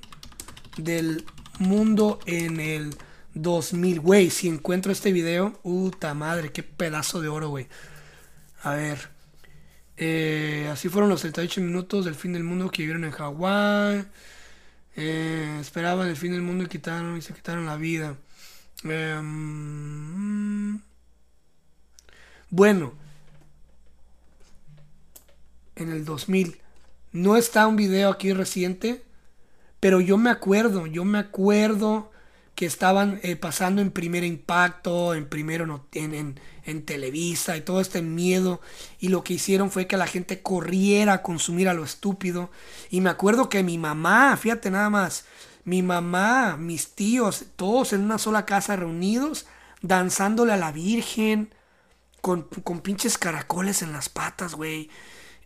del 0.77 1.25
mundo 1.59 2.19
en 2.25 2.61
el 2.61 2.95
2000. 3.37 3.99
Güey, 3.99 4.29
si 4.29 4.47
encuentro 4.47 4.91
este 4.91 5.11
video, 5.11 5.53
puta 5.63 6.13
madre, 6.13 6.51
qué 6.51 6.63
pedazo 6.63 7.21
de 7.21 7.27
oro, 7.27 7.49
güey. 7.49 7.67
A 8.63 8.75
ver. 8.75 9.09
Eh, 9.97 10.69
así 10.71 10.89
fueron 10.89 11.09
los 11.09 11.21
38 11.21 11.61
minutos 11.61 12.05
del 12.05 12.15
fin 12.15 12.33
del 12.33 12.43
mundo 12.43 12.69
que 12.69 12.83
vivieron 12.83 13.03
en 13.05 13.11
Hawái. 13.11 14.05
Eh, 14.95 15.57
esperaban 15.61 16.07
el 16.07 16.15
fin 16.15 16.31
del 16.31 16.41
mundo 16.41 16.63
y 16.63 16.67
quitaron 16.67 17.17
y 17.17 17.21
se 17.21 17.33
quitaron 17.33 17.65
la 17.65 17.77
vida. 17.77 18.17
Em, 18.83 20.79
bueno, 22.49 22.93
en 25.75 25.91
el 25.91 26.05
2000. 26.05 26.59
No 27.11 27.37
está 27.37 27.67
un 27.67 27.75
video 27.75 28.09
aquí 28.09 28.33
reciente, 28.33 29.03
pero 29.79 30.01
yo 30.01 30.17
me 30.17 30.29
acuerdo, 30.29 30.87
yo 30.87 31.05
me 31.05 31.19
acuerdo 31.19 32.11
que 32.57 32.65
estaban 32.67 33.21
eh, 33.23 33.37
pasando 33.37 33.83
en 33.83 33.91
primer 33.91 34.25
impacto, 34.25 35.15
en 35.15 35.29
primero 35.29 35.67
no- 35.67 35.87
en, 35.93 36.35
Televisa 36.85 37.55
y 37.57 37.61
todo 37.61 37.81
este 37.81 38.01
miedo. 38.01 38.61
Y 38.99 39.09
lo 39.09 39.23
que 39.23 39.35
hicieron 39.35 39.71
fue 39.71 39.87
que 39.87 39.97
la 39.97 40.07
gente 40.07 40.41
corriera 40.41 41.13
a 41.13 41.23
consumir 41.23 41.69
a 41.69 41.75
lo 41.75 41.85
estúpido. 41.85 42.51
Y 42.91 43.01
me 43.01 43.09
acuerdo 43.11 43.49
que 43.49 43.63
mi 43.63 43.77
mamá, 43.77 44.35
fíjate 44.37 44.71
nada 44.71 44.89
más, 44.89 45.25
mi 45.65 45.83
mamá, 45.83 46.57
mis 46.57 46.95
tíos, 46.95 47.45
todos 47.57 47.93
en 47.93 48.01
una 48.03 48.17
sola 48.17 48.45
casa 48.45 48.75
reunidos, 48.75 49.47
danzándole 49.81 50.53
a 50.53 50.57
la 50.57 50.71
Virgen, 50.73 51.53
con, 52.21 52.43
con 52.63 52.81
pinches 52.81 53.17
caracoles 53.17 53.81
en 53.81 53.91
las 53.93 54.09
patas, 54.09 54.55
güey. 54.55 54.89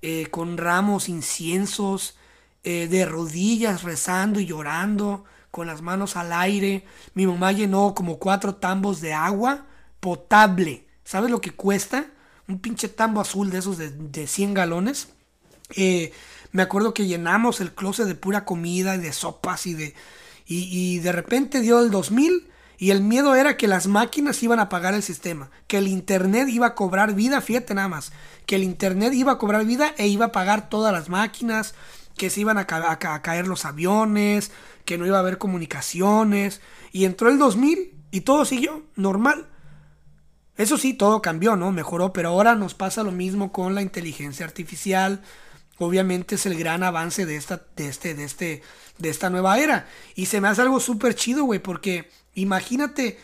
eh, 0.01 0.27
con 0.31 0.57
ramos, 0.57 1.09
inciensos, 1.09 2.17
eh, 2.63 2.87
de 2.89 3.05
rodillas, 3.05 3.83
rezando 3.83 4.39
y 4.39 4.45
llorando, 4.47 5.25
con 5.51 5.67
las 5.67 5.81
manos 5.81 6.15
al 6.15 6.33
aire. 6.33 6.85
Mi 7.13 7.27
mamá 7.27 7.51
llenó 7.51 7.93
como 7.93 8.17
cuatro 8.17 8.55
tambos 8.55 9.01
de 9.01 9.13
agua 9.13 9.65
potable. 9.99 10.87
¿Sabes 11.03 11.29
lo 11.29 11.41
que 11.41 11.51
cuesta? 11.51 12.07
Un 12.47 12.59
pinche 12.59 12.87
tambo 12.87 13.21
azul 13.21 13.51
de 13.51 13.59
esos 13.59 13.77
de, 13.77 13.91
de 13.91 14.27
100 14.27 14.53
galones. 14.53 15.09
Eh, 15.75 16.11
me 16.51 16.63
acuerdo 16.63 16.93
que 16.93 17.07
llenamos 17.07 17.61
el 17.61 17.73
closet 17.73 18.07
de 18.07 18.15
pura 18.15 18.45
comida 18.45 18.95
y 18.95 18.99
de 18.99 19.13
sopas 19.13 19.65
y 19.67 19.73
de... 19.73 19.93
Y, 20.53 20.99
de 20.99 21.13
repente 21.13 21.61
dio 21.61 21.79
el 21.79 21.91
2000 21.91 22.49
y 22.77 22.91
el 22.91 22.99
miedo 22.99 23.35
era 23.35 23.55
que 23.55 23.69
las 23.69 23.87
máquinas 23.87 24.43
iban 24.43 24.59
a 24.59 24.63
apagar 24.63 24.93
el 24.93 25.01
sistema, 25.01 25.49
que 25.67 25.77
el 25.77 25.87
internet 25.87 26.49
iba 26.49 26.67
a 26.67 26.75
cobrar 26.75 27.13
vida, 27.13 27.39
fíjate 27.39 27.73
nada 27.73 27.87
más, 27.87 28.11
que 28.45 28.57
el 28.57 28.63
internet 28.63 29.13
iba 29.13 29.31
a 29.31 29.37
cobrar 29.37 29.63
vida 29.63 29.93
e 29.97 30.07
iba 30.07 30.25
a 30.25 30.27
apagar 30.29 30.67
todas 30.67 30.91
las 30.91 31.07
máquinas, 31.07 31.73
que 32.17 32.29
se 32.29 32.41
iban 32.41 32.57
a 32.57 32.65
caer 32.65 33.47
los 33.47 33.63
aviones, 33.63 34.51
que 34.85 34.97
no 34.97 35.05
iba 35.05 35.17
a 35.17 35.21
haber 35.21 35.37
comunicaciones. 35.37 36.61
Y 36.91 37.05
entró 37.05 37.29
el 37.29 37.37
2000 37.37 37.93
y 38.11 38.21
todo 38.21 38.45
siguió 38.45 38.83
normal. 38.95 39.47
Eso 40.57 40.77
sí, 40.77 40.93
todo 40.93 41.21
cambió, 41.21 41.55
¿no? 41.55 41.71
Mejoró, 41.71 42.13
pero 42.13 42.29
ahora 42.29 42.55
nos 42.55 42.73
pasa 42.73 43.03
lo 43.03 43.11
mismo 43.11 43.51
con 43.51 43.73
la 43.73 43.81
inteligencia 43.81 44.45
artificial. 44.45 45.21
Obviamente 45.79 46.35
es 46.35 46.45
el 46.45 46.57
gran 46.57 46.83
avance 46.83 47.25
de 47.25 47.35
esta, 47.35 47.63
de 47.75 47.87
este, 47.87 48.13
de 48.13 48.25
este, 48.25 48.61
de 48.99 49.09
esta 49.09 49.29
nueva 49.29 49.57
era. 49.59 49.87
Y 50.15 50.27
se 50.27 50.39
me 50.39 50.47
hace 50.47 50.61
algo 50.61 50.79
súper 50.79 51.15
chido, 51.15 51.45
güey, 51.45 51.59
porque 51.59 52.09
imagínate, 52.35 53.19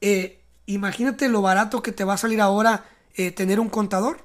eh, 0.00 0.40
imagínate 0.66 1.28
lo 1.28 1.42
barato 1.42 1.82
que 1.82 1.92
te 1.92 2.04
va 2.04 2.14
a 2.14 2.18
salir 2.18 2.40
ahora 2.40 2.84
eh, 3.14 3.32
tener 3.32 3.58
un 3.58 3.68
contador. 3.68 4.24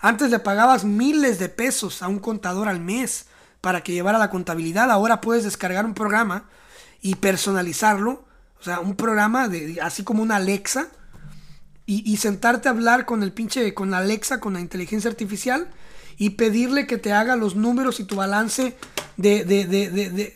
Antes 0.00 0.30
le 0.30 0.38
pagabas 0.38 0.84
miles 0.84 1.38
de 1.38 1.48
pesos 1.48 2.02
a 2.02 2.08
un 2.08 2.20
contador 2.20 2.68
al 2.68 2.80
mes 2.80 3.26
para 3.60 3.82
que 3.82 3.92
llevara 3.92 4.18
la 4.18 4.30
contabilidad. 4.30 4.90
Ahora 4.90 5.20
puedes 5.20 5.44
descargar 5.44 5.84
un 5.84 5.94
programa 5.94 6.44
y 7.00 7.16
personalizarlo. 7.16 8.24
O 8.60 8.62
sea, 8.62 8.80
un 8.80 8.96
programa 8.96 9.48
de, 9.48 9.78
así 9.82 10.04
como 10.04 10.22
una 10.22 10.36
Alexa. 10.36 10.88
Y, 11.90 12.18
sentarte 12.18 12.68
a 12.68 12.72
hablar 12.72 13.06
con 13.06 13.22
el 13.22 13.32
pinche, 13.32 13.72
con 13.72 13.90
la 13.90 13.98
Alexa, 13.98 14.40
con 14.40 14.52
la 14.52 14.60
inteligencia 14.60 15.08
artificial. 15.10 15.68
Y 16.18 16.30
pedirle 16.30 16.86
que 16.86 16.98
te 16.98 17.14
haga 17.14 17.34
los 17.34 17.56
números 17.56 17.98
y 17.98 18.04
tu 18.04 18.16
balance 18.16 18.76
de- 19.16 19.44
de- 19.44 19.66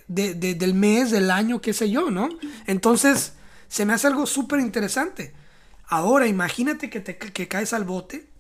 de- 0.09 0.55
del 0.55 0.75
mes, 0.75 1.11
del 1.11 1.31
año, 1.31 1.61
qué 1.61 1.75
sé 1.75 1.91
yo, 1.91 2.11
¿no? 2.11 2.31
Entonces, 2.67 3.35
se 3.69 3.85
me 3.85 3.93
hace 3.93 4.07
algo 4.07 4.27
súper 4.27 4.61
interesante. 4.61 5.35
Ahora, 5.89 6.27
imagínate 6.27 6.89
que, 6.89 7.01
te, 7.01 7.19
que 7.19 7.49
caes 7.49 7.75
al 7.75 7.85
bote 7.85 8.32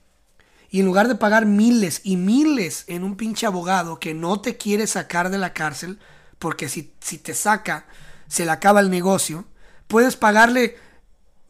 y 0.72 0.80
en 0.80 0.86
lugar 0.86 1.06
de 1.06 1.14
pagar 1.14 1.44
miles 1.44 2.00
y 2.02 2.16
miles 2.16 2.84
en 2.86 3.04
un 3.04 3.16
pinche 3.16 3.44
abogado 3.44 4.00
que 4.00 4.14
no 4.14 4.40
te 4.40 4.56
quiere 4.56 4.86
sacar 4.86 5.28
de 5.28 5.36
la 5.36 5.52
cárcel, 5.52 5.98
porque 6.38 6.70
si, 6.70 6.94
si 6.98 7.18
te 7.18 7.34
saca, 7.34 7.84
se 8.26 8.46
le 8.46 8.52
acaba 8.52 8.80
el 8.80 8.88
negocio, 8.88 9.44
puedes 9.86 10.16
pagarle 10.16 10.78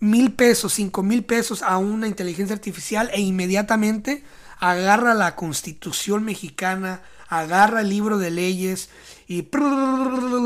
mil 0.01 0.33
pesos, 0.33 0.73
cinco 0.73 1.05
mil 1.05 1.25
pesos 1.25 1.63
a 1.63 1.79
una 1.79 2.09
inteligencia 2.09 2.57
artificial 2.57 3.11
e 3.13 3.21
inmediatamente 3.21 4.25
agarra 4.59 5.15
la 5.15 5.37
constitución 5.37 6.25
mexicana, 6.25 7.03
agarra 7.29 7.83
el 7.83 7.91
libro 7.91 8.19
de 8.19 8.33
leyes 8.33 8.91
y 9.29 9.49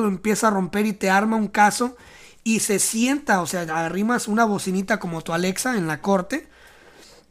empieza 0.05 0.49
a 0.49 0.51
romper 0.51 0.85
y 0.85 0.93
te 0.93 1.09
arma 1.09 1.37
un 1.37 1.49
caso 1.49 1.97
y 2.45 2.61
se 2.61 2.79
sienta, 2.79 3.41
o 3.41 3.47
sea, 3.47 3.63
arrimas 3.63 4.29
una 4.29 4.45
bocinita 4.45 4.99
como 4.99 5.23
tu 5.23 5.33
Alexa 5.33 5.79
en 5.79 5.87
la 5.87 6.03
corte, 6.03 6.47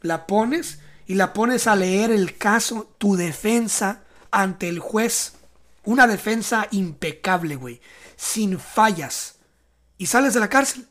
la 0.02 0.26
pones 0.26 0.80
y 1.08 1.16
la 1.16 1.34
pones 1.34 1.68
a 1.68 1.76
leer 1.76 2.12
el 2.12 2.38
caso, 2.38 2.92
tu 2.98 3.16
defensa 3.16 4.04
ante 4.32 4.70
el 4.70 4.80
juez. 4.80 5.34
Una 5.84 6.08
defensa 6.08 6.68
impecable, 6.72 7.56
güey, 7.56 7.80
sin 8.16 8.58
fallas. 8.60 9.36
Y 9.98 10.08
sales 10.08 10.34
de 10.34 10.40
la 10.40 10.50
cárcel. 10.50 10.88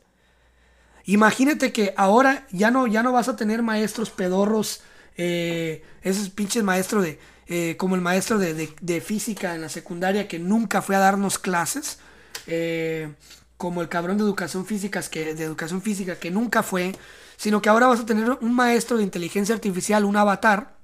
Imagínate 1.07 1.73
que 1.73 1.93
ahora 1.97 2.47
ya 2.51 2.71
no, 2.71 2.87
ya 2.87 3.03
no 3.03 3.13
vas 3.13 3.29
a 3.29 3.37
tener 3.37 3.63
maestros 3.63 4.11
pedorros, 4.11 4.81
eh, 5.17 5.85
esos 6.03 6.31
pinches 6.31 6.63
maestros 6.63 7.03
de, 7.05 7.19
eh, 7.47 7.77
como 7.77 7.95
el 7.95 8.01
maestro 8.01 8.39
de, 8.39 8.55
de- 8.81 9.01
física 9.03 9.55
en 9.55 9.61
la 9.61 9.69
secundaria 9.69 10.29
que 10.29 10.39
nunca 10.39 10.81
fue 10.81 10.97
a 10.97 11.01
darnos 11.01 11.39
clases, 11.39 11.99
eh, 12.47 13.13
como 13.59 13.83
el 13.83 13.89
cabrón 13.91 14.17
de 14.17 14.25
educación 14.25 14.65
física 14.65 15.03
que, 15.03 15.35
de 15.35 15.45
educación 15.45 15.83
física 15.83 16.17
que 16.17 16.31
nunca 16.31 16.63
fue, 16.63 16.95
sino 17.37 17.61
que 17.63 17.69
ahora 17.69 17.87
vas 17.87 18.01
a 18.01 18.07
tener 18.07 18.31
un 18.41 18.55
maestro 18.55 18.97
de 18.97 19.03
inteligencia 19.05 19.55
artificial, 19.55 20.05
un 20.05 20.17
avatar, 20.17 20.75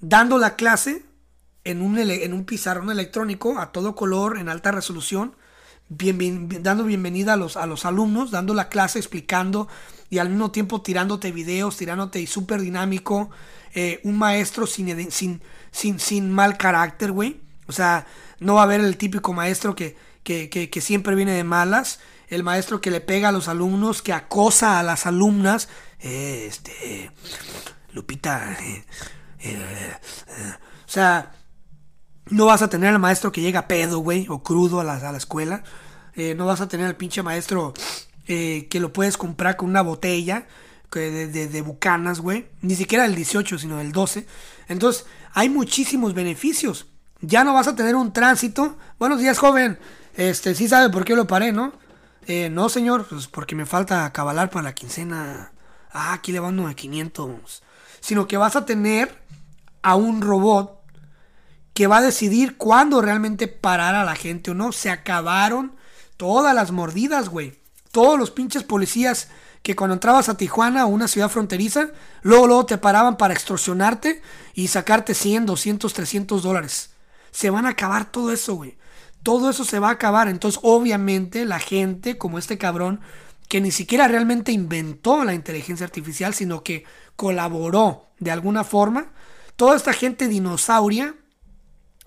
dando 0.00 0.38
la 0.38 0.56
clase 0.56 1.04
en 1.64 1.80
un, 1.80 1.98
en 1.98 2.32
un 2.34 2.44
pizarrón 2.44 2.90
electrónico 2.90 3.58
a 3.58 3.72
todo 3.72 3.94
color, 3.94 4.38
en 4.38 4.48
alta 4.48 4.70
resolución, 4.70 5.34
dando 5.88 6.84
bienvenida 6.84 7.34
a 7.34 7.36
los, 7.36 7.56
a 7.56 7.66
los 7.66 7.84
alumnos, 7.84 8.30
dando 8.30 8.54
la 8.54 8.68
clase, 8.68 8.98
explicando 8.98 9.68
y 10.10 10.18
al 10.18 10.28
mismo 10.30 10.50
tiempo 10.50 10.82
tirándote 10.82 11.32
videos, 11.32 11.76
tirándote 11.76 12.20
y 12.20 12.26
súper 12.26 12.60
dinámico. 12.60 13.30
eh, 13.74 14.00
un 14.04 14.16
maestro 14.18 14.66
sin, 14.66 15.10
sin, 15.10 15.42
sin, 15.72 15.98
sin 15.98 16.30
mal 16.30 16.56
carácter, 16.58 17.10
güey. 17.12 17.40
O 17.66 17.72
sea, 17.72 18.06
no 18.38 18.54
va 18.54 18.60
a 18.60 18.64
haber 18.64 18.80
el 18.80 18.96
típico 18.96 19.32
maestro 19.32 19.74
que, 19.74 19.96
que- 20.22 20.48
que 20.70 20.80
siempre 20.80 21.16
viene 21.16 21.32
de 21.32 21.42
malas. 21.44 21.98
El 22.28 22.42
maestro 22.42 22.80
que 22.80 22.90
le 22.90 23.00
pega 23.00 23.28
a 23.28 23.32
los 23.32 23.48
alumnos, 23.48 24.02
que 24.02 24.12
acosa 24.12 24.78
a 24.78 24.82
las 24.82 25.06
alumnas. 25.06 25.68
Eh, 26.00 26.46
este. 26.48 27.10
Lupita. 27.92 28.56
eh, 28.60 28.84
eh, 29.40 29.96
o 30.86 30.88
sea, 30.88 31.32
no 32.30 32.46
vas 32.46 32.62
a 32.62 32.68
tener 32.68 32.90
al 32.92 32.98
maestro 32.98 33.30
que 33.32 33.40
llega 33.40 33.68
pedo, 33.68 33.98
güey, 33.98 34.26
o 34.28 34.42
crudo 34.42 34.80
a 34.80 34.84
la, 34.84 34.94
a 34.94 35.12
la 35.12 35.18
escuela. 35.18 35.62
No 36.36 36.46
vas 36.46 36.60
a 36.60 36.68
tener 36.68 36.86
al 36.86 36.96
pinche 36.96 37.22
maestro 37.22 37.74
que 38.24 38.68
lo 38.80 38.92
puedes 38.92 39.16
comprar 39.16 39.56
con 39.56 39.68
una 39.68 39.82
botella 39.82 40.46
de, 40.92 41.26
de- 41.26 41.48
de 41.48 41.62
bucanas, 41.62 42.20
güey. 42.20 42.46
Ni 42.62 42.76
siquiera 42.76 43.04
el 43.04 43.14
18, 43.16 43.58
sino 43.58 43.80
el 43.80 43.90
12. 43.92 44.26
Entonces, 44.68 45.06
hay 45.32 45.48
muchísimos 45.50 46.14
beneficios. 46.14 46.86
Ya 47.20 47.42
no 47.42 47.52
vas 47.52 47.66
a 47.66 47.74
tener 47.74 47.96
un 47.96 48.12
tránsito. 48.12 48.76
Buenos 48.98 49.18
días, 49.18 49.38
joven. 49.38 49.78
Este, 50.16 50.54
sí 50.54 50.68
sabe 50.68 50.90
por 50.90 51.04
qué 51.04 51.16
lo 51.16 51.26
paré, 51.26 51.50
¿no? 51.52 51.72
Eh, 52.26 52.48
no, 52.50 52.68
señor, 52.68 53.06
pues 53.06 53.26
porque 53.26 53.54
me 53.54 53.66
falta 53.66 54.10
cabalar 54.12 54.50
para 54.50 54.64
la 54.64 54.74
quincena. 54.74 55.52
Ah, 55.92 56.14
aquí 56.14 56.32
le 56.32 56.40
van 56.40 56.56
de 56.56 56.74
500. 56.74 57.62
Sino 58.00 58.26
que 58.26 58.36
vas 58.36 58.56
a 58.56 58.64
tener 58.64 59.22
a 59.82 59.96
un 59.96 60.22
robot 60.22 60.80
que 61.74 61.86
va 61.86 61.98
a 61.98 62.02
decidir 62.02 62.56
cuándo 62.56 63.02
realmente 63.02 63.48
parar 63.48 63.94
a 63.94 64.04
la 64.04 64.14
gente 64.14 64.52
o 64.52 64.54
no. 64.54 64.72
Se 64.72 64.90
acabaron 64.90 65.74
todas 66.16 66.54
las 66.54 66.70
mordidas, 66.70 67.28
güey. 67.28 67.60
todos 67.90 68.18
los 68.18 68.32
pinches 68.32 68.64
policías 68.64 69.28
que 69.62 69.76
cuando 69.76 69.94
entrabas 69.94 70.28
a 70.28 70.36
Tijuana 70.36 70.84
o 70.84 70.88
una 70.88 71.08
ciudad 71.08 71.30
fronteriza, 71.30 71.90
luego, 72.22 72.48
luego 72.48 72.66
te 72.66 72.76
paraban 72.76 73.16
para 73.16 73.34
extorsionarte 73.34 74.20
y 74.52 74.68
sacarte 74.68 75.14
100, 75.14 75.46
200, 75.46 75.92
300 75.92 76.42
dólares. 76.42 76.90
Se 77.30 77.50
van 77.50 77.66
a 77.66 77.70
acabar 77.70 78.10
todo 78.10 78.32
eso, 78.32 78.54
güey. 78.54 78.76
Todo 79.24 79.50
eso 79.50 79.64
se 79.64 79.80
va 79.80 79.88
a 79.88 79.92
acabar. 79.92 80.28
Entonces, 80.28 80.60
obviamente, 80.62 81.44
la 81.46 81.58
gente 81.58 82.16
como 82.16 82.38
este 82.38 82.58
cabrón, 82.58 83.00
que 83.48 83.60
ni 83.60 83.72
siquiera 83.72 84.06
realmente 84.06 84.52
inventó 84.52 85.24
la 85.24 85.34
inteligencia 85.34 85.84
artificial, 85.84 86.34
sino 86.34 86.62
que 86.62 86.84
colaboró 87.16 88.06
de 88.20 88.30
alguna 88.30 88.64
forma, 88.64 89.12
toda 89.56 89.76
esta 89.76 89.92
gente 89.92 90.28
dinosauria, 90.28 91.14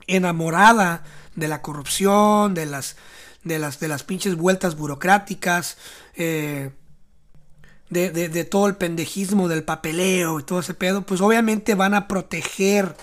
enamorada 0.06 1.04
de 1.36 1.48
la 1.48 1.62
corrupción, 1.62 2.54
de 2.54 2.68
las, 2.68 2.96
de 3.44 3.60
las, 3.60 3.80
de 3.80 3.88
las 3.88 4.04
pinches 4.04 4.36
vueltas 4.36 4.78
burocráticas, 4.78 5.78
eh, 6.16 6.72
de, 7.90 8.46
todo 8.46 8.68
el 8.68 8.76
pendejismo 8.76 9.48
del 9.48 9.64
papeleo 9.64 10.40
y 10.40 10.44
todo 10.44 10.60
ese 10.60 10.76
pedo, 10.76 11.02
pues 11.04 11.22
obviamente 11.22 11.74
van 11.74 11.94
a 11.94 12.08
proteger 12.08 12.96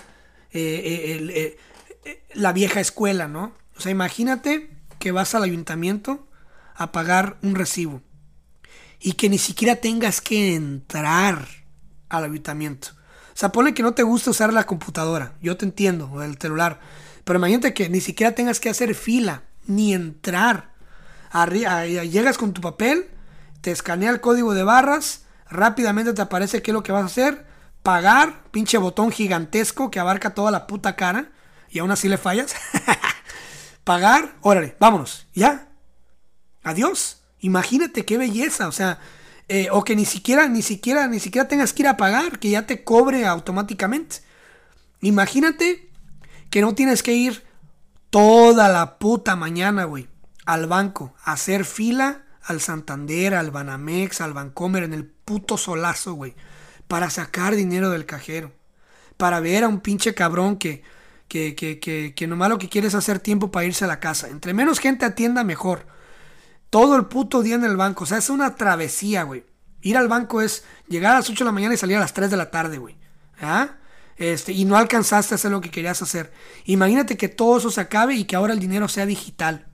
eh, 0.53 1.57
eh, 2.05 2.17
la 2.33 2.53
vieja 2.53 2.79
escuela, 2.79 3.27
¿no? 3.27 3.51
O 3.77 3.81
sea, 3.81 3.91
imagínate 3.91 4.69
que 4.99 5.11
vas 5.11 5.35
al 5.35 5.43
ayuntamiento 5.43 6.27
a 6.75 6.91
pagar 6.91 7.37
un 7.41 7.55
recibo 7.55 8.01
y 8.99 9.13
que 9.13 9.29
ni 9.29 9.37
siquiera 9.37 9.75
tengas 9.77 10.21
que 10.21 10.55
entrar 10.55 11.47
al 12.09 12.23
ayuntamiento. 12.23 12.89
O 13.35 13.37
sea, 13.37 13.51
pone 13.51 13.73
que 13.73 13.83
no 13.83 13.93
te 13.93 14.03
gusta 14.03 14.31
usar 14.31 14.53
la 14.53 14.63
computadora, 14.63 15.33
yo 15.41 15.57
te 15.57 15.65
entiendo, 15.65 16.09
o 16.11 16.21
el 16.21 16.37
celular, 16.37 16.79
pero 17.25 17.37
imagínate 17.37 17.73
que 17.73 17.89
ni 17.89 17.99
siquiera 17.99 18.33
tengas 18.33 18.59
que 18.59 18.69
hacer 18.69 18.95
fila, 18.95 19.43
ni 19.67 19.93
entrar. 19.93 20.71
llegas 22.09 22.37
con 22.37 22.53
tu 22.53 22.61
papel, 22.61 23.09
te 23.61 23.71
escanea 23.71 24.11
el 24.11 24.21
código 24.21 24.53
de 24.53 24.63
barras, 24.63 25.25
rápidamente 25.49 26.13
te 26.13 26.21
aparece 26.21 26.61
qué 26.61 26.71
es 26.71 26.73
lo 26.73 26.83
que 26.83 26.93
vas 26.93 27.03
a 27.03 27.07
hacer, 27.07 27.45
pagar, 27.83 28.43
pinche 28.51 28.77
botón 28.77 29.11
gigantesco 29.11 29.91
que 29.91 29.99
abarca 29.99 30.33
toda 30.33 30.49
la 30.49 30.65
puta 30.65 30.95
cara, 30.95 31.29
y 31.69 31.79
aún 31.79 31.91
así 31.91 32.07
le 32.07 32.17
fallas. 32.17 32.55
pagar, 33.85 34.35
órale, 34.41 34.75
vámonos, 34.79 35.27
ya. 35.33 35.69
Adiós. 36.63 37.21
Imagínate 37.39 38.05
qué 38.05 38.17
belleza, 38.17 38.67
o 38.67 38.71
sea, 38.71 38.99
eh, 39.47 39.67
o 39.71 39.83
que 39.83 39.95
ni 39.95 40.05
siquiera, 40.05 40.47
ni 40.47 40.63
siquiera, 40.63 41.07
ni 41.07 41.19
siquiera 41.19 41.47
tengas 41.47 41.73
que 41.73 41.83
ir 41.83 41.87
a 41.87 41.95
pagar, 41.95 42.39
que 42.39 42.49
ya 42.49 42.65
te 42.65 42.83
cobre 42.83 43.25
automáticamente. 43.25 44.17
Imagínate 45.01 45.91
que 46.49 46.61
no 46.61 46.73
tienes 46.73 47.03
que 47.03 47.13
ir 47.13 47.43
toda 48.09 48.67
la 48.69 48.97
puta 48.97 49.35
mañana, 49.35 49.83
güey, 49.83 50.07
al 50.45 50.65
banco, 50.65 51.13
a 51.23 51.33
hacer 51.33 51.65
fila 51.65 52.23
al 52.41 52.61
Santander, 52.61 53.35
al 53.35 53.51
Banamex, 53.51 54.21
al 54.21 54.33
Bancomer 54.33 54.83
en 54.83 54.93
el 54.93 55.05
puto 55.05 55.57
solazo, 55.57 56.13
güey, 56.13 56.33
para 56.87 57.11
sacar 57.11 57.55
dinero 57.55 57.91
del 57.91 58.07
cajero, 58.07 58.51
para 59.17 59.39
ver 59.39 59.63
a 59.63 59.67
un 59.67 59.81
pinche 59.81 60.15
cabrón 60.15 60.57
que, 60.57 60.83
que, 61.27 61.55
que, 61.55 61.79
que, 61.79 62.13
que 62.15 62.27
nomás 62.27 62.49
lo 62.49 62.57
que 62.57 62.69
quiere 62.69 62.87
es 62.87 62.95
hacer 62.95 63.19
tiempo 63.19 63.51
para 63.51 63.65
irse 63.65 63.85
a 63.85 63.87
la 63.87 63.99
casa. 63.99 64.27
Entre 64.29 64.53
menos 64.53 64.79
gente 64.79 65.05
atienda, 65.05 65.43
mejor. 65.43 65.87
Todo 66.69 66.95
el 66.95 67.05
puto 67.05 67.41
día 67.41 67.55
en 67.55 67.63
el 67.63 67.77
banco, 67.77 68.03
o 68.03 68.07
sea, 68.07 68.17
es 68.17 68.29
una 68.29 68.55
travesía, 68.55 69.23
güey. 69.23 69.45
Ir 69.81 69.97
al 69.97 70.07
banco 70.07 70.41
es 70.41 70.63
llegar 70.87 71.13
a 71.13 71.19
las 71.19 71.29
8 71.29 71.43
de 71.43 71.45
la 71.45 71.51
mañana 71.51 71.73
y 71.73 71.77
salir 71.77 71.97
a 71.97 71.99
las 71.99 72.13
3 72.13 72.29
de 72.31 72.37
la 72.37 72.49
tarde, 72.51 72.77
güey. 72.77 72.97
¿Ah? 73.39 73.75
Este, 74.17 74.53
y 74.53 74.65
no 74.65 74.77
alcanzaste 74.77 75.33
a 75.33 75.35
hacer 75.35 75.51
lo 75.51 75.61
que 75.61 75.69
querías 75.69 76.01
hacer. 76.01 76.31
Imagínate 76.65 77.17
que 77.17 77.29
todo 77.29 77.57
eso 77.57 77.69
se 77.69 77.81
acabe 77.81 78.15
y 78.15 78.25
que 78.25 78.35
ahora 78.35 78.53
el 78.53 78.59
dinero 78.59 78.87
sea 78.87 79.05
digital. 79.05 79.67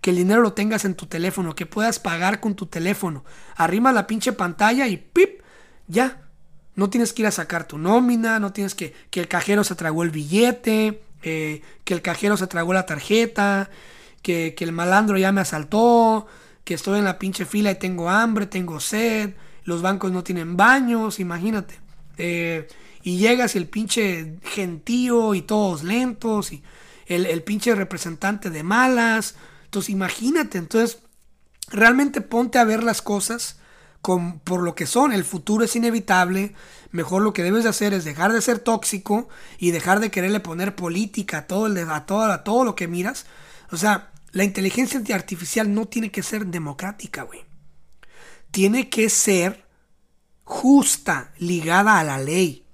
Que 0.00 0.10
el 0.10 0.16
dinero 0.16 0.40
lo 0.40 0.52
tengas 0.52 0.84
en 0.84 0.94
tu 0.94 1.06
teléfono, 1.06 1.54
que 1.54 1.66
puedas 1.66 1.98
pagar 1.98 2.40
con 2.40 2.54
tu 2.54 2.66
teléfono. 2.66 3.24
Arrima 3.56 3.92
la 3.92 4.06
pinche 4.06 4.32
pantalla 4.32 4.86
y 4.86 4.96
¡pip! 4.96 5.42
Ya. 5.88 6.27
No 6.78 6.88
tienes 6.90 7.12
que 7.12 7.22
ir 7.22 7.28
a 7.28 7.32
sacar 7.32 7.66
tu 7.66 7.76
nómina, 7.76 8.38
no 8.38 8.52
tienes 8.52 8.74
que 8.74 8.94
que 9.10 9.20
el 9.20 9.28
cajero 9.28 9.64
se 9.64 9.74
tragó 9.74 10.04
el 10.04 10.10
billete, 10.10 11.02
eh, 11.22 11.62
que 11.84 11.94
el 11.94 12.02
cajero 12.02 12.36
se 12.36 12.46
tragó 12.46 12.72
la 12.72 12.86
tarjeta, 12.86 13.68
que, 14.22 14.54
que 14.56 14.64
el 14.64 14.72
malandro 14.72 15.18
ya 15.18 15.32
me 15.32 15.40
asaltó, 15.40 16.26
que 16.64 16.74
estoy 16.74 16.98
en 16.98 17.04
la 17.04 17.18
pinche 17.18 17.44
fila 17.44 17.70
y 17.70 17.74
tengo 17.74 18.08
hambre, 18.08 18.46
tengo 18.46 18.78
sed, 18.78 19.34
los 19.64 19.82
bancos 19.82 20.12
no 20.12 20.22
tienen 20.22 20.56
baños, 20.56 21.18
imagínate. 21.18 21.80
Eh, 22.16 22.68
y 23.02 23.18
llegas 23.18 23.56
el 23.56 23.68
pinche 23.68 24.38
gentío 24.42 25.34
y 25.34 25.42
todos 25.42 25.82
lentos 25.82 26.52
y 26.52 26.62
el, 27.06 27.42
pinche 27.42 27.74
representante 27.74 28.50
de 28.50 28.62
malas. 28.62 29.34
Entonces 29.64 29.90
imagínate, 29.90 30.58
entonces 30.58 30.98
realmente 31.70 32.20
ponte 32.20 32.58
a 32.58 32.64
ver 32.64 32.82
las 32.82 33.02
cosas 33.02 33.58
por 34.02 34.62
lo 34.62 34.74
que 34.74 34.86
son. 34.86 35.12
El 35.12 35.24
futuro 35.24 35.64
es 35.64 35.76
inevitable. 35.76 36.54
Mejor 36.90 37.22
lo 37.22 37.32
que 37.32 37.42
debes 37.42 37.64
de 37.64 37.70
hacer 37.70 37.92
es 37.92 38.04
dejar 38.04 38.32
de 38.32 38.40
ser 38.40 38.58
tóxico 38.58 39.28
y 39.58 39.70
dejar 39.70 40.00
de 40.00 40.10
quererle 40.10 40.40
poner 40.40 40.74
política 40.74 41.38
a 41.38 41.46
todo, 41.46 41.66
el, 41.66 41.78
a 41.90 42.06
todo, 42.06 42.24
a 42.24 42.44
todo 42.44 42.64
lo 42.64 42.74
que 42.74 42.88
miras. 42.88 43.26
O 43.70 43.76
sea, 43.76 44.10
la 44.32 44.44
inteligencia 44.44 45.00
artificial 45.14 45.72
no 45.74 45.86
tiene 45.86 46.10
que 46.10 46.22
ser 46.22 46.46
democrática, 46.46 47.22
güey. 47.22 47.44
Tiene 48.50 48.88
que 48.88 49.10
ser 49.10 49.66
justa, 50.44 51.32
ligada 51.38 51.98
a 51.98 52.04
la 52.04 52.18
ley. 52.18 52.64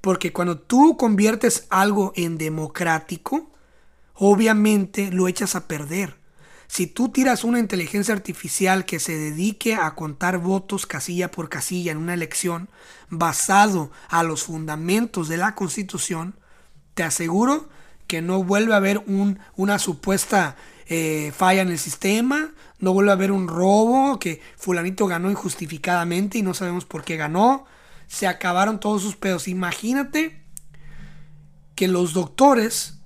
Porque 0.00 0.32
cuando 0.32 0.58
tú 0.58 0.96
conviertes 0.96 1.66
algo 1.70 2.12
en 2.16 2.38
democrático, 2.38 3.52
obviamente 4.14 5.10
lo 5.12 5.28
echas 5.28 5.54
a 5.54 5.68
perder. 5.68 6.17
Si 6.68 6.86
tú 6.86 7.08
tiras 7.08 7.44
una 7.44 7.58
inteligencia 7.58 8.14
artificial 8.14 8.84
que 8.84 9.00
se 9.00 9.16
dedique 9.16 9.74
a 9.74 9.94
contar 9.94 10.38
votos 10.38 10.86
casilla 10.86 11.30
por 11.30 11.48
casilla 11.48 11.90
en 11.92 11.98
una 11.98 12.14
elección 12.14 12.68
basado 13.10 13.90
a 14.08 14.22
los 14.22 14.44
fundamentos 14.44 15.28
de 15.28 15.38
la 15.38 15.54
constitución, 15.54 16.36
te 16.94 17.02
aseguro 17.02 17.68
que 18.06 18.22
no 18.22 18.44
vuelve 18.44 18.74
a 18.74 18.76
haber 18.76 18.98
un, 19.06 19.40
una 19.56 19.78
supuesta 19.78 20.56
eh, 20.86 21.32
falla 21.36 21.62
en 21.62 21.68
el 21.68 21.78
sistema, 21.78 22.52
no 22.78 22.92
vuelve 22.92 23.10
a 23.10 23.14
haber 23.14 23.32
un 23.32 23.48
robo, 23.48 24.18
que 24.18 24.40
fulanito 24.56 25.06
ganó 25.06 25.30
injustificadamente 25.30 26.38
y 26.38 26.42
no 26.42 26.54
sabemos 26.54 26.84
por 26.84 27.02
qué 27.02 27.16
ganó 27.16 27.66
se 28.08 28.26
acabaron 28.26 28.80
todos 28.80 29.02
sus 29.02 29.14
pedos. 29.14 29.46
Imagínate 29.46 30.42
que 31.76 31.86
los 31.86 32.14
doctores 32.14 32.97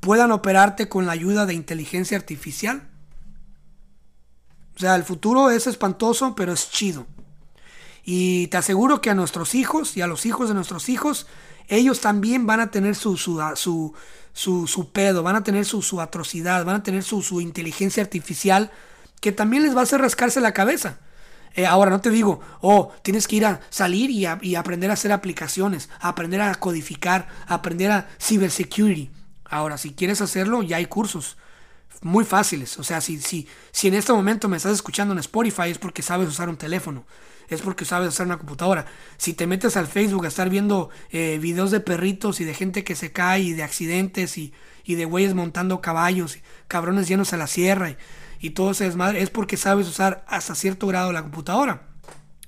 puedan 0.00 0.32
operarte 0.32 0.88
con 0.88 1.06
la 1.06 1.12
ayuda 1.12 1.46
de 1.46 1.54
inteligencia 1.54 2.16
artificial. 2.16 2.88
O 4.76 4.78
sea, 4.80 4.96
el 4.96 5.04
futuro 5.04 5.50
es 5.50 5.66
espantoso, 5.66 6.34
pero 6.34 6.52
es 6.52 6.70
chido. 6.70 7.06
Y 8.02 8.46
te 8.48 8.56
aseguro 8.56 9.00
que 9.00 9.10
a 9.10 9.14
nuestros 9.14 9.54
hijos 9.54 9.96
y 9.96 10.00
a 10.00 10.06
los 10.06 10.24
hijos 10.24 10.48
de 10.48 10.54
nuestros 10.54 10.88
hijos, 10.88 11.26
ellos 11.68 12.00
también 12.00 12.46
van 12.46 12.60
a 12.60 12.70
tener 12.70 12.96
su, 12.96 13.16
su, 13.16 13.40
su, 14.32 14.66
su, 14.66 14.90
pedo, 14.90 15.22
van 15.22 15.36
a 15.36 15.44
tener 15.44 15.66
su, 15.66 15.82
su 15.82 16.00
atrocidad, 16.00 16.64
van 16.64 16.76
a 16.76 16.82
tener 16.82 17.02
su, 17.02 17.20
su 17.22 17.40
inteligencia 17.40 18.02
artificial, 18.02 18.70
que 19.20 19.32
también 19.32 19.62
les 19.62 19.76
va 19.76 19.80
a 19.80 19.82
hacer 19.82 20.00
rascarse 20.00 20.40
la 20.40 20.54
cabeza. 20.54 20.98
Eh, 21.54 21.66
ahora 21.66 21.90
no 21.90 22.00
te 22.00 22.10
digo, 22.10 22.40
oh, 22.60 22.92
tienes 23.02 23.28
que 23.28 23.36
ir 23.36 23.44
a 23.44 23.60
salir 23.70 24.10
y, 24.10 24.26
y, 24.40 24.54
aprender 24.54 24.90
a 24.90 24.94
hacer 24.94 25.12
aplicaciones, 25.12 25.90
aprender 26.00 26.40
a 26.40 26.54
codificar, 26.54 27.28
aprender 27.46 27.90
a 27.90 28.08
cybersecurity. 28.18 29.10
Ahora, 29.50 29.76
si 29.76 29.92
quieres 29.92 30.20
hacerlo, 30.20 30.62
ya 30.62 30.76
hay 30.76 30.86
cursos 30.86 31.36
muy 32.02 32.24
fáciles. 32.24 32.78
O 32.78 32.84
sea, 32.84 33.00
si, 33.00 33.20
si, 33.20 33.48
si 33.72 33.88
en 33.88 33.94
este 33.94 34.12
momento 34.12 34.48
me 34.48 34.56
estás 34.56 34.72
escuchando 34.72 35.12
en 35.12 35.18
Spotify 35.18 35.70
es 35.70 35.78
porque 35.78 36.02
sabes 36.02 36.28
usar 36.28 36.48
un 36.48 36.56
teléfono, 36.56 37.04
es 37.48 37.60
porque 37.60 37.84
sabes 37.84 38.10
usar 38.10 38.26
una 38.26 38.38
computadora. 38.38 38.86
Si 39.18 39.34
te 39.34 39.48
metes 39.48 39.76
al 39.76 39.88
Facebook 39.88 40.24
a 40.24 40.28
estar 40.28 40.48
viendo 40.48 40.90
eh, 41.10 41.38
videos 41.42 41.72
de 41.72 41.80
perritos 41.80 42.40
y 42.40 42.44
de 42.44 42.54
gente 42.54 42.84
que 42.84 42.94
se 42.94 43.12
cae 43.12 43.40
y 43.40 43.52
de 43.52 43.64
accidentes 43.64 44.38
y, 44.38 44.54
y 44.84 44.94
de 44.94 45.04
güeyes 45.04 45.34
montando 45.34 45.80
caballos, 45.80 46.36
y 46.36 46.42
cabrones 46.68 47.08
llenos 47.08 47.32
a 47.32 47.36
la 47.36 47.48
sierra. 47.48 47.90
Y, 47.90 47.96
y 48.38 48.50
todo 48.50 48.70
ese 48.70 48.84
desmadre, 48.84 49.20
es 49.20 49.30
porque 49.30 49.56
sabes 49.56 49.88
usar 49.88 50.24
hasta 50.28 50.54
cierto 50.54 50.86
grado 50.86 51.12
la 51.12 51.22
computadora. 51.22 51.82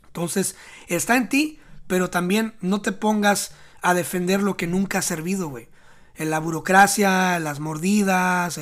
Entonces, 0.06 0.56
está 0.86 1.16
en 1.16 1.28
ti, 1.28 1.58
pero 1.88 2.10
también 2.10 2.54
no 2.60 2.80
te 2.80 2.92
pongas 2.92 3.52
a 3.82 3.92
defender 3.92 4.40
lo 4.40 4.56
que 4.56 4.66
nunca 4.66 4.98
ha 4.98 5.02
servido, 5.02 5.48
güey. 5.48 5.68
En 6.16 6.30
la 6.30 6.38
burocracia, 6.38 7.38
las 7.38 7.60
mordidas, 7.60 8.60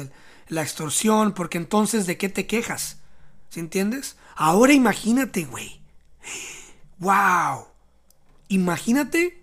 la 0.48 0.62
extorsión, 0.62 1.32
porque 1.32 1.58
entonces, 1.58 2.06
¿de 2.06 2.16
qué 2.16 2.28
te 2.28 2.46
quejas? 2.46 2.98
¿Sí 3.48 3.60
entiendes? 3.60 4.16
Ahora 4.36 4.72
imagínate, 4.72 5.44
güey. 5.44 5.80
¡Wow! 6.98 7.66
Imagínate 8.48 9.42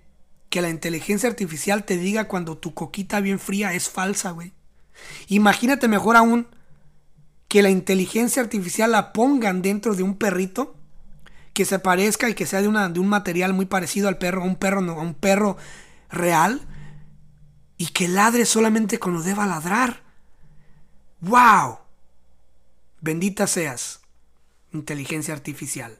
que 0.49 0.61
la 0.61 0.69
inteligencia 0.69 1.29
artificial 1.29 1.83
te 1.83 1.97
diga 1.97 2.27
cuando 2.27 2.57
tu 2.57 2.73
coquita 2.73 3.19
bien 3.19 3.39
fría 3.39 3.73
es 3.73 3.89
falsa, 3.89 4.31
güey. 4.31 4.53
Imagínate 5.27 5.87
mejor 5.87 6.15
aún 6.15 6.47
que 7.47 7.61
la 7.61 7.69
inteligencia 7.69 8.41
artificial 8.41 8.91
la 8.91 9.13
pongan 9.13 9.61
dentro 9.61 9.95
de 9.95 10.03
un 10.03 10.17
perrito 10.17 10.75
que 11.53 11.65
se 11.65 11.79
parezca 11.79 12.29
y 12.29 12.33
que 12.33 12.45
sea 12.45 12.61
de, 12.61 12.67
de 12.67 12.99
un 12.99 13.07
material 13.07 13.53
muy 13.53 13.65
parecido 13.65 14.07
al 14.07 14.17
perro, 14.17 14.43
a 14.43 14.45
un 14.45 14.55
perro, 14.55 14.81
no, 14.81 14.93
a 14.93 15.01
un 15.01 15.13
perro 15.13 15.57
real, 16.09 16.61
y 17.77 17.87
que 17.87 18.07
ladre 18.07 18.45
solamente 18.45 18.99
cuando 18.99 19.21
deba 19.21 19.45
ladrar. 19.45 20.03
¡Wow! 21.21 21.79
Bendita 22.99 23.47
seas, 23.47 24.01
inteligencia 24.73 25.33
artificial. 25.33 25.99